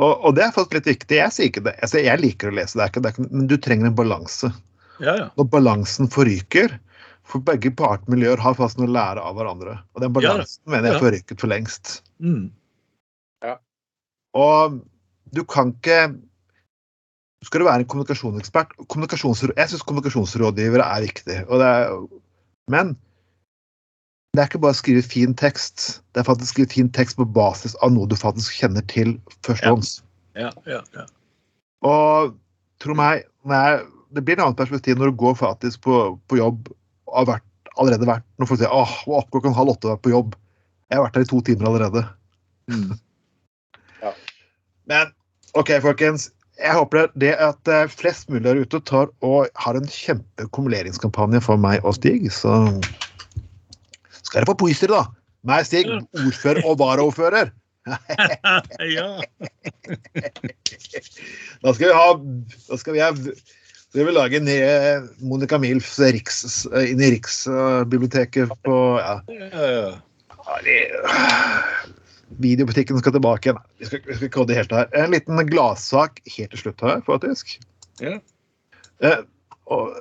Og, 0.01 0.25
og 0.25 0.35
det 0.35 0.47
er 0.47 0.55
faktisk 0.55 0.79
litt 0.79 0.89
viktig. 0.89 1.19
Jeg 1.21 1.35
sier 1.35 1.51
ikke 1.51 1.65
det. 1.69 1.75
Jeg, 1.83 2.07
jeg 2.07 2.23
liker 2.23 2.51
å 2.51 2.57
lese, 2.57 2.79
det 2.81 2.89
ikke, 2.91 3.03
det 3.05 3.13
ikke, 3.15 3.27
men 3.31 3.51
du 3.51 3.57
trenger 3.61 3.91
en 3.91 3.99
balanse. 3.99 4.51
Ja, 5.03 5.15
ja. 5.19 5.29
Når 5.37 5.51
balansen 5.53 6.09
forryker 6.11 6.75
For 7.25 7.45
begge 7.45 7.73
partmiljøer 7.73 8.41
har 8.43 8.57
faktisk 8.59 8.83
noe 8.83 8.91
å 8.91 8.95
lære 8.95 9.23
av 9.25 9.39
hverandre. 9.39 9.79
Og 9.97 10.05
den 10.05 10.13
balansen 10.13 10.61
mener 10.71 10.93
jeg 10.93 11.03
får 11.03 11.15
rykket 11.17 11.41
for 11.41 11.53
lengst. 11.53 11.97
Mm. 12.21 12.51
Og 14.35 14.81
du 15.35 15.45
kan 15.47 15.71
ikke 15.71 16.15
Skal 17.45 17.61
du 17.61 17.67
være 17.69 17.85
en 17.85 17.89
kommunikasjonsekspert 17.93 18.73
Jeg 19.57 19.71
syns 19.71 19.83
kommunikasjonsrådgivere 19.87 20.85
er 20.85 21.05
viktig. 21.05 21.39
Og 21.49 21.61
det 21.61 21.67
er, 21.69 21.99
men 22.73 22.95
det 24.35 24.43
er 24.43 24.49
ikke 24.49 24.63
bare 24.65 24.75
å 24.75 24.81
skrive 24.81 25.03
fin 25.07 25.35
tekst. 25.39 26.01
Det 26.11 26.23
er 26.23 26.27
faktisk 26.27 26.51
å 26.51 26.55
skrive 26.55 26.73
fin 26.73 26.89
tekst 26.91 27.21
på 27.21 27.27
basis 27.37 27.77
av 27.87 27.93
noe 27.95 28.09
du 28.11 28.17
faktisk 28.19 28.57
kjenner 28.59 28.83
til 28.91 29.15
førstehånds. 29.47 30.01
ja, 30.35 30.51
ja, 30.67 30.81
ja. 30.97 31.05
Og 31.87 32.33
tro 32.83 32.97
meg, 32.99 33.29
når 33.47 33.69
jeg, 33.69 33.85
det 34.17 34.25
blir 34.25 34.39
et 34.39 34.43
annet 34.43 34.59
perspektiv 34.59 34.99
når 34.99 35.13
du 35.13 35.21
går 35.21 35.37
faktisk 35.39 35.85
på, 35.87 36.01
på 36.27 36.41
jobb 36.41 36.73
har 37.13 37.27
vært, 37.29 37.47
allerede 37.75 38.09
vært 38.09 38.25
Når 38.39 38.51
folk 38.51 38.61
sier 38.63 38.73
åh, 38.73 38.95
var 39.09 39.23
opp 39.23 39.33
klokken 39.35 39.57
halv 39.57 39.75
åtte 39.75 39.91
og 39.93 40.03
på 40.05 40.13
jobb. 40.15 40.37
Jeg 40.91 40.99
har 40.99 41.07
vært 41.07 41.19
her 41.19 41.27
i 41.27 41.31
to 41.33 41.41
timer 41.45 41.71
allerede. 41.71 42.05
Mm. 42.71 42.95
Men 44.91 45.13
OK, 45.59 45.77
folkens. 45.85 46.31
Jeg 46.61 46.77
håper 46.77 47.09
det 47.19 47.33
at 47.43 47.71
eh, 47.71 47.91
flest 47.91 48.29
mulig 48.31 48.45
der 48.47 48.61
ute 48.63 48.79
tar 48.87 49.11
og 49.27 49.49
har 49.59 49.79
en 49.79 49.89
kjempekummuleringskampanje 49.91 51.41
for 51.43 51.59
meg 51.59 51.83
og 51.83 51.97
Stig. 51.99 52.29
Så 52.31 52.53
skal 54.23 54.41
dere 54.41 54.51
få 54.53 54.57
poeser, 54.63 54.93
da. 54.95 55.03
Meg, 55.45 55.67
Stig, 55.67 55.91
ordfører 56.15 56.63
og 56.63 56.79
varaordfører. 56.83 57.51
ja. 58.97 59.09
Da 61.65 61.73
skal 61.77 61.91
vi 61.91 61.97
ha 61.97 62.07
Da 62.17 62.77
skal 62.81 62.95
vi, 62.95 63.01
ha, 63.03 63.11
skal 63.95 64.05
vil 64.09 64.17
lage 64.17 64.41
ned 64.43 65.05
Monica 65.23 65.59
Milfs 65.63 66.01
riks, 66.03 66.39
inn 66.67 66.99
i 66.99 67.13
Riksbiblioteket 67.15 68.51
på 68.67 68.79
ja, 68.99 69.21
ja, 69.31 69.69
ja. 69.71 70.57
ja, 70.67 71.59
Videobutikken 72.43 72.99
skal 72.99 73.15
tilbake 73.15 73.49
igjen. 73.53 73.61
Vi 73.79 73.87
skal, 73.87 74.03
vi 74.09 74.17
skal 74.19 74.33
kodde 74.35 74.57
helt 74.59 74.75
her. 74.75 74.89
En 74.99 75.15
liten 75.15 75.39
gladsak 75.47 76.19
helt 76.27 76.51
til 76.57 76.65
slutt 76.65 76.83
her, 76.83 77.05
faktisk. 77.07 77.55
Ja. 78.03 78.17
Eh, 79.07 79.23
og 79.71 79.95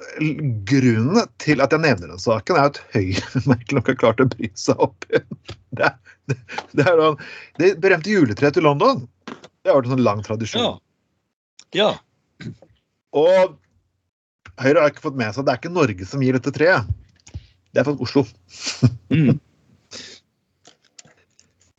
grunnen 0.67 1.29
til 1.45 1.61
at 1.61 1.77
jeg 1.77 1.85
nevner 1.85 2.15
den 2.15 2.25
saken, 2.25 2.57
er 2.57 2.73
at 2.73 2.81
Høyre 2.95 3.43
merkelig 3.51 3.77
nok 3.77 3.93
har 3.93 4.01
klart 4.01 4.23
å 4.25 4.29
bry 4.33 4.49
seg 4.57 4.81
opp 4.89 5.05
igjen. 5.11 5.41
det, 5.77 5.95
det, 6.31 6.39
det 6.73 6.87
er 6.89 7.03
sånn 7.05 7.21
Det 7.61 7.75
berømte 7.83 8.17
juletreet 8.17 8.57
til 8.57 8.65
London. 8.65 9.05
Det 9.29 9.69
har 9.69 9.77
vært 9.77 9.91
en 9.91 9.99
sånn 9.99 10.07
lang 10.09 10.25
tradisjon. 10.25 10.79
ja. 11.77 11.83
ja. 11.85 11.91
Og 13.13 13.53
Høyre 14.61 14.83
har 14.83 14.91
ikke 14.93 15.07
fått 15.07 15.17
med 15.17 15.33
seg 15.33 15.41
at 15.41 15.47
det 15.47 15.53
er 15.53 15.61
ikke 15.61 15.73
Norge 15.73 16.05
som 16.09 16.21
gir 16.23 16.37
dette 16.37 16.53
treet. 16.53 16.89
Det 17.73 17.81
er 17.81 17.87
faktisk 17.87 18.05
Oslo. 18.05 18.27
Mm. 19.09 19.39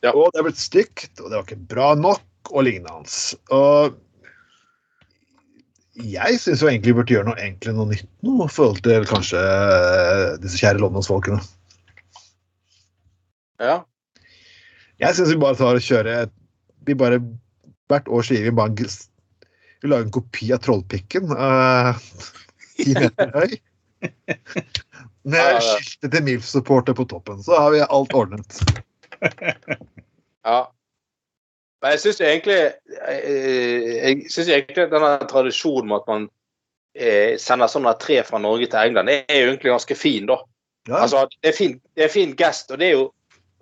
Ja. 0.05 0.11
Og 0.13 0.27
det 0.29 0.37
er 0.37 0.45
blitt 0.45 0.59
stygt, 0.61 1.15
og 1.17 1.31
det 1.31 1.33
var 1.33 1.45
ikke 1.47 1.63
bra 1.71 1.85
nok, 1.97 2.51
og 2.51 2.65
lignende. 2.67 3.09
Og 3.55 3.95
jeg 5.95 6.39
syns 6.43 6.61
jo 6.61 6.69
egentlig 6.69 6.91
vi 6.91 6.97
burde 6.99 7.15
gjøre 7.15 7.29
noe, 7.29 7.39
egentlig 7.39 7.73
noe 7.73 7.89
nytt 7.89 8.05
nå, 8.25 8.35
i 8.43 8.51
forhold 8.53 8.83
til 8.85 9.07
kanskje 9.09 9.39
eh, 9.41 10.35
disse 10.43 10.59
kjære 10.61 10.83
Londonsfolkene. 10.83 11.39
Ja. 13.63 13.79
Jeg 14.99 15.15
syns 15.15 15.31
vi 15.31 15.39
bare 15.41 15.57
tar 15.57 15.77
og 15.79 15.83
kjører 15.83 16.27
Vi 16.87 16.95
bare 16.99 17.21
Hvert 17.87 18.09
år 18.11 18.25
sier 18.27 18.43
vi 18.43 18.51
bare 18.55 18.73
Vi 18.75 19.87
lager 19.87 20.03
en 20.03 20.11
kopi 20.11 20.49
av 20.51 20.59
Trollpikken. 20.63 21.31
eh, 21.31 22.03
Ti 22.77 22.93
meter 22.93 23.31
høy. 23.35 23.57
Med 25.25 25.59
skiltet 25.63 26.13
til 26.13 26.23
MILF-supporter 26.27 26.97
på 26.97 27.07
toppen. 27.09 27.41
Så 27.43 27.57
har 27.57 27.73
vi 27.73 27.81
alt 27.81 28.13
ordnet. 28.13 28.59
ja. 30.45 30.59
Men 31.81 31.93
jeg 31.93 32.01
syns 32.01 32.21
egentlig 32.23 32.59
eh, 33.09 33.89
Jeg 33.95 34.31
synes 34.33 34.49
egentlig 34.49 34.87
denne 34.91 35.11
tradisjonen 35.29 35.89
med 35.91 36.03
at 36.03 36.11
man 36.11 36.27
eh, 36.95 37.35
sender 37.41 37.69
sånne 37.71 37.95
tre 38.01 38.21
fra 38.25 38.41
Norge 38.41 38.69
til 38.71 38.79
England, 38.81 39.11
det 39.11 39.17
er 39.29 39.41
jo 39.41 39.51
egentlig 39.53 39.73
ganske 39.73 39.97
fin, 39.99 40.29
da. 40.29 40.39
Ja, 40.89 41.01
Altså, 41.01 41.25
det 41.41 41.51
er 41.51 41.57
fin, 41.57 41.75
det 41.97 42.05
er 42.05 42.13
fin 42.13 42.33
gest, 42.37 42.71
og 42.71 42.81
det 42.81 42.91
er 42.91 42.97
jo 42.99 43.05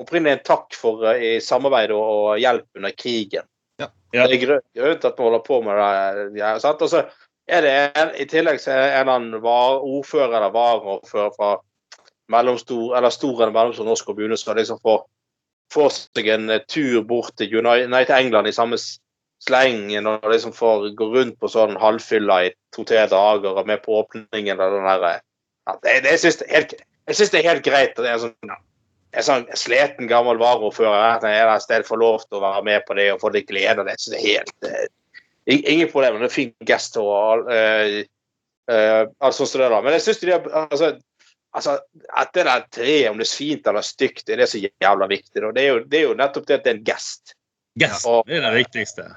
opprinnelig 0.01 0.37
en 0.37 0.45
takk 0.47 0.75
for 0.75 1.05
eh, 1.13 1.39
samarbeid 1.43 1.93
og, 1.95 2.03
og 2.03 2.39
hjelp 2.41 2.79
under 2.79 2.95
krigen. 2.97 3.47
Ja. 3.79 3.89
Ja. 4.13 4.27
Det 4.27 4.39
er 4.43 4.97
til 4.99 5.07
at 5.09 5.17
vi 5.17 5.23
holder 5.23 5.43
på 5.45 5.61
med 5.65 5.79
det. 5.79 6.25
Ja, 6.41 6.53
sant? 6.61 6.81
Og 6.83 6.91
så 6.91 7.05
er 7.47 7.65
det 7.65 7.73
en, 7.99 8.11
I 8.15 8.25
tillegg 8.29 8.61
så 8.61 8.71
er 8.71 8.81
det 8.83 8.97
en 9.01 9.11
annen 9.11 9.43
var, 9.43 9.83
ordfører 9.83 10.37
eller 10.37 10.53
varaordfører 10.53 11.33
fra 11.35 11.53
mellomstor, 12.31 12.97
eller 12.97 13.13
stor 13.13 13.41
eller 13.41 13.55
mellomstor 13.55 13.87
norsk 13.87 14.07
kommune 14.07 14.37
som 14.39 14.55
liksom 14.57 14.79
får, 14.83 15.03
får 15.73 15.89
seg 15.97 16.29
en 16.33 16.49
eh, 16.53 16.63
tur 16.71 17.01
bort 17.07 17.35
til 17.37 17.57
United, 17.59 18.15
England 18.15 18.47
i 18.47 18.55
samme 18.55 18.79
sleng 19.43 19.89
og 19.99 20.29
liksom 20.31 20.53
får 20.55 20.93
gå 20.95 21.09
rundt 21.11 21.39
på 21.39 21.51
sånn 21.51 21.75
halvfylla 21.79 22.43
i 22.45 22.53
to-tre 22.75 23.03
dager 23.11 23.59
og 23.59 23.67
med 23.67 23.83
på 23.83 23.99
åpningen 23.99 24.59
av 24.59 24.77
den 24.77 24.87
der 24.87 25.07
eh, 25.09 25.23
ja, 25.67 25.79
det, 25.83 25.97
jeg 26.13 26.21
syns 26.23 26.39
det, 26.39 26.47
er 27.41 27.49
helt- 27.49 27.65
greit. 27.65 27.97
at 27.97 28.05
det 28.05 28.11
er 28.13 28.23
sånn 28.23 28.53
en 29.13 29.25
sånn 29.25 29.43
sliten, 29.53 30.07
gammel 30.09 30.39
varaordfører 30.41 31.21
eller 31.21 31.59
sted 31.61 31.85
får 31.85 31.99
lov 32.01 32.23
til 32.25 32.39
å 32.39 32.45
være 32.47 32.63
med 32.65 32.85
på 32.87 32.95
det 32.97 33.11
og 33.13 33.19
få 33.21 33.29
litt 33.35 33.45
glede 33.49 33.83
av 33.83 33.85
det. 33.85 33.99
Så 34.01 34.13
det 34.13 34.21
er 34.21 34.29
helt 34.39 34.69
eh, 34.69 34.87
Ingen 35.45 35.89
problem. 35.91 36.19
Det 36.21 36.29
er 36.29 36.33
fin 36.33 36.53
gest 36.67 36.97
og 37.01 37.47
uh, 37.49 38.03
alt 38.71 39.35
sånt 39.35 39.49
som 39.51 39.61
det 39.61 39.69
der. 39.69 39.81
Men 39.83 39.97
jeg 39.97 40.05
syns 40.05 40.21
de 40.21 40.31
altså, 40.37 40.93
altså, 41.51 41.77
at 42.15 42.31
det 42.35 42.45
der 42.47 42.63
treet, 42.71 43.09
om 43.11 43.19
det 43.19 43.27
er 43.27 43.35
fint 43.35 43.67
eller 43.67 43.83
stygt, 43.85 44.25
det 44.27 44.37
er 44.37 44.43
det 44.43 44.49
som 44.51 44.63
er 44.63 44.71
jævla 44.85 45.09
viktig. 45.11 45.43
Det, 45.43 45.65
er 45.65 45.69
jo, 45.69 45.83
det 45.83 45.99
er 45.99 46.07
jo 46.07 46.15
nettopp 46.19 46.47
det 46.47 46.59
at 46.59 46.65
det 46.65 46.71
er 46.73 46.79
en 46.79 46.87
gest. 46.87 47.35
Gest 47.79 48.07
Og- 48.07 48.25
det 48.27 48.39
er 48.39 48.47
det 48.49 48.63
viktigste. 48.63 49.09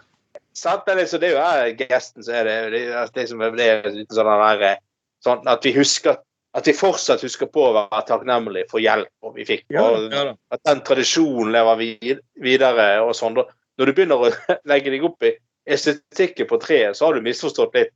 Sant? 0.57 0.87
Det 0.87 0.95
er, 0.95 1.03
liksom, 1.03 1.21
det 1.21 1.29
er 1.29 1.35
jo 1.35 1.45
her 1.45 1.89
gesten 1.91 2.25
så 2.25 2.33
er 2.33 2.47
det, 2.49 2.55
det, 2.73 2.85
er 2.89 3.11
det 3.13 3.27
som 3.29 3.43
det 3.45 3.67
er 3.67 3.91
sånn, 4.09 4.31
der, 4.63 4.79
sånn 5.25 5.51
at 5.53 5.67
vi 5.69 5.75
husker 5.77 6.17
at 6.57 6.65
vi 6.65 6.73
fortsatt 6.73 7.21
husker 7.21 7.51
på 7.53 7.67
å 7.67 7.73
være 7.77 7.99
takknemlige 8.09 8.71
for 8.71 8.81
hjelp 8.81 9.35
vi 9.37 9.45
fikk. 9.45 9.67
Ja, 9.75 9.83
og 9.85 10.15
ja. 10.15 10.31
At 10.55 10.63
den 10.65 10.81
tradisjonen 10.87 11.53
lever 11.53 11.77
vid- 11.83 12.23
videre. 12.41 12.87
og 13.05 13.13
sånn. 13.19 13.37
Når 13.37 13.91
du 13.91 13.93
begynner 13.93 14.23
å 14.25 14.31
legge 14.71 14.95
deg 14.95 15.05
opp 15.05 15.27
i 15.29 15.35
estetikken 15.67 16.47
på 16.51 16.59
treet, 16.63 16.97
så 16.97 17.07
har 17.09 17.15
du 17.17 17.25
misforstått 17.25 17.75
litt. 17.75 17.93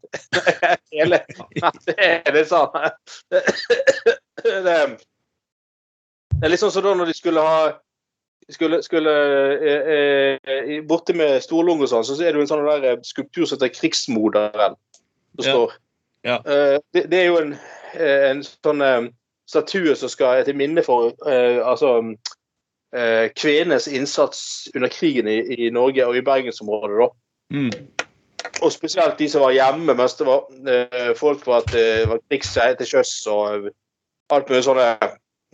Hele, 0.95 1.21
det 1.87 1.97
er 1.99 2.35
litt 2.35 2.51
sånn 2.51 2.73
det, 3.31 3.45
det 4.45 4.75
er 6.43 6.51
litt 6.51 6.63
sånn 6.63 6.73
som 6.75 6.85
da 6.87 6.95
når 6.99 7.13
de 7.13 7.17
skulle 7.19 7.45
ha 7.45 7.63
skulle, 8.51 8.81
skulle 8.83 9.13
eh, 9.63 10.39
eh, 10.43 10.81
Borte 10.89 11.15
med 11.15 11.39
Storlung 11.45 11.83
og 11.85 11.91
sånn, 11.93 12.05
så 12.07 12.17
er 12.19 12.33
det 12.33 12.41
jo 12.41 12.47
en 12.47 12.51
sånn 12.51 12.67
der 12.67 12.89
eh, 12.95 12.99
skulptur 13.07 13.47
som 13.47 13.59
heter 13.59 13.75
Krigsmoderen. 13.77 14.75
Som 15.39 15.47
Ja. 15.47 15.53
står. 15.55 15.77
Ja. 16.27 16.37
Eh, 16.45 16.77
det, 16.93 17.05
det 17.13 17.21
er 17.21 17.29
jo 17.31 17.39
en, 17.41 17.55
eh, 17.95 18.27
en 18.33 18.43
sånn 18.45 18.83
statue 19.51 19.95
som 19.99 20.11
skal 20.11 20.45
til 20.47 20.59
minne 20.59 20.83
for 20.87 21.11
altså 21.27 21.97
eh, 22.95 23.31
kvenenes 23.35 23.89
innsats 23.91 24.69
under 24.75 24.91
krigen 24.93 25.29
i, 25.31 25.41
i 25.67 25.71
Norge 25.75 26.07
og 26.07 26.19
i 26.19 26.23
bergensområdet. 26.27 26.99
da. 27.01 27.09
Mm. 27.51 27.71
Og 28.63 28.73
spesielt 28.73 29.19
de 29.19 29.29
som 29.29 29.43
var 29.45 29.55
hjemme 29.57 29.95
mens 29.97 30.15
det 30.19 30.27
var 30.29 30.47
eh, 30.75 31.11
folk 31.19 31.47
var, 31.47 31.65
det 31.73 32.09
var 32.09 32.23
krigsseier 32.31 32.77
til 32.79 32.89
sjøs 32.93 33.15
og 33.33 33.71
alt 34.31 34.51
mulig 34.51 34.63
sånne 34.67 34.87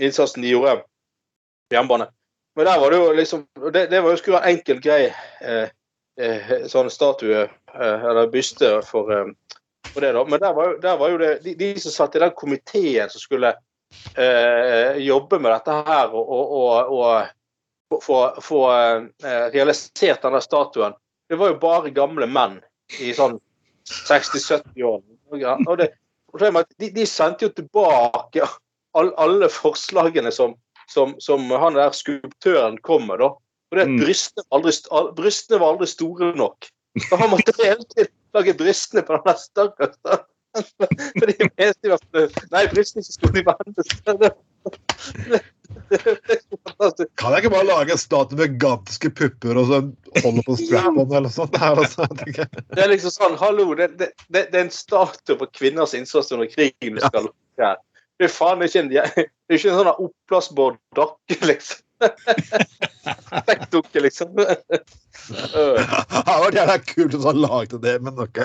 innsatsen 0.02 0.44
de 0.44 0.52
gjorde 0.52 0.76
på 0.82 1.76
hjemmebane. 1.76 2.08
Men 2.56 2.68
der 2.68 2.80
var 2.80 2.90
det 2.90 2.98
jo 2.98 3.12
liksom 3.12 3.46
Det, 3.72 3.86
det 3.90 4.00
var 4.00 4.10
jo 4.10 4.16
skulle 4.16 4.38
være 4.38 4.50
en 4.50 4.56
enkel, 4.58 4.80
grei 4.80 5.02
eh, 5.40 5.68
eh, 6.20 6.52
sånn 6.72 6.90
statue 6.92 7.44
eh, 7.44 8.04
eller 8.10 8.30
byste 8.32 8.80
for, 8.86 9.12
eh, 9.12 9.32
for 9.92 10.04
det, 10.04 10.12
da. 10.16 10.24
Men 10.24 10.40
der 10.40 10.54
var 10.56 10.76
der 10.82 11.00
var 11.00 11.12
jo 11.12 11.22
det 11.22 11.32
de, 11.44 11.54
de 11.54 11.72
som 11.80 11.94
satt 11.94 12.16
i 12.16 12.22
den 12.22 12.36
komiteen 12.36 13.12
som 13.12 13.20
skulle 13.20 13.54
eh, 14.16 14.96
jobbe 15.04 15.38
med 15.38 15.52
dette 15.52 15.80
her 15.88 16.14
og, 16.14 16.28
og, 16.28 16.54
og, 16.60 16.94
og 17.90 18.02
få, 18.02 18.20
få, 18.42 18.62
eh, 18.72 19.50
realisert 19.54 20.24
denne 20.24 20.40
statuen, 20.42 20.96
det 21.28 21.38
var 21.40 21.52
jo 21.52 21.58
bare 21.62 21.92
gamle 21.94 22.28
menn 22.30 22.60
i 23.02 23.12
sånn 23.16 23.38
60-70-årene. 23.90 25.16
Og 25.66 25.78
det, 25.80 25.90
de, 26.78 26.90
de, 26.90 27.06
sendte 27.08 27.48
jo 27.48 27.54
tilbake 27.56 28.46
all, 28.96 29.10
alle 29.20 29.48
forslagene 29.52 30.32
som, 30.34 30.54
som, 30.92 31.14
som, 31.22 31.50
han 31.50 31.78
der 31.78 31.94
skulptøren 31.96 32.78
kom 32.86 33.08
med. 33.10 33.22
da. 33.22 33.32
Og 33.72 33.78
det 33.80 33.88
mm. 33.90 33.98
brystene, 34.04 34.46
var 34.46 34.60
aldri, 34.60 35.12
brystene 35.18 35.60
var 35.62 35.74
aldri 35.74 35.90
store 35.90 36.32
nok. 36.38 36.70
Så 37.08 37.18
han 37.20 37.32
måtte 37.32 37.54
hele 37.60 37.84
tiden 37.92 38.12
lage 38.36 38.56
brystene 38.56 39.04
på 39.06 39.18
den 39.26 39.40
større. 39.40 39.90
For 41.18 41.28
de 41.28 41.48
mente 41.58 41.90
jo 41.90 41.96
at 41.96 42.20
Nei, 42.54 42.62
brystene 42.72 43.02
ikke 43.02 43.16
store, 43.18 43.34
de 43.34 43.44
var 43.44 43.58
enda 43.66 43.84
større. 43.90 44.30
Kan 47.16 47.32
jeg 47.32 47.38
ikke 47.42 47.52
bare 47.52 47.66
lage 47.66 47.94
en 47.94 48.00
statue 48.00 48.38
med 48.38 48.58
ganske 48.60 49.10
pupper 49.10 49.58
og 49.60 49.70
så 49.70 49.80
holde 50.24 50.44
på 50.46 50.56
strap-on 50.60 51.14
eller 51.18 51.32
sånt? 51.32 51.56
Altså, 51.62 52.06
det 52.16 52.82
er 52.82 52.92
liksom 52.92 53.14
sånn, 53.14 53.36
hallo, 53.40 53.68
det, 53.78 53.92
det, 54.00 54.12
det, 54.34 54.46
er 54.50 54.64
en 54.64 54.74
statue 54.74 55.38
på 55.40 55.50
kvinners 55.54 55.94
innsats 55.98 56.32
under 56.34 56.50
krigen 56.50 56.98
du 56.98 57.02
skal 57.04 57.28
lukke 57.28 57.62
her. 57.62 57.80
Det 58.16 58.30
er 58.30 58.32
faen 58.32 58.64
ikke 58.64 58.80
en, 58.80 58.92
det 58.92 59.58
ikke 59.58 59.72
en 59.72 59.80
sånn 59.82 59.92
oppblåsbar 59.92 60.78
dokke, 60.96 61.36
liksom. 61.44 61.82
Sekkdukke, 63.46 64.02
liksom. 64.04 64.34
det 64.36 65.86
hadde 65.86 66.42
vært 66.42 66.60
jævla 66.60 66.78
kult 66.84 67.16
hvis 67.16 67.28
han 67.28 67.42
lagde 67.44 67.80
det, 67.82 67.96
men 68.04 68.22
OK. 68.24 68.40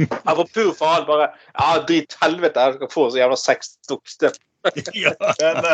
Jeg 0.00 0.36
var 0.36 0.46
pur 0.52 0.72
faen 0.76 1.06
bare 1.08 1.30
Ja, 1.54 1.80
drit 1.88 2.16
helvete, 2.20 2.66
jeg 2.66 2.78
skal 2.78 2.92
få 2.92 3.06
så 3.10 3.20
jævla 3.20 3.38
sekkdukke. 3.40 4.32
ja. 5.04 5.12
Men 5.38 5.56
uh, 5.64 5.70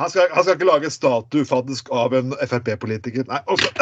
han, 0.00 0.10
skal, 0.10 0.22
han, 0.32 0.44
skal, 0.44 0.54
ikke 0.56 0.68
lage 0.68 0.90
statue 0.92 1.44
faktisk 1.48 1.90
av 1.94 2.14
en 2.16 2.32
Frp-politiker. 2.40 3.24
Nei, 3.28 3.40
også 3.46 3.68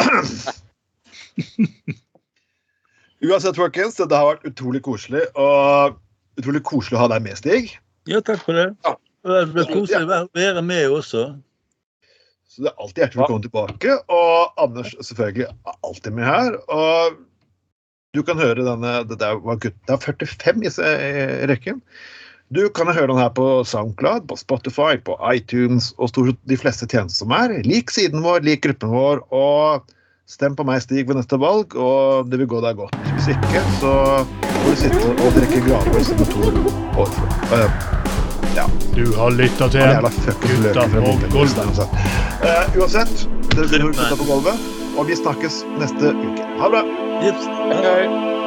Uansett, 3.21 3.55
folkens, 3.55 3.95
det 4.01 4.17
har 4.17 4.25
vært 4.31 4.45
utrolig 4.49 4.81
koselig. 4.85 5.21
Og 5.37 5.97
utrolig 6.41 6.63
koselig 6.65 6.97
å 6.97 7.01
ha 7.03 7.07
deg 7.13 7.21
med, 7.27 7.35
Stig. 7.37 7.65
Ja, 8.09 8.19
takk 8.25 8.41
for 8.41 8.53
det. 8.57 8.67
Det 9.21 9.53
ble 9.53 9.65
koselig 9.69 10.07
å 10.07 10.09
være 10.33 10.61
med 10.65 10.89
også. 10.89 11.27
Så 12.51 12.65
det 12.65 12.71
er 12.71 12.81
alltid 12.83 12.99
hjertelig 13.03 13.21
velkommen 13.21 13.43
tilbake. 13.45 13.91
Og 14.11 14.57
Anders 14.59 14.95
selvfølgelig 14.97 15.45
er 15.47 15.75
alltid 15.87 16.11
med 16.17 16.25
her. 16.27 16.57
Og 16.73 17.19
du 18.11 18.19
kan 18.27 18.41
høre 18.41 18.65
denne 18.65 19.05
Det 19.07 19.15
er, 19.23 19.37
det 19.61 19.93
er 19.93 20.01
45 20.01 20.65
i, 20.65 20.67
i 20.73 21.47
rekken. 21.51 21.77
Du 22.51 22.65
kan 22.75 22.89
høre 22.91 23.07
den 23.07 23.15
her 23.15 23.29
på 23.31 23.63
SoundCloud, 23.63 24.25
på 24.27 24.35
Spotify, 24.35 24.97
på 24.99 25.15
iTunes 25.31 25.93
og 25.95 26.09
stort 26.11 26.39
de 26.51 26.57
fleste 26.59 26.83
tjenester 26.83 27.23
som 27.23 27.31
er. 27.31 27.53
Lik 27.63 27.93
siden 27.95 28.25
vår, 28.25 28.43
lik 28.43 28.65
gruppen 28.65 28.91
vår, 28.91 29.21
og 29.31 29.85
stem 30.27 30.57
på 30.59 30.65
meg, 30.67 30.81
Stig, 30.83 31.05
ved 31.07 31.15
neste 31.15 31.39
valg, 31.39 31.71
og 31.79 32.27
det 32.27 32.41
vil 32.41 32.49
gå 32.51 32.59
deg 32.65 32.75
godt. 32.81 32.97
Hvis 33.13 33.29
ikke, 33.31 33.61
så 33.79 33.93
får 34.25 34.67
du 34.67 34.81
sitte 34.81 35.13
og 35.13 35.37
drikke 35.37 35.61
Gravøys 35.69 36.11
på 36.19 36.27
to 36.33 36.51
år. 37.05 37.15
Uh, 37.53 37.79
ja. 38.57 38.67
Du 38.97 39.05
har 39.15 39.31
lytta 39.31 39.71
til 39.71 39.95
Gutta 40.43 40.85
på 40.91 41.15
gulvet. 41.31 41.63
Uh, 41.87 42.77
uansett, 42.81 43.15
dere 43.55 43.71
blir 43.71 43.87
gutta 43.93 44.11
på 44.19 44.27
gulvet, 44.27 44.69
og 44.97 45.07
vi 45.07 45.15
snakkes 45.23 45.63
neste 45.79 46.11
uke. 46.19 46.51
Ha 46.59 46.67
det 46.67 46.75
bra. 46.75 46.85
Yes. 47.23 47.49
Hei. 47.71 48.40